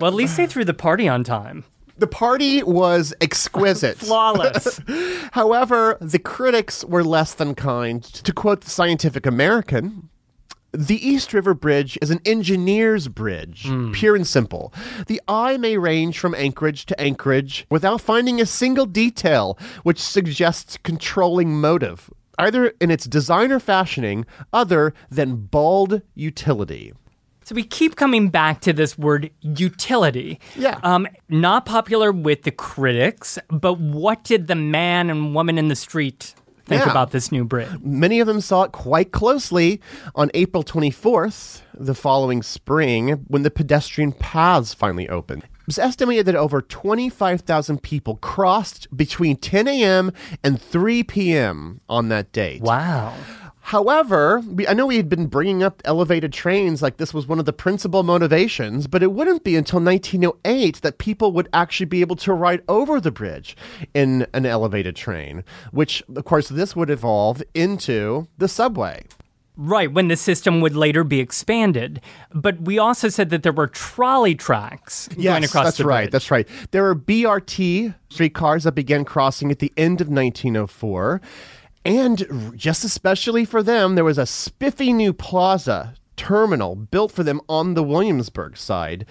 Well, 0.00 0.08
at 0.08 0.16
least 0.16 0.36
they 0.36 0.48
threw 0.48 0.64
the 0.64 0.74
party 0.74 1.06
on 1.06 1.22
time. 1.22 1.62
The 1.98 2.06
party 2.06 2.62
was 2.62 3.14
exquisite. 3.20 3.96
Flawless. 3.98 4.80
However, 5.32 5.98
the 6.00 6.18
critics 6.18 6.84
were 6.84 7.04
less 7.04 7.34
than 7.34 7.54
kind. 7.54 8.02
To 8.02 8.32
quote 8.32 8.62
the 8.62 8.70
Scientific 8.70 9.26
American, 9.26 10.08
the 10.72 11.06
East 11.06 11.34
River 11.34 11.52
Bridge 11.52 11.98
is 12.00 12.10
an 12.10 12.20
engineer's 12.24 13.08
bridge, 13.08 13.66
hmm. 13.66 13.92
pure 13.92 14.16
and 14.16 14.26
simple. 14.26 14.72
The 15.06 15.20
eye 15.28 15.58
may 15.58 15.76
range 15.76 16.18
from 16.18 16.34
anchorage 16.34 16.86
to 16.86 17.00
anchorage 17.00 17.66
without 17.70 18.00
finding 18.00 18.40
a 18.40 18.46
single 18.46 18.86
detail 18.86 19.58
which 19.82 20.00
suggests 20.00 20.78
controlling 20.78 21.60
motive, 21.60 22.10
either 22.38 22.68
in 22.80 22.90
its 22.90 23.06
design 23.06 23.52
or 23.52 23.60
fashioning, 23.60 24.24
other 24.52 24.94
than 25.10 25.36
bald 25.36 26.00
utility. 26.14 26.94
So 27.44 27.54
we 27.54 27.64
keep 27.64 27.96
coming 27.96 28.28
back 28.28 28.60
to 28.62 28.72
this 28.72 28.96
word 28.96 29.30
utility. 29.40 30.38
Yeah. 30.56 30.78
Um, 30.82 31.06
not 31.28 31.66
popular 31.66 32.12
with 32.12 32.42
the 32.42 32.50
critics, 32.50 33.38
but 33.48 33.78
what 33.80 34.24
did 34.24 34.46
the 34.46 34.54
man 34.54 35.10
and 35.10 35.34
woman 35.34 35.58
in 35.58 35.68
the 35.68 35.76
street 35.76 36.34
think 36.66 36.84
Yeah. 36.84 36.90
about 36.90 37.10
this 37.10 37.32
new 37.32 37.44
bridge? 37.44 37.68
Many 37.82 38.20
of 38.20 38.26
them 38.26 38.40
saw 38.40 38.62
it 38.62 38.72
quite 38.72 39.10
closely 39.12 39.80
on 40.14 40.30
April 40.34 40.62
24th, 40.62 41.62
the 41.74 41.94
following 41.94 42.42
spring, 42.42 43.24
when 43.28 43.42
the 43.42 43.50
pedestrian 43.50 44.12
paths 44.12 44.72
finally 44.72 45.08
opened. 45.08 45.42
It 45.44 45.66
was 45.66 45.78
estimated 45.78 46.26
that 46.26 46.34
over 46.36 46.60
25,000 46.60 47.82
people 47.82 48.16
crossed 48.16 48.88
between 48.96 49.36
10 49.36 49.68
a.m. 49.68 50.12
and 50.42 50.60
3 50.60 51.02
p.m. 51.04 51.80
on 51.88 52.08
that 52.08 52.32
date. 52.32 52.62
Wow. 52.62 53.14
However, 53.72 54.40
we, 54.40 54.68
I 54.68 54.74
know 54.74 54.84
we 54.84 54.98
had 54.98 55.08
been 55.08 55.28
bringing 55.28 55.62
up 55.62 55.80
elevated 55.86 56.30
trains 56.30 56.82
like 56.82 56.98
this 56.98 57.14
was 57.14 57.26
one 57.26 57.38
of 57.38 57.46
the 57.46 57.54
principal 57.54 58.02
motivations, 58.02 58.86
but 58.86 59.02
it 59.02 59.12
wouldn't 59.12 59.44
be 59.44 59.56
until 59.56 59.80
1908 59.80 60.82
that 60.82 60.98
people 60.98 61.32
would 61.32 61.48
actually 61.54 61.86
be 61.86 62.02
able 62.02 62.16
to 62.16 62.34
ride 62.34 62.60
over 62.68 63.00
the 63.00 63.10
bridge 63.10 63.56
in 63.94 64.26
an 64.34 64.44
elevated 64.44 64.94
train, 64.94 65.42
which, 65.70 66.02
of 66.14 66.22
course, 66.26 66.50
this 66.50 66.76
would 66.76 66.90
evolve 66.90 67.42
into 67.54 68.28
the 68.36 68.46
subway. 68.46 69.04
Right, 69.56 69.90
when 69.90 70.08
the 70.08 70.16
system 70.16 70.60
would 70.60 70.76
later 70.76 71.02
be 71.02 71.20
expanded. 71.20 72.02
But 72.30 72.60
we 72.60 72.78
also 72.78 73.08
said 73.08 73.30
that 73.30 73.42
there 73.42 73.52
were 73.52 73.68
trolley 73.68 74.34
tracks 74.34 75.08
going 75.08 75.44
across 75.44 75.44
the 75.44 75.44
bridge. 75.44 75.44
Yes, 75.44 75.50
across 75.50 75.64
that's 75.64 75.76
the 75.78 75.84
right. 75.86 76.00
bridge. 76.02 76.10
That's 76.10 76.30
right. 76.30 76.48
There 76.72 76.82
were 76.82 76.94
BRT 76.94 77.94
streetcars 78.10 78.64
that 78.64 78.72
began 78.72 79.06
crossing 79.06 79.50
at 79.50 79.60
the 79.60 79.72
end 79.78 80.02
of 80.02 80.08
1904. 80.08 81.22
And 81.84 82.52
just 82.56 82.84
especially 82.84 83.44
for 83.44 83.62
them, 83.62 83.94
there 83.94 84.04
was 84.04 84.18
a 84.18 84.26
spiffy 84.26 84.92
new 84.92 85.12
plaza 85.12 85.94
terminal 86.16 86.76
built 86.76 87.10
for 87.10 87.24
them 87.24 87.40
on 87.48 87.74
the 87.74 87.82
Williamsburg 87.82 88.56
side. 88.56 89.06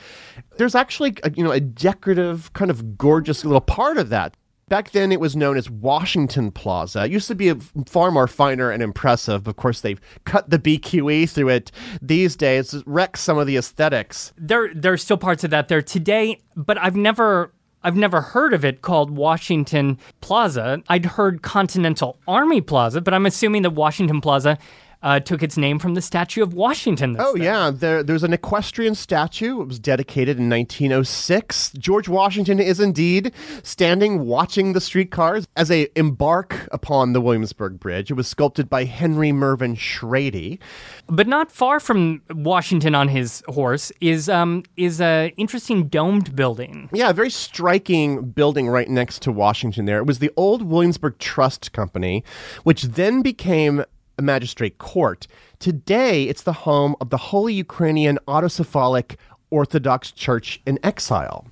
There's 0.57 0.75
actually 0.75 1.15
a, 1.23 1.31
you 1.31 1.43
know 1.43 1.51
a 1.51 1.59
decorative 1.59 2.53
kind 2.53 2.71
of 2.71 2.97
gorgeous 2.97 3.43
little 3.43 3.61
part 3.61 3.97
of 3.97 4.09
that. 4.09 4.37
Back 4.69 4.91
then, 4.91 5.11
it 5.11 5.19
was 5.19 5.35
known 5.35 5.57
as 5.57 5.69
Washington 5.69 6.49
Plaza. 6.49 7.03
It 7.03 7.11
used 7.11 7.27
to 7.27 7.35
be 7.35 7.49
a 7.49 7.55
far 7.85 8.09
more 8.09 8.25
finer 8.27 8.71
and 8.71 8.81
impressive. 8.81 9.45
Of 9.45 9.57
course, 9.57 9.81
they've 9.81 9.99
cut 10.23 10.49
the 10.49 10.57
BQE 10.57 11.29
through 11.29 11.49
it 11.49 11.73
these 12.01 12.37
days. 12.37 12.81
Wrecks 12.85 13.19
some 13.19 13.37
of 13.37 13.47
the 13.47 13.57
aesthetics. 13.57 14.31
there 14.37 14.73
there 14.73 14.93
are 14.93 14.97
still 14.97 15.17
parts 15.17 15.43
of 15.43 15.49
that 15.49 15.67
there 15.67 15.81
today, 15.81 16.39
but 16.55 16.77
I've 16.77 16.95
never 16.95 17.53
I've 17.83 17.95
never 17.95 18.21
heard 18.21 18.53
of 18.53 18.63
it 18.63 18.81
called 18.81 19.11
Washington 19.11 19.97
Plaza. 20.21 20.83
I'd 20.87 21.05
heard 21.05 21.41
Continental 21.41 22.17
Army 22.27 22.61
Plaza, 22.61 23.01
but 23.01 23.13
I'm 23.13 23.25
assuming 23.25 23.63
that 23.63 23.71
Washington 23.71 24.21
Plaza 24.21 24.57
uh, 25.03 25.19
took 25.19 25.41
its 25.41 25.57
name 25.57 25.79
from 25.79 25.95
the 25.95 26.01
statue 26.01 26.43
of 26.43 26.53
Washington. 26.53 27.13
that's 27.13 27.29
Oh 27.29 27.35
yeah, 27.35 27.71
there, 27.71 28.03
there's 28.03 28.23
an 28.23 28.33
equestrian 28.33 28.95
statue. 28.95 29.61
It 29.61 29.67
was 29.67 29.79
dedicated 29.79 30.37
in 30.37 30.49
1906. 30.49 31.71
George 31.73 32.07
Washington 32.07 32.59
is 32.59 32.79
indeed 32.79 33.33
standing 33.63 34.25
watching 34.25 34.73
the 34.73 34.81
streetcars 34.81 35.47
as 35.55 35.69
they 35.69 35.89
embark 35.95 36.67
upon 36.71 37.13
the 37.13 37.21
Williamsburg 37.21 37.79
Bridge. 37.79 38.11
It 38.11 38.15
was 38.15 38.27
sculpted 38.27 38.69
by 38.69 38.85
Henry 38.85 39.31
Merwin 39.31 39.75
Shrady. 39.75 40.59
But 41.07 41.27
not 41.27 41.51
far 41.51 41.79
from 41.79 42.21
Washington 42.29 42.95
on 42.95 43.07
his 43.07 43.43
horse 43.47 43.91
is 44.01 44.29
um 44.29 44.63
is 44.77 45.01
a 45.01 45.33
interesting 45.37 45.87
domed 45.87 46.35
building. 46.35 46.89
Yeah, 46.93 47.09
a 47.09 47.13
very 47.13 47.29
striking 47.29 48.29
building 48.29 48.67
right 48.69 48.89
next 48.89 49.21
to 49.23 49.31
Washington 49.31 49.85
there. 49.85 49.97
It 49.97 50.05
was 50.05 50.19
the 50.19 50.31
old 50.35 50.61
Williamsburg 50.61 51.17
Trust 51.17 51.71
Company, 51.73 52.23
which 52.63 52.83
then 52.83 53.21
became 53.21 53.83
magistrate 54.21 54.77
court. 54.77 55.27
Today, 55.59 56.23
it's 56.23 56.43
the 56.43 56.53
home 56.53 56.95
of 57.01 57.09
the 57.09 57.17
Holy 57.17 57.53
Ukrainian 57.53 58.17
Autocephalic 58.27 59.15
Orthodox 59.49 60.11
Church 60.11 60.61
in 60.65 60.79
exile. 60.83 61.45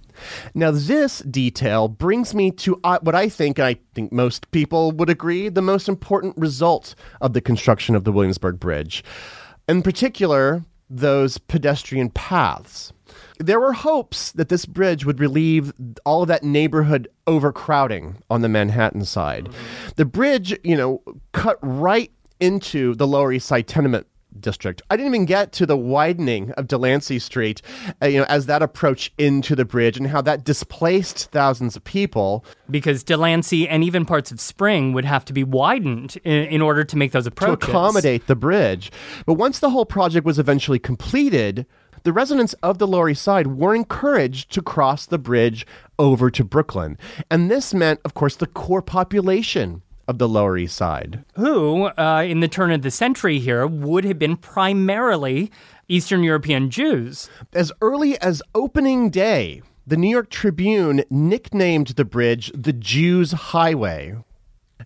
Now, 0.54 0.72
this 0.72 1.20
detail 1.20 1.88
brings 1.88 2.34
me 2.34 2.52
to 2.52 2.80
uh, 2.84 3.00
what 3.02 3.16
I 3.16 3.30
think, 3.30 3.58
and 3.58 3.68
I 3.68 3.78
think 3.94 4.12
most 4.12 4.52
people 4.52 4.92
would 4.94 5.10
agree, 5.10 5.50
the 5.50 5.62
most 5.62 5.88
important 5.88 6.38
result 6.38 6.96
of 7.22 7.34
the 7.34 7.42
construction 7.42 7.96
of 7.96 8.04
the 8.04 8.12
Williamsburg 8.12 8.60
Bridge. 8.60 9.04
In 9.68 9.82
particular, 9.82 10.64
those 10.90 11.38
pedestrian 11.38 12.10
paths. 12.10 12.92
There 13.38 13.60
were 13.60 13.74
hopes 13.74 14.32
that 14.34 14.50
this 14.50 14.66
bridge 14.66 15.06
would 15.06 15.20
relieve 15.20 15.72
all 16.06 16.24
of 16.24 16.28
that 16.28 16.44
neighborhood 16.44 17.08
overcrowding 17.28 18.22
on 18.30 18.42
the 18.42 18.50
Manhattan 18.50 19.06
side. 19.06 19.50
The 19.96 20.06
bridge, 20.06 20.58
you 20.64 20.76
know, 20.76 21.02
cut 21.32 21.58
right 21.62 22.12
into 22.40 22.96
the 22.96 23.08
Lower 23.08 23.32
East 23.32 23.48
Side 23.48 23.68
tenement 23.68 24.08
district. 24.40 24.82
I 24.90 24.98
didn't 24.98 25.14
even 25.14 25.26
get 25.26 25.52
to 25.54 25.66
the 25.66 25.78
widening 25.78 26.52
of 26.52 26.68
Delancey 26.68 27.20
Street, 27.20 27.62
uh, 28.02 28.08
you 28.08 28.20
know, 28.20 28.26
as 28.26 28.46
that 28.46 28.62
approached 28.62 29.14
into 29.18 29.56
the 29.56 29.66
bridge 29.66 29.98
and 29.98 30.08
how 30.08 30.22
that 30.22 30.44
displaced 30.44 31.32
thousands 31.32 31.76
of 31.76 31.84
people 31.84 32.46
because 32.70 33.04
Delancey 33.04 33.68
and 33.68 33.84
even 33.84 34.06
parts 34.06 34.32
of 34.32 34.40
Spring 34.40 34.94
would 34.94 35.06
have 35.06 35.26
to 35.26 35.34
be 35.34 35.44
widened 35.44 36.18
in, 36.24 36.46
in 36.46 36.62
order 36.62 36.84
to 36.84 36.98
make 36.98 37.12
those 37.12 37.28
approaches. 37.28 37.66
to 37.66 37.72
accommodate 37.72 38.28
the 38.28 38.36
bridge. 38.36 38.92
But 39.26 39.34
once 39.34 39.60
the 39.60 39.72
whole 39.72 39.86
project 39.86 40.26
was 40.26 40.40
eventually 40.40 40.80
completed, 40.80 41.66
the 42.04 42.14
residents 42.14 42.54
of 42.64 42.78
the 42.78 42.88
Lower 42.88 43.10
East 43.10 43.24
Side 43.24 43.48
were 43.48 43.76
encouraged 43.76 44.52
to 44.54 44.62
cross 44.62 45.06
the 45.06 45.20
bridge 45.20 45.66
over 45.98 46.32
to 46.32 46.44
Brooklyn. 46.44 46.98
And 47.30 47.52
this 47.52 47.74
meant, 47.74 48.00
of 48.06 48.14
course, 48.14 48.36
the 48.36 48.48
core 48.48 48.82
population 48.82 49.82
of 50.10 50.18
the 50.18 50.28
Lower 50.28 50.58
East 50.58 50.76
Side. 50.76 51.24
who, 51.36 51.86
uh, 51.98 52.26
in 52.28 52.40
the 52.40 52.48
turn 52.48 52.72
of 52.72 52.82
the 52.82 52.90
century 52.90 53.38
here, 53.38 53.68
would 53.68 54.04
have 54.04 54.18
been 54.18 54.36
primarily 54.36 55.52
Eastern 55.88 56.24
European 56.24 56.72
Jews. 56.72 57.30
As 57.54 57.72
early 57.80 58.20
as 58.20 58.42
opening 58.56 59.12
day, 59.12 59.62
the 59.86 59.98
New 59.98 60.10
York 60.10 60.32
Tribune 60.32 61.04
nicknamed 61.12 61.90
the 61.90 62.06
bridge 62.06 62.52
the 62.56 62.74
Jews' 62.74 63.32
Highway. 63.32 64.16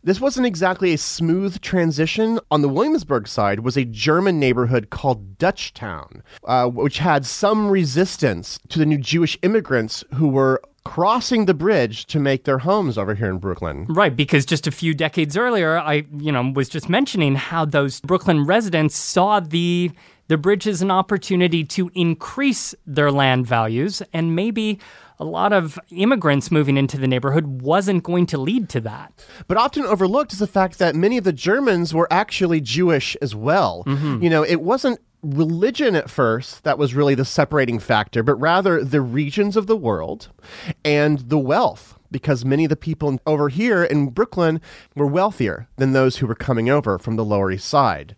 This 0.03 0.19
wasn't 0.19 0.45
exactly 0.45 0.91
a 0.93 0.97
smooth 0.97 1.61
transition. 1.61 2.41
On 2.51 2.61
the 2.61 2.67
Williamsburg 2.67 3.25
side 3.25 3.61
was 3.61 3.77
a 3.77 3.85
German 3.85 4.37
neighborhood 4.37 4.89
called 4.89 5.37
Dutchtown, 5.37 6.21
uh, 6.43 6.67
which 6.67 6.97
had 6.97 7.25
some 7.25 7.69
resistance 7.69 8.59
to 8.67 8.77
the 8.77 8.85
new 8.85 8.97
Jewish 8.97 9.37
immigrants 9.41 10.03
who 10.15 10.27
were 10.27 10.61
crossing 10.83 11.45
the 11.45 11.53
bridge 11.53 12.05
to 12.07 12.19
make 12.19 12.43
their 12.43 12.59
homes 12.59 12.97
over 12.97 13.15
here 13.15 13.29
in 13.29 13.37
Brooklyn. 13.37 13.85
Right, 13.89 14.15
because 14.15 14.45
just 14.45 14.67
a 14.67 14.71
few 14.71 14.93
decades 14.93 15.37
earlier, 15.37 15.77
I, 15.77 16.05
you 16.17 16.31
know, 16.31 16.51
was 16.53 16.69
just 16.69 16.89
mentioning 16.89 17.35
how 17.35 17.65
those 17.65 18.01
Brooklyn 18.01 18.45
residents 18.45 18.95
saw 18.95 19.39
the 19.39 19.91
the 20.29 20.37
bridge 20.37 20.67
as 20.67 20.81
an 20.81 20.89
opportunity 20.89 21.65
to 21.65 21.91
increase 21.93 22.73
their 22.87 23.11
land 23.11 23.45
values, 23.45 24.01
and 24.13 24.35
maybe 24.35 24.79
a 25.19 25.25
lot 25.25 25.53
of 25.53 25.77
immigrants 25.91 26.49
moving 26.49 26.77
into 26.77 26.97
the 26.97 27.07
neighborhood 27.07 27.61
wasn't 27.61 28.03
going 28.03 28.25
to 28.27 28.37
lead 28.37 28.69
to 28.69 28.79
that. 28.81 29.13
But 29.47 29.57
often 29.57 29.83
overlooked 29.83 30.33
is 30.33 30.39
the 30.39 30.47
fact 30.47 30.79
that 30.79 30.95
many 30.95 31.17
of 31.17 31.23
the 31.23 31.33
Germans 31.33 31.93
were 31.93 32.07
actually 32.11 32.61
Jewish 32.61 33.15
as 33.21 33.35
well. 33.35 33.83
Mm-hmm. 33.85 34.23
You 34.23 34.29
know, 34.29 34.43
it 34.43 34.61
wasn't 34.61 34.99
religion 35.23 35.95
at 35.95 36.09
first 36.09 36.63
that 36.63 36.77
was 36.77 36.93
really 36.93 37.15
the 37.15 37.25
separating 37.25 37.79
factor, 37.79 38.21
but 38.21 38.35
rather 38.35 38.83
the 38.83 39.01
regions 39.01 39.57
of 39.57 39.67
the 39.67 39.77
world 39.77 40.29
and 40.83 41.19
the 41.19 41.39
wealth. 41.39 41.97
Because 42.11 42.45
many 42.45 42.65
of 42.65 42.69
the 42.69 42.75
people 42.75 43.19
over 43.25 43.49
here 43.49 43.83
in 43.83 44.11
Brooklyn 44.11 44.61
were 44.95 45.07
wealthier 45.07 45.67
than 45.77 45.93
those 45.93 46.17
who 46.17 46.27
were 46.27 46.35
coming 46.35 46.69
over 46.69 46.99
from 46.99 47.15
the 47.15 47.25
Lower 47.25 47.49
East 47.49 47.67
Side. 47.67 48.15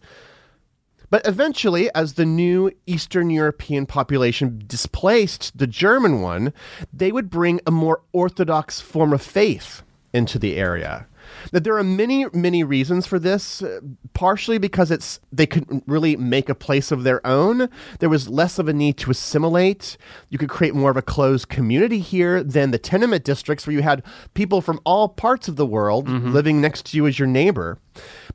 But 1.09 1.25
eventually, 1.25 1.89
as 1.95 2.15
the 2.15 2.25
new 2.25 2.71
Eastern 2.85 3.29
European 3.29 3.85
population 3.85 4.61
displaced 4.67 5.57
the 5.57 5.67
German 5.67 6.19
one, 6.19 6.51
they 6.91 7.11
would 7.11 7.29
bring 7.29 7.61
a 7.65 7.71
more 7.71 8.01
orthodox 8.11 8.81
form 8.81 9.13
of 9.13 9.21
faith 9.21 9.81
into 10.13 10.37
the 10.37 10.57
area. 10.57 11.07
Now, 11.51 11.59
there 11.59 11.77
are 11.77 11.83
many, 11.83 12.25
many 12.33 12.63
reasons 12.63 13.05
for 13.07 13.19
this. 13.19 13.61
uh, 13.61 13.79
partially 14.13 14.57
because 14.57 14.91
it's 14.91 15.19
they 15.31 15.45
couldn't 15.45 15.83
really 15.87 16.15
make 16.15 16.47
a 16.47 16.55
place 16.55 16.89
of 16.91 17.03
their 17.03 17.25
own. 17.27 17.67
There 17.99 18.07
was 18.09 18.29
less 18.29 18.57
of 18.57 18.69
a 18.69 18.73
need 18.73 18.95
to 18.99 19.11
assimilate. 19.11 19.97
You 20.29 20.37
could 20.37 20.47
create 20.49 20.73
more 20.73 20.89
of 20.89 20.95
a 20.97 21.01
closed 21.01 21.49
community 21.49 21.99
here 21.99 22.41
than 22.41 22.71
the 22.71 22.77
tenement 22.79 23.25
districts, 23.25 23.67
where 23.67 23.73
you 23.75 23.81
had 23.81 24.03
people 24.33 24.61
from 24.61 24.79
all 24.85 25.09
parts 25.09 25.47
of 25.49 25.57
the 25.57 25.65
world 25.65 26.07
living 26.07 26.61
next 26.61 26.85
to 26.87 26.97
you 26.97 27.05
as 27.07 27.19
your 27.19 27.27
neighbor. 27.27 27.77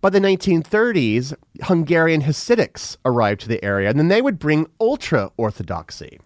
By 0.03 0.11
the 0.11 0.21
1930s, 0.21 1.35
Hungarian 1.63 2.23
Hasidics 2.23 2.97
arrived 3.05 3.41
to 3.43 3.49
the 3.49 3.63
area, 3.65 3.89
and 3.89 3.99
then 3.99 4.09
they 4.09 4.23
would 4.23 4.39
bring 4.39 4.67
ultra 4.81 5.31
orthodoxy. 5.37 6.19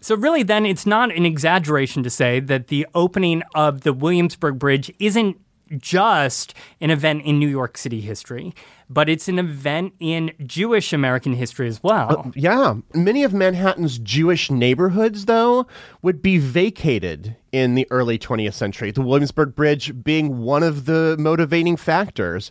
So, 0.00 0.14
really, 0.14 0.42
then 0.42 0.64
it's 0.64 0.86
not 0.86 1.10
an 1.14 1.26
exaggeration 1.26 2.02
to 2.02 2.10
say 2.10 2.40
that 2.40 2.68
the 2.68 2.86
opening 2.94 3.42
of 3.54 3.82
the 3.82 3.92
Williamsburg 3.92 4.58
Bridge 4.58 4.92
isn't 4.98 5.38
just 5.76 6.54
an 6.80 6.90
event 6.90 7.22
in 7.24 7.38
New 7.38 7.48
York 7.48 7.76
City 7.76 8.00
history, 8.00 8.54
but 8.88 9.08
it's 9.08 9.28
an 9.28 9.38
event 9.38 9.92
in 10.00 10.32
Jewish 10.44 10.92
American 10.92 11.34
history 11.34 11.68
as 11.68 11.82
well. 11.82 12.24
Uh, 12.26 12.30
yeah. 12.34 12.74
Many 12.94 13.22
of 13.22 13.34
Manhattan's 13.34 13.98
Jewish 13.98 14.50
neighborhoods, 14.50 15.26
though, 15.26 15.66
would 16.02 16.22
be 16.22 16.38
vacated 16.38 17.36
in 17.52 17.74
the 17.74 17.86
early 17.90 18.18
20th 18.18 18.54
century, 18.54 18.90
the 18.90 19.02
Williamsburg 19.02 19.54
Bridge 19.54 20.02
being 20.02 20.38
one 20.38 20.62
of 20.62 20.84
the 20.84 21.16
motivating 21.18 21.76
factors. 21.76 22.50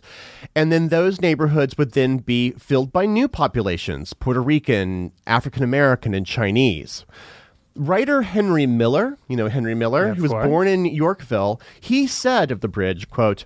And 0.54 0.72
then 0.72 0.88
those 0.88 1.20
neighborhoods 1.20 1.78
would 1.78 1.92
then 1.92 2.18
be 2.18 2.52
filled 2.52 2.92
by 2.92 3.06
new 3.06 3.28
populations 3.28 4.12
Puerto 4.12 4.40
Rican, 4.40 5.12
African 5.26 5.62
American, 5.62 6.14
and 6.14 6.26
Chinese. 6.26 7.04
Writer 7.78 8.22
Henry 8.22 8.66
Miller, 8.66 9.16
you 9.28 9.36
know 9.36 9.48
Henry 9.48 9.74
Miller, 9.74 10.14
who 10.14 10.22
was 10.22 10.32
course. 10.32 10.46
born 10.46 10.68
in 10.68 10.84
Yorkville, 10.84 11.60
he 11.80 12.06
said 12.06 12.50
of 12.50 12.60
the 12.60 12.68
bridge, 12.68 13.08
quote, 13.08 13.44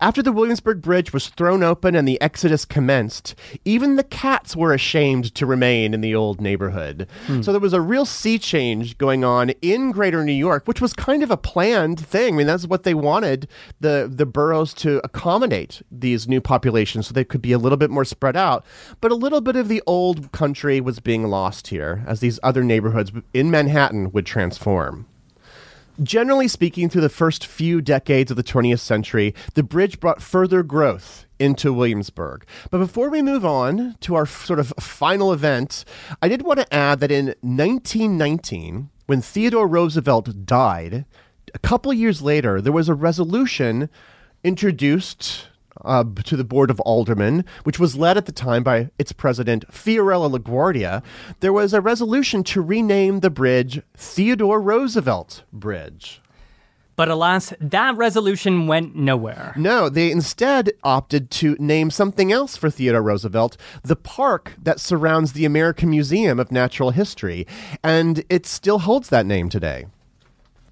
after 0.00 0.22
the 0.22 0.32
Williamsburg 0.32 0.82
Bridge 0.82 1.12
was 1.12 1.28
thrown 1.28 1.62
open 1.62 1.94
and 1.94 2.06
the 2.06 2.20
exodus 2.20 2.64
commenced, 2.64 3.34
even 3.64 3.96
the 3.96 4.02
cats 4.02 4.56
were 4.56 4.72
ashamed 4.72 5.34
to 5.34 5.46
remain 5.46 5.94
in 5.94 6.00
the 6.00 6.14
old 6.14 6.40
neighborhood. 6.40 7.08
Hmm. 7.26 7.42
So 7.42 7.52
there 7.52 7.60
was 7.60 7.72
a 7.72 7.80
real 7.80 8.04
sea 8.04 8.38
change 8.38 8.98
going 8.98 9.24
on 9.24 9.50
in 9.62 9.90
greater 9.90 10.24
New 10.24 10.32
York, 10.32 10.66
which 10.66 10.80
was 10.80 10.92
kind 10.92 11.22
of 11.22 11.30
a 11.30 11.36
planned 11.36 12.00
thing. 12.00 12.34
I 12.34 12.36
mean, 12.36 12.46
that's 12.46 12.66
what 12.66 12.82
they 12.84 12.94
wanted 12.94 13.48
the, 13.80 14.10
the 14.12 14.26
boroughs 14.26 14.74
to 14.74 15.00
accommodate 15.04 15.82
these 15.90 16.28
new 16.28 16.40
populations 16.40 17.06
so 17.06 17.12
they 17.12 17.24
could 17.24 17.42
be 17.42 17.52
a 17.52 17.58
little 17.58 17.78
bit 17.78 17.90
more 17.90 18.04
spread 18.04 18.36
out. 18.36 18.64
But 19.00 19.12
a 19.12 19.16
little 19.16 19.40
bit 19.40 19.56
of 19.56 19.68
the 19.68 19.82
old 19.86 20.32
country 20.32 20.80
was 20.80 21.00
being 21.00 21.24
lost 21.24 21.68
here 21.68 22.04
as 22.06 22.20
these 22.20 22.38
other 22.42 22.64
neighborhoods 22.64 23.12
in 23.32 23.50
Manhattan 23.50 24.12
would 24.12 24.26
transform. 24.26 25.06
Generally 26.02 26.48
speaking, 26.48 26.88
through 26.88 27.02
the 27.02 27.08
first 27.08 27.46
few 27.46 27.80
decades 27.80 28.30
of 28.30 28.36
the 28.36 28.42
20th 28.42 28.80
century, 28.80 29.32
the 29.54 29.62
bridge 29.62 30.00
brought 30.00 30.20
further 30.20 30.64
growth 30.64 31.24
into 31.38 31.72
Williamsburg. 31.72 32.44
But 32.70 32.78
before 32.78 33.10
we 33.10 33.22
move 33.22 33.44
on 33.44 33.96
to 34.00 34.16
our 34.16 34.26
sort 34.26 34.58
of 34.58 34.72
final 34.80 35.32
event, 35.32 35.84
I 36.20 36.28
did 36.28 36.42
want 36.42 36.58
to 36.60 36.74
add 36.74 36.98
that 37.00 37.12
in 37.12 37.26
1919, 37.42 38.90
when 39.06 39.20
Theodore 39.20 39.68
Roosevelt 39.68 40.44
died, 40.44 41.04
a 41.54 41.58
couple 41.60 41.92
years 41.92 42.22
later, 42.22 42.60
there 42.60 42.72
was 42.72 42.88
a 42.88 42.94
resolution 42.94 43.88
introduced 44.42 45.48
uh, 45.82 46.04
to 46.24 46.36
the 46.36 46.44
Board 46.44 46.70
of 46.70 46.80
Aldermen, 46.80 47.44
which 47.64 47.78
was 47.78 47.96
led 47.96 48.16
at 48.16 48.26
the 48.26 48.32
time 48.32 48.62
by 48.62 48.90
its 48.98 49.12
president, 49.12 49.66
Fiorello 49.70 50.38
LaGuardia. 50.38 51.02
There 51.40 51.52
was 51.52 51.74
a 51.74 51.80
resolution 51.80 52.44
to 52.44 52.60
rename 52.60 53.20
the 53.20 53.30
bridge 53.30 53.82
Theodore 53.96 54.60
Roosevelt 54.60 55.44
Bridge. 55.52 56.20
But 56.96 57.08
alas, 57.08 57.52
that 57.60 57.96
resolution 57.96 58.68
went 58.68 58.94
nowhere. 58.94 59.52
No, 59.56 59.88
they 59.88 60.12
instead 60.12 60.70
opted 60.84 61.30
to 61.32 61.56
name 61.58 61.90
something 61.90 62.30
else 62.30 62.56
for 62.56 62.70
Theodore 62.70 63.02
Roosevelt 63.02 63.56
the 63.82 63.96
park 63.96 64.52
that 64.62 64.78
surrounds 64.78 65.32
the 65.32 65.44
American 65.44 65.90
Museum 65.90 66.38
of 66.38 66.52
Natural 66.52 66.90
History. 66.90 67.46
And 67.82 68.24
it 68.28 68.46
still 68.46 68.80
holds 68.80 69.08
that 69.08 69.26
name 69.26 69.48
today. 69.48 69.86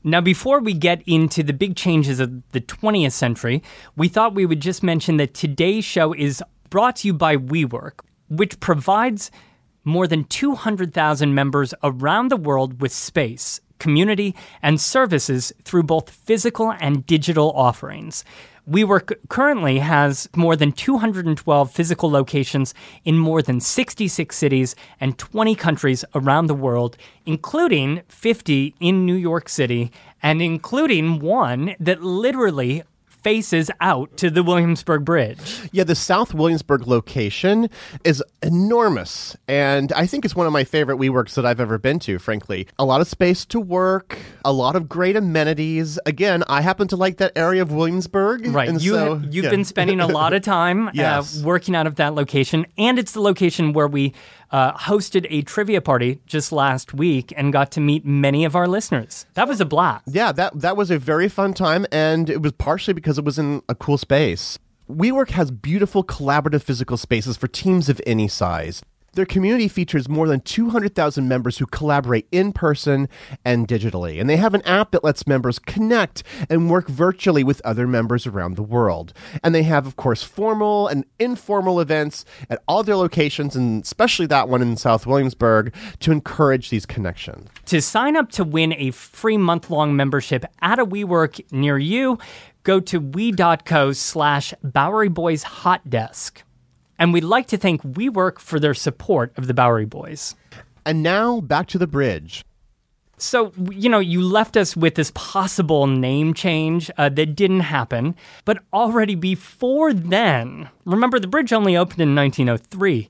Now, 0.04 0.20
before 0.20 0.60
we 0.60 0.74
get 0.74 1.02
into 1.06 1.42
the 1.42 1.52
big 1.52 1.76
changes 1.76 2.18
of 2.18 2.42
the 2.50 2.60
20th 2.60 3.12
century, 3.12 3.62
we 3.96 4.08
thought 4.08 4.34
we 4.34 4.46
would 4.46 4.60
just 4.60 4.82
mention 4.82 5.16
that 5.18 5.32
today's 5.32 5.84
show 5.84 6.12
is 6.12 6.42
brought 6.70 6.96
to 6.96 7.08
you 7.08 7.14
by 7.14 7.36
WeWork, 7.36 8.00
which 8.28 8.58
provides 8.58 9.30
more 9.84 10.08
than 10.08 10.24
200,000 10.24 11.34
members 11.34 11.74
around 11.84 12.28
the 12.30 12.36
world 12.36 12.80
with 12.80 12.92
space, 12.92 13.60
community, 13.78 14.34
and 14.60 14.80
services 14.80 15.52
through 15.64 15.84
both 15.84 16.10
physical 16.10 16.72
and 16.80 17.06
digital 17.06 17.52
offerings. 17.52 18.24
WeWork 18.70 19.14
currently 19.28 19.80
has 19.80 20.28
more 20.36 20.54
than 20.54 20.70
212 20.70 21.70
physical 21.72 22.08
locations 22.08 22.74
in 23.04 23.18
more 23.18 23.42
than 23.42 23.58
66 23.58 24.36
cities 24.36 24.76
and 25.00 25.18
20 25.18 25.56
countries 25.56 26.04
around 26.14 26.46
the 26.46 26.54
world, 26.54 26.96
including 27.26 28.02
50 28.06 28.74
in 28.78 29.04
New 29.04 29.16
York 29.16 29.48
City 29.48 29.90
and 30.22 30.40
including 30.40 31.18
one 31.18 31.74
that 31.80 32.02
literally 32.02 32.84
faces 33.22 33.70
out 33.80 34.16
to 34.18 34.30
the 34.30 34.42
Williamsburg 34.42 35.04
Bridge. 35.04 35.60
Yeah, 35.72 35.84
the 35.84 35.94
South 35.94 36.34
Williamsburg 36.34 36.86
location 36.86 37.70
is 38.04 38.22
enormous. 38.42 39.36
And 39.48 39.92
I 39.92 40.06
think 40.06 40.24
it's 40.24 40.34
one 40.36 40.46
of 40.46 40.52
my 40.52 40.64
favorite 40.64 40.98
WeWorks 40.98 41.34
that 41.34 41.46
I've 41.46 41.60
ever 41.60 41.78
been 41.78 41.98
to, 42.00 42.18
frankly. 42.18 42.66
A 42.78 42.84
lot 42.84 43.00
of 43.00 43.08
space 43.08 43.44
to 43.46 43.60
work, 43.60 44.18
a 44.44 44.52
lot 44.52 44.76
of 44.76 44.88
great 44.88 45.16
amenities. 45.16 45.98
Again, 46.06 46.42
I 46.48 46.60
happen 46.60 46.88
to 46.88 46.96
like 46.96 47.18
that 47.18 47.32
area 47.36 47.62
of 47.62 47.72
Williamsburg. 47.72 48.46
Right. 48.46 48.68
And 48.68 48.82
you, 48.82 48.92
so, 48.92 49.14
you've 49.30 49.44
yeah. 49.44 49.50
been 49.50 49.64
spending 49.64 50.00
a 50.00 50.06
lot 50.06 50.32
of 50.32 50.42
time 50.44 50.90
Yes. 50.92 51.40
uh, 51.40 51.46
working 51.46 51.74
out 51.74 51.86
of 51.86 51.96
that 51.96 52.14
location. 52.14 52.66
And 52.76 52.98
it's 52.98 53.12
the 53.12 53.20
location 53.20 53.72
where 53.72 53.88
we 53.88 54.12
uh, 54.50 54.72
hosted 54.74 55.26
a 55.30 55.42
trivia 55.42 55.80
party 55.80 56.20
just 56.26 56.52
last 56.52 56.92
week 56.92 57.32
and 57.36 57.52
got 57.52 57.70
to 57.72 57.80
meet 57.80 58.04
many 58.04 58.44
of 58.44 58.54
our 58.54 58.68
listeners. 58.68 59.24
That 59.34 59.48
was 59.48 59.60
a 59.60 59.64
blast. 59.64 60.04
Yeah, 60.08 60.30
that 60.32 60.60
that 60.60 60.76
was 60.76 60.90
a 60.90 60.98
very 60.98 61.28
fun 61.30 61.54
time, 61.54 61.86
and 61.90 62.28
it 62.28 62.42
was 62.42 62.52
partially 62.52 62.92
because 62.92 63.11
it 63.18 63.24
was 63.24 63.38
in 63.38 63.62
a 63.68 63.74
cool 63.74 63.98
space. 63.98 64.58
WeWork 64.90 65.30
has 65.30 65.50
beautiful 65.50 66.04
collaborative 66.04 66.62
physical 66.62 66.96
spaces 66.96 67.36
for 67.36 67.48
teams 67.48 67.88
of 67.88 68.00
any 68.06 68.28
size. 68.28 68.82
Their 69.14 69.26
community 69.26 69.68
features 69.68 70.08
more 70.08 70.26
than 70.26 70.40
200,000 70.40 71.28
members 71.28 71.58
who 71.58 71.66
collaborate 71.66 72.26
in 72.32 72.50
person 72.50 73.10
and 73.44 73.68
digitally. 73.68 74.18
And 74.18 74.28
they 74.28 74.38
have 74.38 74.54
an 74.54 74.62
app 74.62 74.90
that 74.92 75.04
lets 75.04 75.26
members 75.26 75.58
connect 75.58 76.22
and 76.48 76.70
work 76.70 76.88
virtually 76.88 77.44
with 77.44 77.60
other 77.62 77.86
members 77.86 78.26
around 78.26 78.56
the 78.56 78.62
world. 78.62 79.12
And 79.44 79.54
they 79.54 79.64
have, 79.64 79.86
of 79.86 79.96
course, 79.96 80.22
formal 80.22 80.88
and 80.88 81.04
informal 81.18 81.78
events 81.78 82.24
at 82.48 82.62
all 82.66 82.82
their 82.82 82.96
locations, 82.96 83.54
and 83.54 83.82
especially 83.82 84.24
that 84.26 84.48
one 84.48 84.62
in 84.62 84.78
South 84.78 85.06
Williamsburg, 85.06 85.74
to 86.00 86.10
encourage 86.10 86.70
these 86.70 86.86
connections. 86.86 87.50
To 87.66 87.82
sign 87.82 88.16
up 88.16 88.30
to 88.32 88.44
win 88.44 88.72
a 88.78 88.92
free 88.92 89.36
month 89.36 89.68
long 89.68 89.94
membership 89.94 90.46
at 90.62 90.78
a 90.78 90.86
WeWork 90.86 91.52
near 91.52 91.76
you, 91.76 92.18
go 92.62 92.80
to 92.80 93.00
we.co 93.00 93.92
slash 93.92 94.54
Bowery 94.62 95.08
Boys 95.08 95.42
Hot 95.42 95.88
Desk. 95.88 96.42
And 96.98 97.12
we'd 97.12 97.24
like 97.24 97.46
to 97.48 97.56
thank 97.56 97.82
WeWork 97.82 98.38
for 98.38 98.60
their 98.60 98.74
support 98.74 99.32
of 99.36 99.46
the 99.46 99.54
Bowery 99.54 99.86
Boys. 99.86 100.36
And 100.84 101.02
now 101.02 101.40
back 101.40 101.66
to 101.68 101.78
the 101.78 101.86
bridge. 101.86 102.44
So, 103.18 103.52
you 103.70 103.88
know, 103.88 104.00
you 104.00 104.20
left 104.20 104.56
us 104.56 104.76
with 104.76 104.96
this 104.96 105.12
possible 105.14 105.86
name 105.86 106.34
change 106.34 106.90
uh, 106.98 107.08
that 107.10 107.36
didn't 107.36 107.60
happen. 107.60 108.16
But 108.44 108.64
already 108.72 109.14
before 109.14 109.92
then, 109.92 110.68
remember 110.84 111.20
the 111.20 111.28
bridge 111.28 111.52
only 111.52 111.76
opened 111.76 112.00
in 112.00 112.16
1903. 112.16 113.08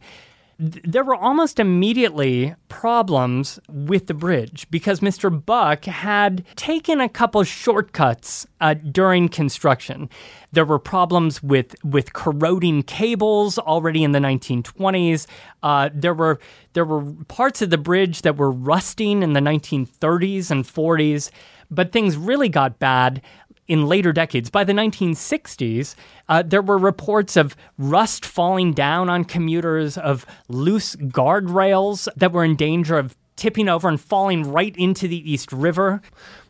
Th- 0.62 0.84
There 0.84 1.04
were 1.04 1.14
almost 1.14 1.58
immediately 1.58 2.54
problems 2.68 3.58
with 3.68 4.06
the 4.06 4.14
bridge 4.14 4.66
because 4.70 5.00
Mr. 5.00 5.28
Buck 5.44 5.84
had 5.84 6.44
taken 6.56 7.00
a 7.00 7.08
couple 7.08 7.42
shortcuts 7.44 8.46
uh, 8.60 8.74
during 8.74 9.28
construction. 9.28 10.08
There 10.52 10.64
were 10.64 10.78
problems 10.78 11.42
with 11.42 11.74
with 11.84 12.12
corroding 12.12 12.82
cables 12.84 13.58
already 13.58 14.04
in 14.04 14.12
the 14.12 14.18
1920s. 14.20 15.26
Uh, 15.62 15.90
there 15.92 16.14
were 16.14 16.38
there 16.74 16.84
were 16.84 17.02
parts 17.28 17.62
of 17.62 17.70
the 17.70 17.78
bridge 17.78 18.22
that 18.22 18.36
were 18.36 18.50
rusting 18.50 19.22
in 19.22 19.32
the 19.32 19.40
1930s 19.40 20.50
and 20.50 20.64
40s, 20.64 21.30
but 21.70 21.92
things 21.92 22.16
really 22.16 22.48
got 22.48 22.78
bad 22.78 23.20
in 23.68 23.86
later 23.86 24.12
decades. 24.12 24.50
By 24.50 24.64
the 24.64 24.72
1960s, 24.72 25.94
uh, 26.28 26.42
there 26.42 26.62
were 26.62 26.78
reports 26.78 27.36
of 27.36 27.56
rust 27.78 28.24
falling 28.24 28.72
down 28.72 29.08
on 29.08 29.24
commuters, 29.24 29.96
of 29.96 30.26
loose 30.48 30.96
guardrails 30.96 32.08
that 32.16 32.32
were 32.32 32.44
in 32.44 32.56
danger 32.56 32.98
of 32.98 33.16
tipping 33.36 33.68
over 33.68 33.88
and 33.88 34.00
falling 34.00 34.50
right 34.50 34.76
into 34.76 35.08
the 35.08 35.30
East 35.30 35.52
River. 35.52 36.02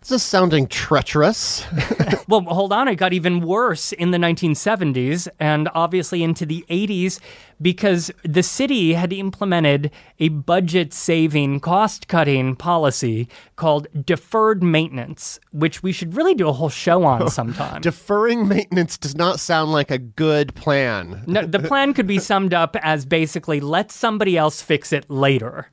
This 0.02 0.10
is 0.10 0.22
sounding 0.24 0.66
treacherous. 0.66 1.64
Well, 2.28 2.40
hold 2.42 2.72
on, 2.72 2.88
it 2.88 2.94
got 2.94 3.12
even 3.12 3.40
worse 3.40 3.92
in 3.92 4.10
the 4.10 4.16
1970s 4.16 5.28
and 5.38 5.68
obviously 5.74 6.22
into 6.22 6.46
the 6.46 6.64
80s 6.70 7.20
because 7.60 8.10
the 8.24 8.42
city 8.42 8.94
had 8.94 9.12
implemented 9.12 9.90
a 10.18 10.28
budget 10.30 10.94
saving, 10.94 11.60
cost 11.60 12.08
cutting 12.08 12.56
policy 12.56 13.28
called 13.56 13.86
deferred 14.06 14.62
maintenance, 14.62 15.38
which 15.50 15.82
we 15.82 15.92
should 15.92 16.16
really 16.16 16.34
do 16.34 16.48
a 16.48 16.54
whole 16.54 16.70
show 16.70 17.04
on 17.04 17.28
sometime. 17.30 17.82
Deferring 17.82 18.48
maintenance 18.48 18.96
does 18.96 19.14
not 19.14 19.38
sound 19.38 19.72
like 19.72 19.90
a 19.90 19.98
good 19.98 20.54
plan. 20.54 21.24
No, 21.26 21.44
the 21.44 21.58
plan 21.58 21.92
could 21.92 22.06
be 22.06 22.18
summed 22.18 22.54
up 22.54 22.76
as 22.80 23.04
basically 23.04 23.60
let 23.60 23.92
somebody 23.92 24.38
else 24.38 24.62
fix 24.62 24.90
it 24.90 25.10
later. 25.10 25.68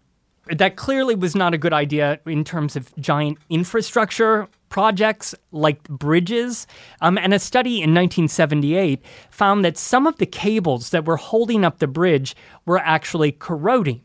That 0.52 0.76
clearly 0.76 1.16
was 1.16 1.36
not 1.36 1.54
a 1.54 1.58
good 1.58 1.74
idea 1.74 2.20
in 2.26 2.44
terms 2.44 2.76
of 2.76 2.96
giant 2.98 3.38
infrastructure 3.50 4.48
projects 4.70 5.36
like 5.52 5.84
bridges. 5.90 6.68
Um, 7.02 7.18
and 7.18 7.34
a 7.34 7.40
study 7.40 7.76
in 7.76 7.94
1978 7.94 9.04
found 9.30 9.66
that 9.66 9.78
some 9.78 10.08
of 10.08 10.18
the 10.18 10.26
cables 10.26 10.92
that 10.92 11.06
were 11.06 11.18
holding 11.18 11.66
up 11.66 11.80
the 11.80 11.88
bridge 11.88 12.36
were 12.66 12.80
actually 12.80 13.32
corroding. 13.32 14.02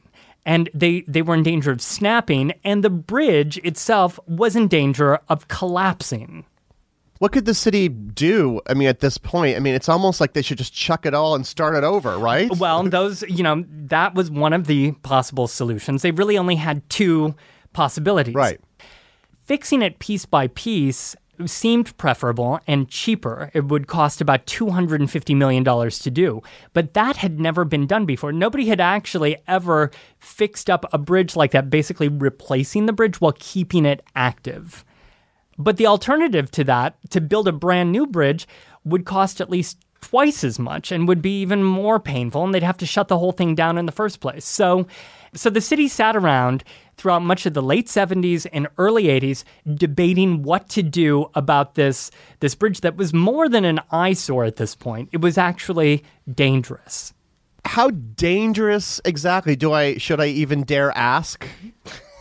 And 0.46 0.68
they, 0.74 1.02
they 1.02 1.22
were 1.22 1.34
in 1.34 1.42
danger 1.42 1.70
of 1.70 1.80
snapping, 1.80 2.52
and 2.64 2.84
the 2.84 2.90
bridge 2.90 3.56
itself 3.58 4.20
was 4.26 4.54
in 4.54 4.68
danger 4.68 5.18
of 5.30 5.48
collapsing. 5.48 6.44
What 7.18 7.32
could 7.32 7.44
the 7.44 7.54
city 7.54 7.88
do? 7.88 8.60
I 8.68 8.74
mean, 8.74 8.88
at 8.88 9.00
this 9.00 9.18
point, 9.18 9.56
I 9.56 9.60
mean, 9.60 9.74
it's 9.74 9.88
almost 9.88 10.20
like 10.20 10.32
they 10.32 10.42
should 10.42 10.58
just 10.58 10.74
chuck 10.74 11.06
it 11.06 11.14
all 11.14 11.34
and 11.34 11.46
start 11.46 11.76
it 11.76 11.84
over, 11.84 12.18
right? 12.18 12.50
Well, 12.56 12.82
those, 12.88 13.22
you 13.22 13.42
know, 13.42 13.64
that 13.68 14.14
was 14.14 14.30
one 14.30 14.52
of 14.52 14.66
the 14.66 14.92
possible 15.02 15.46
solutions. 15.46 16.02
They 16.02 16.10
really 16.10 16.36
only 16.36 16.56
had 16.56 16.88
two 16.90 17.34
possibilities. 17.72 18.34
Right. 18.34 18.60
Fixing 19.42 19.82
it 19.82 19.98
piece 19.98 20.26
by 20.26 20.48
piece 20.48 21.14
seemed 21.46 21.96
preferable 21.96 22.60
and 22.66 22.88
cheaper. 22.88 23.50
It 23.54 23.66
would 23.66 23.86
cost 23.86 24.20
about 24.20 24.46
$250 24.46 25.36
million 25.36 25.64
to 25.64 26.10
do. 26.10 26.42
But 26.72 26.94
that 26.94 27.16
had 27.16 27.40
never 27.40 27.64
been 27.64 27.86
done 27.86 28.06
before. 28.06 28.32
Nobody 28.32 28.66
had 28.66 28.80
actually 28.80 29.36
ever 29.46 29.90
fixed 30.18 30.70
up 30.70 30.84
a 30.92 30.98
bridge 30.98 31.36
like 31.36 31.52
that, 31.52 31.70
basically 31.70 32.08
replacing 32.08 32.86
the 32.86 32.92
bridge 32.92 33.20
while 33.20 33.34
keeping 33.38 33.84
it 33.84 34.02
active. 34.14 34.84
But 35.58 35.76
the 35.76 35.86
alternative 35.86 36.50
to 36.52 36.64
that, 36.64 36.96
to 37.10 37.20
build 37.20 37.48
a 37.48 37.52
brand 37.52 37.92
new 37.92 38.06
bridge, 38.06 38.46
would 38.84 39.04
cost 39.04 39.40
at 39.40 39.50
least 39.50 39.78
twice 40.00 40.44
as 40.44 40.58
much 40.58 40.92
and 40.92 41.08
would 41.08 41.22
be 41.22 41.40
even 41.40 41.64
more 41.64 41.98
painful, 41.98 42.44
and 42.44 42.52
they'd 42.52 42.62
have 42.62 42.76
to 42.76 42.86
shut 42.86 43.08
the 43.08 43.18
whole 43.18 43.32
thing 43.32 43.54
down 43.54 43.78
in 43.78 43.86
the 43.86 43.92
first 43.92 44.20
place. 44.20 44.44
So, 44.44 44.86
so 45.32 45.48
the 45.48 45.62
city 45.62 45.88
sat 45.88 46.14
around 46.14 46.62
throughout 46.96 47.22
much 47.22 47.46
of 47.46 47.54
the 47.54 47.62
late 47.62 47.86
70s 47.86 48.46
and 48.52 48.68
early 48.76 49.04
80s 49.04 49.44
debating 49.74 50.42
what 50.42 50.68
to 50.70 50.82
do 50.82 51.30
about 51.34 51.74
this 51.74 52.10
this 52.40 52.54
bridge 52.54 52.82
that 52.82 52.96
was 52.96 53.12
more 53.12 53.48
than 53.48 53.64
an 53.64 53.80
eyesore 53.90 54.44
at 54.44 54.56
this 54.56 54.74
point. 54.74 55.08
It 55.12 55.20
was 55.20 55.38
actually 55.38 56.04
dangerous. 56.32 57.14
How 57.64 57.90
dangerous 57.90 59.00
exactly 59.04 59.56
do 59.56 59.72
I 59.72 59.96
should 59.96 60.20
I 60.20 60.26
even 60.26 60.64
dare 60.64 60.96
ask? 60.96 61.48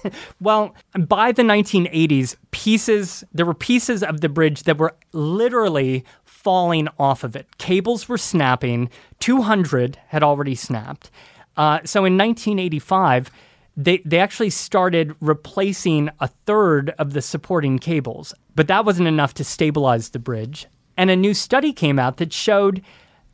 Well, 0.39 0.75
by 1.07 1.31
the 1.31 1.43
1980s, 1.43 2.35
pieces 2.51 3.23
there 3.33 3.45
were 3.45 3.53
pieces 3.53 4.03
of 4.03 4.21
the 4.21 4.29
bridge 4.29 4.63
that 4.63 4.77
were 4.77 4.95
literally 5.11 6.03
falling 6.25 6.87
off 6.99 7.23
of 7.23 7.35
it. 7.35 7.57
Cables 7.57 8.09
were 8.09 8.17
snapping. 8.17 8.89
200 9.19 9.97
had 10.07 10.23
already 10.23 10.55
snapped. 10.55 11.09
Uh, 11.55 11.79
so 11.85 11.99
in 12.05 12.17
1985, 12.17 13.31
they, 13.75 13.97
they 13.99 14.19
actually 14.19 14.49
started 14.49 15.15
replacing 15.19 16.09
a 16.19 16.27
third 16.27 16.93
of 16.99 17.13
the 17.13 17.21
supporting 17.21 17.79
cables, 17.79 18.33
but 18.55 18.67
that 18.67 18.85
wasn't 18.85 19.07
enough 19.07 19.33
to 19.35 19.43
stabilize 19.43 20.09
the 20.09 20.19
bridge. 20.19 20.67
And 20.97 21.09
a 21.09 21.15
new 21.15 21.33
study 21.33 21.73
came 21.73 21.97
out 21.97 22.17
that 22.17 22.33
showed 22.33 22.83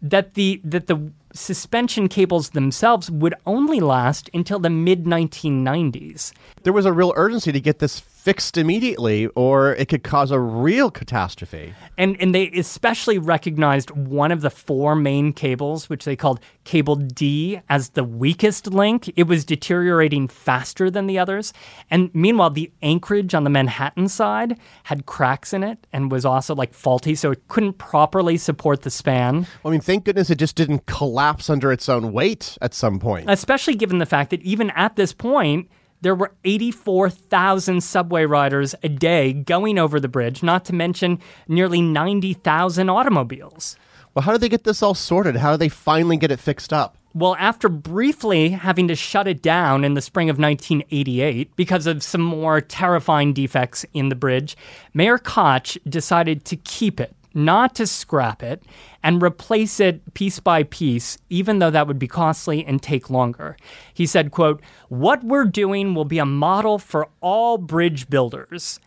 that 0.01 0.35
the 0.35 0.61
that 0.63 0.87
the 0.87 1.11
suspension 1.33 2.07
cables 2.07 2.49
themselves 2.49 3.11
would 3.11 3.35
only 3.45 3.79
last 3.79 4.29
until 4.33 4.59
the 4.59 4.69
mid 4.69 5.05
1990s. 5.05 6.31
There 6.63 6.73
was 6.73 6.85
a 6.85 6.93
real 6.93 7.13
urgency 7.15 7.51
to 7.51 7.59
get 7.59 7.79
this 7.79 7.99
fixed 8.19 8.57
immediately, 8.57 9.27
or 9.27 9.73
it 9.75 9.87
could 9.87 10.03
cause 10.03 10.29
a 10.29 10.39
real 10.39 10.91
catastrophe. 10.91 11.73
And 11.97 12.17
and 12.19 12.35
they 12.35 12.49
especially 12.49 13.17
recognized 13.17 13.91
one 13.91 14.31
of 14.31 14.41
the 14.41 14.49
four 14.49 14.93
main 14.93 15.31
cables, 15.31 15.89
which 15.89 16.03
they 16.03 16.17
called 16.17 16.41
cable 16.65 16.95
D, 16.95 17.61
as 17.69 17.89
the 17.91 18.03
weakest 18.03 18.67
link. 18.67 19.11
It 19.15 19.23
was 19.23 19.45
deteriorating 19.45 20.27
faster 20.27 20.91
than 20.91 21.07
the 21.07 21.17
others. 21.17 21.53
And 21.89 22.13
meanwhile, 22.13 22.49
the 22.49 22.71
anchorage 22.81 23.33
on 23.33 23.45
the 23.45 23.49
Manhattan 23.49 24.09
side 24.09 24.59
had 24.83 25.05
cracks 25.05 25.53
in 25.53 25.63
it 25.63 25.87
and 25.93 26.11
was 26.11 26.25
also 26.25 26.53
like 26.53 26.73
faulty, 26.73 27.15
so 27.15 27.31
it 27.31 27.47
couldn't 27.47 27.77
properly 27.77 28.35
support 28.35 28.81
the 28.81 28.89
span. 28.91 29.47
I 29.63 29.69
mean, 29.69 29.81
thank 29.81 30.03
goodness 30.03 30.29
it 30.29 30.39
just 30.39 30.57
didn't 30.57 30.85
collapse 30.87 31.49
under 31.49 31.71
its 31.71 31.87
own 31.87 32.11
weight 32.11 32.57
at 32.61 32.73
some 32.73 32.99
point. 32.99 33.29
Especially 33.29 33.75
given 33.75 33.99
the 33.99 34.05
fact 34.05 34.31
that 34.31 34.41
even 34.41 34.71
at 34.71 34.97
this 34.97 35.13
point, 35.13 35.69
there 36.01 36.15
were 36.15 36.31
84,000 36.43 37.81
subway 37.81 38.25
riders 38.25 38.75
a 38.83 38.89
day 38.89 39.33
going 39.33 39.77
over 39.77 39.99
the 39.99 40.07
bridge, 40.07 40.41
not 40.41 40.65
to 40.65 40.73
mention 40.73 41.19
nearly 41.47 41.81
90,000 41.81 42.89
automobiles. 42.89 43.75
Well, 44.13 44.23
how 44.23 44.31
did 44.31 44.41
they 44.41 44.49
get 44.49 44.63
this 44.63 44.81
all 44.81 44.95
sorted? 44.95 45.37
How 45.37 45.51
did 45.51 45.59
they 45.59 45.69
finally 45.69 46.17
get 46.17 46.31
it 46.31 46.39
fixed 46.39 46.73
up? 46.73 46.95
Well, 47.13 47.35
after 47.39 47.69
briefly 47.69 48.49
having 48.49 48.87
to 48.87 48.95
shut 48.95 49.27
it 49.27 49.41
down 49.41 49.83
in 49.83 49.95
the 49.95 50.01
spring 50.01 50.29
of 50.29 50.37
1988 50.37 51.55
because 51.55 51.87
of 51.87 52.03
some 52.03 52.21
more 52.21 52.61
terrifying 52.61 53.33
defects 53.33 53.85
in 53.93 54.09
the 54.09 54.15
bridge, 54.15 54.55
Mayor 54.93 55.17
Koch 55.17 55.77
decided 55.87 56.45
to 56.45 56.55
keep 56.55 56.99
it 56.99 57.15
not 57.33 57.75
to 57.75 57.87
scrap 57.87 58.41
it 58.41 58.63
and 59.03 59.21
replace 59.21 59.79
it 59.79 60.13
piece 60.13 60.39
by 60.39 60.63
piece 60.63 61.17
even 61.29 61.59
though 61.59 61.69
that 61.69 61.87
would 61.87 61.99
be 61.99 62.07
costly 62.07 62.65
and 62.65 62.81
take 62.81 63.09
longer. 63.09 63.55
He 63.93 64.05
said 64.05 64.31
quote 64.31 64.61
what 64.89 65.23
we're 65.23 65.45
doing 65.45 65.93
will 65.93 66.05
be 66.05 66.19
a 66.19 66.25
model 66.25 66.79
for 66.79 67.07
all 67.21 67.57
bridge 67.57 68.09
builders. 68.09 68.79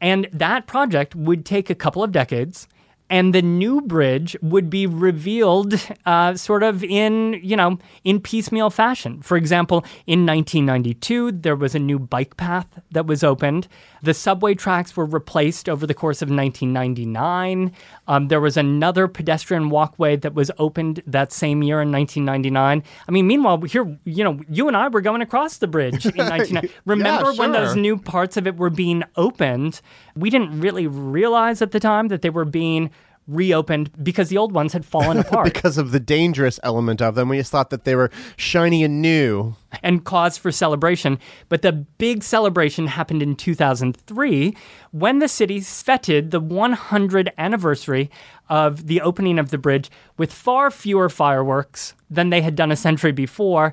And 0.00 0.28
that 0.32 0.66
project 0.66 1.14
would 1.14 1.44
take 1.44 1.68
a 1.68 1.74
couple 1.74 2.02
of 2.02 2.12
decades 2.12 2.66
and 3.10 3.34
the 3.34 3.42
new 3.42 3.80
bridge 3.80 4.36
would 4.40 4.70
be 4.70 4.86
revealed 4.86 5.74
uh, 6.06 6.34
sort 6.34 6.62
of 6.62 6.82
in 6.84 7.40
you 7.42 7.56
know 7.56 7.78
in 8.04 8.20
piecemeal 8.20 8.70
fashion. 8.70 9.20
For 9.22 9.36
example 9.36 9.84
in 10.06 10.24
1992 10.24 11.32
there 11.32 11.56
was 11.56 11.74
a 11.74 11.78
new 11.78 11.98
bike 11.98 12.36
path 12.36 12.66
that 12.92 13.06
was 13.06 13.22
opened. 13.22 13.68
The 14.02 14.14
subway 14.14 14.54
tracks 14.54 14.96
were 14.96 15.04
replaced 15.04 15.68
over 15.68 15.86
the 15.86 15.94
course 15.94 16.22
of 16.22 16.30
1999 16.30 17.72
um, 18.08 18.28
there 18.28 18.40
was 18.40 18.56
another 18.56 19.06
pedestrian 19.08 19.68
walkway 19.68 20.16
that 20.16 20.34
was 20.34 20.50
opened 20.58 21.02
that 21.06 21.32
same 21.32 21.62
year 21.62 21.82
in 21.82 21.92
1999 21.92 22.82
i 23.06 23.10
mean 23.10 23.26
meanwhile 23.26 23.60
here 23.60 23.98
you 24.04 24.24
know 24.24 24.40
you 24.48 24.68
and 24.68 24.76
i 24.76 24.88
were 24.88 25.00
going 25.00 25.20
across 25.20 25.58
the 25.58 25.66
bridge 25.66 26.06
in 26.06 26.16
1999 26.16 26.70
remember 26.86 27.32
yeah, 27.32 27.38
when 27.38 27.52
those 27.52 27.76
new 27.76 27.96
parts 27.96 28.36
of 28.36 28.46
it 28.46 28.56
were 28.56 28.70
being 28.70 29.02
opened? 29.16 29.80
We 30.14 30.30
didn't 30.30 30.60
really 30.60 30.86
realize 30.86 31.62
at 31.62 31.72
the 31.72 31.80
time 31.80 32.08
that 32.08 32.22
they 32.22 32.30
were 32.30 32.44
being 32.44 32.90
reopened 33.26 33.90
because 34.02 34.28
the 34.28 34.36
old 34.36 34.52
ones 34.52 34.72
had 34.72 34.84
fallen 34.84 35.18
apart 35.24 35.44
because 35.44 35.78
of 35.78 35.92
the 35.92 36.00
dangerous 36.00 36.58
element 36.62 37.00
of 37.00 37.14
them. 37.14 37.28
We 37.28 37.38
just 37.38 37.52
thought 37.52 37.70
that 37.70 37.84
they 37.84 37.94
were 37.94 38.10
shiny 38.36 38.82
and 38.82 39.00
new. 39.00 39.54
and 39.82 40.04
cause 40.04 40.36
for 40.36 40.50
celebration. 40.50 41.18
But 41.48 41.62
the 41.62 41.72
big 41.72 42.22
celebration 42.22 42.88
happened 42.88 43.22
in 43.22 43.36
2003 43.36 44.56
when 44.90 45.18
the 45.20 45.28
city 45.28 45.60
feted 45.60 46.30
the 46.30 46.40
100th 46.40 47.28
anniversary 47.38 48.10
of 48.48 48.88
the 48.88 49.00
opening 49.00 49.38
of 49.38 49.50
the 49.50 49.58
bridge 49.58 49.90
with 50.18 50.32
far 50.32 50.70
fewer 50.70 51.08
fireworks 51.08 51.94
than 52.10 52.30
they 52.30 52.42
had 52.42 52.56
done 52.56 52.72
a 52.72 52.76
century 52.76 53.12
before. 53.12 53.72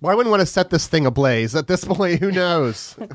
Well, 0.00 0.16
wouldn't 0.16 0.30
want 0.30 0.40
to 0.40 0.46
set 0.46 0.70
this 0.70 0.86
thing 0.86 1.06
ablaze. 1.06 1.54
At 1.56 1.66
this 1.66 1.84
point, 1.86 2.20
who 2.20 2.30
knows? 2.30 2.96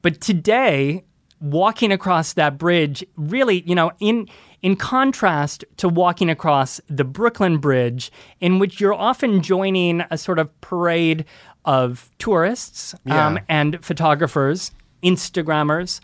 But 0.00 0.20
today, 0.20 1.04
walking 1.40 1.92
across 1.92 2.32
that 2.34 2.56
bridge, 2.56 3.04
really, 3.16 3.62
you 3.66 3.74
know, 3.74 3.92
in 4.00 4.28
in 4.64 4.74
contrast 4.76 5.62
to 5.76 5.86
walking 5.90 6.30
across 6.30 6.80
the 6.88 7.04
Brooklyn 7.04 7.58
Bridge, 7.58 8.10
in 8.40 8.58
which 8.58 8.80
you're 8.80 8.94
often 8.94 9.42
joining 9.42 10.00
a 10.10 10.16
sort 10.16 10.38
of 10.38 10.48
parade 10.62 11.26
of 11.66 12.10
tourists 12.18 12.94
um, 13.10 13.38
and 13.46 13.84
photographers, 13.84 14.70
Instagrammers. 15.02 16.00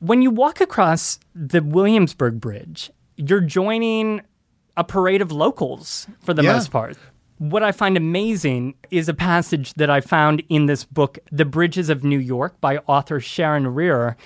When 0.00 0.22
you 0.22 0.30
walk 0.32 0.60
across 0.60 1.20
the 1.36 1.62
Williamsburg 1.62 2.40
Bridge, 2.40 2.90
you're 3.16 3.40
joining 3.40 4.22
a 4.76 4.82
parade 4.82 5.22
of 5.22 5.30
locals 5.30 6.08
for 6.20 6.34
the 6.34 6.42
Yeah. 6.42 6.54
most 6.54 6.72
part. 6.72 6.96
What 7.38 7.62
I 7.62 7.70
find 7.70 7.96
amazing 7.96 8.74
is 8.90 9.08
a 9.08 9.14
passage 9.14 9.74
that 9.74 9.88
I 9.88 10.00
found 10.00 10.42
in 10.48 10.66
this 10.66 10.82
book, 10.82 11.20
The 11.30 11.44
Bridges 11.44 11.88
of 11.90 12.02
New 12.02 12.18
York, 12.18 12.60
by 12.60 12.78
author 12.88 13.20
Sharon 13.20 13.66
Reier. 13.66 14.16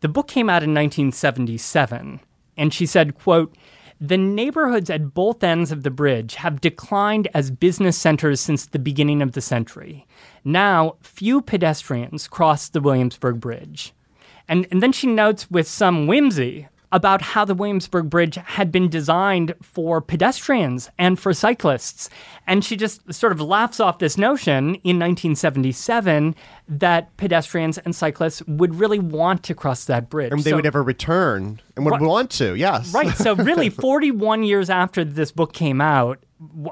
The 0.00 0.08
book 0.08 0.28
came 0.28 0.50
out 0.50 0.62
in 0.62 0.74
1977, 0.74 2.20
and 2.56 2.72
she 2.72 2.86
said, 2.86 3.14
quote, 3.14 3.56
the 4.00 4.18
neighborhoods 4.18 4.90
at 4.90 5.14
both 5.14 5.44
ends 5.44 5.70
of 5.70 5.84
the 5.84 5.90
bridge 5.90 6.34
have 6.34 6.60
declined 6.60 7.28
as 7.34 7.52
business 7.52 7.96
centers 7.96 8.40
since 8.40 8.66
the 8.66 8.80
beginning 8.80 9.22
of 9.22 9.32
the 9.32 9.40
century. 9.40 10.08
Now, 10.44 10.96
few 11.02 11.40
pedestrians 11.40 12.26
cross 12.26 12.68
the 12.68 12.80
Williamsburg 12.80 13.38
Bridge. 13.38 13.92
And, 14.48 14.66
and 14.72 14.82
then 14.82 14.90
she 14.90 15.06
notes 15.06 15.48
with 15.52 15.68
some 15.68 16.08
whimsy 16.08 16.66
about 16.92 17.22
how 17.22 17.44
the 17.44 17.54
Williamsburg 17.54 18.08
Bridge 18.10 18.36
had 18.36 18.70
been 18.70 18.88
designed 18.88 19.54
for 19.62 20.00
pedestrians 20.00 20.90
and 20.98 21.18
for 21.18 21.32
cyclists. 21.32 22.08
And 22.46 22.64
she 22.64 22.76
just 22.76 23.12
sort 23.12 23.32
of 23.32 23.40
laughs 23.40 23.80
off 23.80 23.98
this 23.98 24.16
notion 24.18 24.74
in 24.84 24.98
1977 24.98 26.34
that 26.68 27.16
pedestrians 27.16 27.78
and 27.78 27.94
cyclists 27.96 28.42
would 28.46 28.74
really 28.74 28.98
want 28.98 29.42
to 29.44 29.54
cross 29.54 29.84
that 29.86 30.08
bridge. 30.10 30.32
and 30.32 30.42
they 30.44 30.50
So- 30.50 30.56
would 30.56 30.64
never 30.64 30.82
return 30.82 31.60
and 31.76 31.84
would 31.84 31.92
Right. 31.92 32.00
want 32.02 32.30
to, 32.32 32.54
yes. 32.54 32.92
Right. 32.94 33.16
So, 33.16 33.34
really, 33.50 33.70
41 33.70 34.42
years 34.44 34.68
after 34.70 35.04
this 35.04 35.32
book 35.32 35.52
came 35.52 35.80
out, 35.80 36.18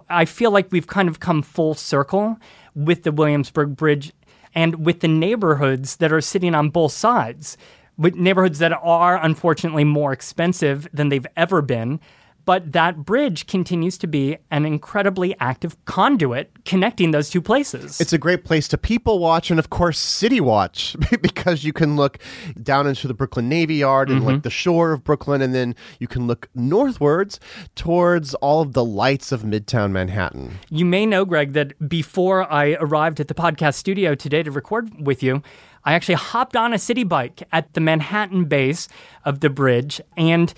I 0.08 0.24
feel 0.24 0.50
like 0.50 0.68
we've 0.70 0.86
kind 0.86 1.08
of 1.08 1.20
come 1.20 1.42
full 1.42 1.74
circle 1.74 2.38
with 2.74 3.04
the 3.04 3.12
Williamsburg 3.12 3.76
Bridge 3.76 4.12
and 4.54 4.84
with 4.84 5.00
the 5.00 5.08
neighborhoods 5.08 5.96
that 5.96 6.12
are 6.12 6.20
sitting 6.20 6.54
on 6.54 6.70
both 6.70 6.92
sides. 6.92 7.56
With 8.00 8.14
neighborhoods 8.16 8.58
that 8.60 8.72
are 8.72 9.22
unfortunately 9.22 9.84
more 9.84 10.12
expensive 10.12 10.88
than 10.92 11.10
they've 11.10 11.26
ever 11.36 11.60
been. 11.62 12.00
But 12.46 12.72
that 12.72 13.04
bridge 13.04 13.46
continues 13.46 13.98
to 13.98 14.06
be 14.06 14.38
an 14.50 14.64
incredibly 14.64 15.36
active 15.38 15.76
conduit 15.84 16.64
connecting 16.64 17.10
those 17.10 17.28
two 17.28 17.42
places. 17.42 18.00
It's 18.00 18.14
a 18.14 18.18
great 18.18 18.44
place 18.44 18.66
to 18.68 18.78
people 18.78 19.18
watch 19.18 19.50
and, 19.50 19.60
of 19.60 19.68
course, 19.68 19.98
city 19.98 20.40
watch 20.40 20.96
because 21.20 21.62
you 21.64 21.74
can 21.74 21.96
look 21.96 22.18
down 22.60 22.86
into 22.86 23.06
the 23.06 23.14
Brooklyn 23.14 23.48
Navy 23.50 23.76
Yard 23.76 24.08
and 24.08 24.20
Mm-hmm. 24.22 24.28
like 24.30 24.42
the 24.42 24.50
shore 24.50 24.92
of 24.92 25.04
Brooklyn, 25.04 25.42
and 25.42 25.54
then 25.54 25.76
you 26.00 26.08
can 26.08 26.26
look 26.26 26.48
northwards 26.54 27.38
towards 27.74 28.32
all 28.36 28.62
of 28.62 28.72
the 28.72 28.84
lights 28.84 29.32
of 29.32 29.42
Midtown 29.42 29.90
Manhattan. 29.92 30.58
You 30.70 30.86
may 30.86 31.04
know, 31.04 31.26
Greg, 31.26 31.52
that 31.52 31.88
before 31.88 32.50
I 32.50 32.72
arrived 32.80 33.20
at 33.20 33.28
the 33.28 33.34
podcast 33.34 33.74
studio 33.74 34.14
today 34.14 34.42
to 34.42 34.50
record 34.50 35.06
with 35.06 35.22
you, 35.22 35.42
I 35.84 35.94
actually 35.94 36.16
hopped 36.16 36.56
on 36.56 36.72
a 36.72 36.78
city 36.78 37.04
bike 37.04 37.42
at 37.52 37.72
the 37.74 37.80
Manhattan 37.80 38.44
base 38.44 38.88
of 39.24 39.40
the 39.40 39.50
bridge 39.50 40.00
and 40.16 40.52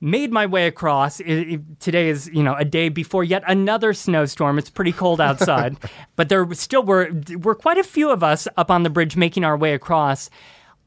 made 0.00 0.30
my 0.30 0.46
way 0.46 0.66
across. 0.66 1.20
I- 1.20 1.24
I- 1.24 1.58
today 1.80 2.08
is, 2.08 2.30
you 2.32 2.42
know, 2.42 2.54
a 2.54 2.64
day 2.64 2.88
before 2.88 3.24
yet 3.24 3.42
another 3.46 3.92
snowstorm. 3.92 4.58
It's 4.58 4.70
pretty 4.70 4.92
cold 4.92 5.20
outside, 5.20 5.76
but 6.16 6.28
there 6.28 6.46
still 6.52 6.82
were 6.82 7.10
were 7.42 7.54
quite 7.54 7.78
a 7.78 7.84
few 7.84 8.10
of 8.10 8.22
us 8.22 8.46
up 8.56 8.70
on 8.70 8.82
the 8.82 8.90
bridge 8.90 9.16
making 9.16 9.44
our 9.44 9.56
way 9.56 9.74
across. 9.74 10.30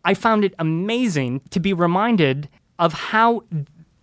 I 0.05 0.13
found 0.13 0.45
it 0.45 0.53
amazing 0.59 1.41
to 1.49 1.59
be 1.59 1.73
reminded 1.73 2.49
of 2.77 2.93
how 2.93 3.43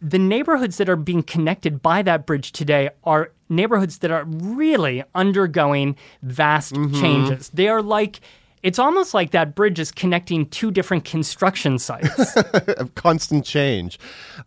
the 0.03 0.19
neighborhoods 0.19 0.77
that 0.77 0.89
are 0.89 0.97
being 0.97 1.23
connected 1.23 1.81
by 1.81 2.03
that 2.03 2.27
bridge 2.27 2.53
today 2.53 2.91
are 3.05 3.33
neighborhoods 3.49 3.99
that 3.99 4.11
are 4.11 4.25
really 4.25 5.03
undergoing 5.15 5.97
vast 6.23 6.75
mm-hmm. 6.75 7.01
changes. 7.01 7.51
They 7.55 7.69
are 7.69 7.83
like 7.83 8.21
it's 8.63 8.79
almost 8.79 9.15
like 9.15 9.31
that 9.31 9.55
bridge 9.55 9.79
is 9.79 9.91
connecting 9.91 10.47
two 10.47 10.71
different 10.71 11.05
construction 11.05 11.79
sites. 11.79 12.37
of 12.77 12.95
constant 12.95 13.45
change. 13.45 13.99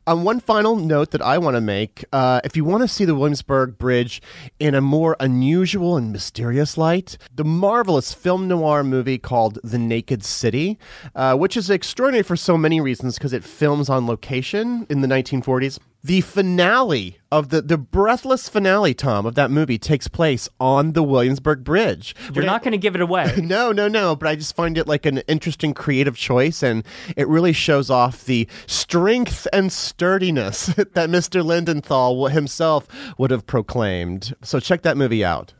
Um, 0.08 0.24
one 0.24 0.40
final 0.40 0.76
note 0.76 1.12
that 1.12 1.22
I 1.22 1.38
want 1.38 1.56
to 1.56 1.62
make 1.62 2.06
uh, 2.12 2.42
if 2.44 2.56
you 2.56 2.66
want 2.66 2.82
to 2.82 2.88
see 2.88 3.06
the 3.06 3.16
Williamsburg 3.16 3.78
Bridge 3.78 4.22
in 4.60 4.76
a 4.76 4.82
more 4.82 5.16
unusual 5.20 5.98
and 5.98 6.12
mysterious 6.12 6.78
light, 6.78 7.18
the 7.36 7.44
marvelous 7.44 8.14
film 8.14 8.48
noir 8.48 8.84
movie 8.84 9.18
called 9.18 9.60
The 9.64 9.78
Naked 9.78 10.24
City, 10.24 10.78
uh, 11.16 11.36
which 11.36 11.56
is 11.56 11.70
extraordinary 11.70 12.24
for 12.24 12.36
so 12.36 12.58
many 12.58 12.82
reasons 12.82 13.16
because 13.16 13.34
it 13.34 13.44
films 13.44 13.90
on 13.90 14.08
location 14.08 14.86
in 14.90 15.02
the 15.02 15.08
1940s. 15.08 15.80
The 16.02 16.22
finale 16.22 17.18
of 17.30 17.50
the 17.50 17.62
the 17.62 17.78
breathless 17.78 18.48
finale, 18.48 18.94
Tom, 18.94 19.26
of 19.26 19.36
that 19.36 19.52
movie 19.52 19.78
takes 19.78 20.08
place 20.08 20.48
on 20.58 20.94
the 20.94 21.04
Williamsburg 21.04 21.66
Bridge. 21.66 22.16
You're 22.34 22.46
not 22.46 22.64
going 22.64 22.72
to 22.72 22.78
give 22.78 22.96
it 22.96 23.02
away. 23.02 23.36
No, 23.50 23.72
no, 23.72 23.88
no. 23.88 24.16
But 24.16 24.30
I 24.30 24.36
just 24.36 24.56
find 24.56 24.78
it 24.78 24.88
like 24.88 25.06
an 25.06 25.18
interesting 25.28 25.74
creative 25.74 26.16
choice, 26.16 26.64
and 26.64 26.84
it 27.18 27.28
really 27.28 27.52
shows 27.52 27.90
off 27.90 28.24
the 28.24 28.48
strength 28.66 29.46
and 29.52 29.74
sturdiness 29.74 30.68
that 30.76 31.10
Mr. 31.10 31.44
Lindenthal 31.44 32.32
himself 32.32 32.88
would 33.18 33.32
have 33.32 33.46
proclaimed. 33.46 34.34
So 34.42 34.60
check 34.60 34.84
that 34.84 34.98
movie 34.98 35.26
out. 35.26 35.54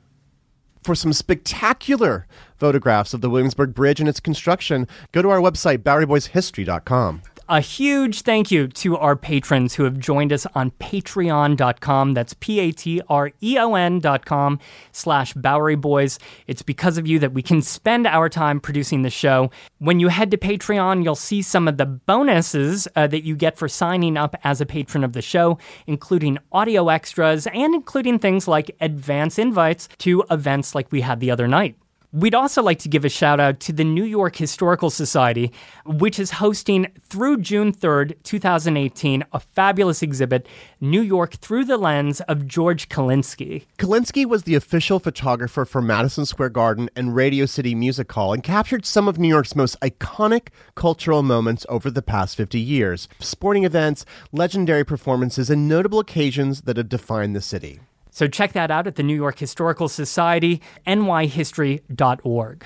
For 0.84 0.96
some 0.96 1.12
spectacular 1.12 2.28
photographs 2.58 3.14
of 3.14 3.20
the 3.22 3.30
Williamsburg 3.30 3.74
Bridge 3.74 4.00
and 4.00 4.08
its 4.08 4.20
construction, 4.22 4.88
go 5.12 5.22
to 5.22 5.30
our 5.30 5.40
website, 5.40 5.80
BoweryBoysHistory.com. 5.80 7.24
A 7.52 7.62
huge 7.62 8.22
thank 8.22 8.52
you 8.52 8.68
to 8.68 8.96
our 8.98 9.16
patrons 9.16 9.74
who 9.74 9.84
have 9.84 9.98
joined 9.98 10.32
us 10.32 10.46
on 10.54 10.70
patreon.com. 10.70 12.14
That's 12.14 12.36
P-A-T-R-E-O-N 12.36 14.00
dot 14.02 14.26
com 14.28 14.60
slash 14.92 15.34
Bowery 15.34 15.76
Boys. 15.76 16.20
It's 16.46 16.62
because 16.62 17.00
of 17.00 17.08
you 17.08 17.18
that 17.18 17.34
we 17.34 17.42
can 17.42 17.64
spend 17.64 18.06
our 18.06 18.30
time 18.30 18.60
producing 18.60 19.02
the 19.02 19.10
show. 19.10 19.50
When 19.80 20.00
you 20.00 20.10
head 20.10 20.30
to 20.30 20.38
Patreon, 20.38 21.04
you'll 21.04 21.16
see 21.16 21.42
some 21.42 21.68
of 21.68 21.78
the 21.78 21.88
bonuses 21.88 22.88
uh, 22.96 23.08
that 23.08 23.24
you 23.24 23.36
get 23.36 23.58
for 23.58 23.68
signing 23.68 24.16
up 24.16 24.36
as 24.44 24.62
a 24.62 24.66
patron 24.68 25.04
of 25.04 25.14
the 25.14 25.24
show, 25.24 25.58
including 25.88 26.38
audio 26.52 26.90
extras 26.90 27.48
and 27.48 27.74
including 27.74 28.20
things 28.20 28.48
like 28.48 28.78
advance 28.80 29.40
invites 29.40 29.90
to 29.98 30.24
events 30.30 30.76
like 30.76 30.92
we 30.92 31.02
had 31.02 31.20
the 31.20 31.32
other 31.32 31.48
night. 31.48 31.76
We'd 32.12 32.34
also 32.34 32.64
like 32.64 32.80
to 32.80 32.90
give 32.90 33.06
a 33.06 33.10
shout 33.10 33.40
out 33.40 33.60
to 33.60 33.72
the 33.72 33.84
New 33.84 34.04
York 34.04 34.36
Historical 34.36 34.90
Society, 34.90 35.52
which 35.86 36.18
is 36.18 36.32
hosting 36.32 36.88
through 37.08 37.38
June 37.38 37.72
3rd, 37.72 38.16
2018, 38.24 39.24
a 39.32 39.40
fabulous 39.40 40.02
exhibit, 40.02 40.48
New 40.82 41.02
York 41.02 41.34
Through 41.36 41.66
the 41.66 41.78
Lens 41.78 42.20
of 42.22 42.48
George 42.48 42.90
Kalinsky. 42.90 43.66
Kalinsky 43.78 44.26
was 44.26 44.44
the 44.44 44.56
official 44.56 45.00
photographer 45.00 45.66
for 45.66 45.84
Madison 45.84 46.26
Square 46.26 46.50
Garden 46.50 46.90
and 46.96 47.14
Radio 47.14 47.46
City 47.46 47.76
Music 47.76 48.12
Hall 48.12 48.34
and 48.34 48.42
captured 48.42 48.88
some 48.88 49.08
of 49.08 49.20
New 49.20 49.28
York's 49.28 49.56
most 49.56 49.80
iconic 49.82 50.48
cultural 50.74 51.22
moments 51.22 51.64
over 51.70 51.92
the 51.92 52.02
past 52.02 52.36
50 52.36 52.60
years 52.60 53.08
sporting 53.20 53.66
events, 53.66 54.04
legendary 54.32 54.84
performances, 54.84 55.52
and 55.52 55.68
notable 55.68 56.00
occasions 56.00 56.62
that 56.62 56.78
have 56.78 56.90
defined 56.90 57.36
the 57.36 57.42
city. 57.42 57.80
So 58.20 58.28
check 58.28 58.52
that 58.52 58.70
out 58.70 58.86
at 58.86 58.96
the 58.96 59.04
New 59.04 59.16
York 59.16 59.40
Historical 59.40 59.88
Society, 59.88 60.62
nyhistory.org. 60.86 62.66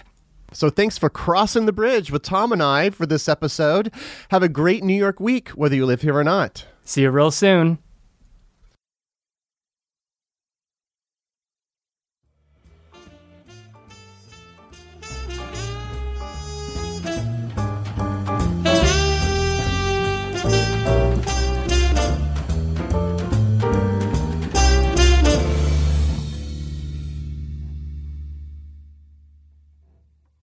So 0.51 0.71
thanks 0.71 0.97
for 0.97 1.11
crossing 1.11 1.67
the 1.67 1.71
bridge 1.71 2.09
with 2.09 2.23
Tom 2.23 2.51
and 2.51 2.63
I 2.63 2.89
for 2.89 3.05
this 3.05 3.29
episode. 3.29 3.93
Have 4.29 4.41
a 4.41 4.49
great 4.49 4.83
New 4.83 4.95
York 4.95 5.19
week, 5.19 5.49
whether 5.49 5.75
you 5.75 5.85
live 5.85 6.01
here 6.01 6.17
or 6.17 6.23
not. 6.23 6.65
See 6.83 7.03
you 7.03 7.11
real 7.11 7.29
soon. 7.29 7.77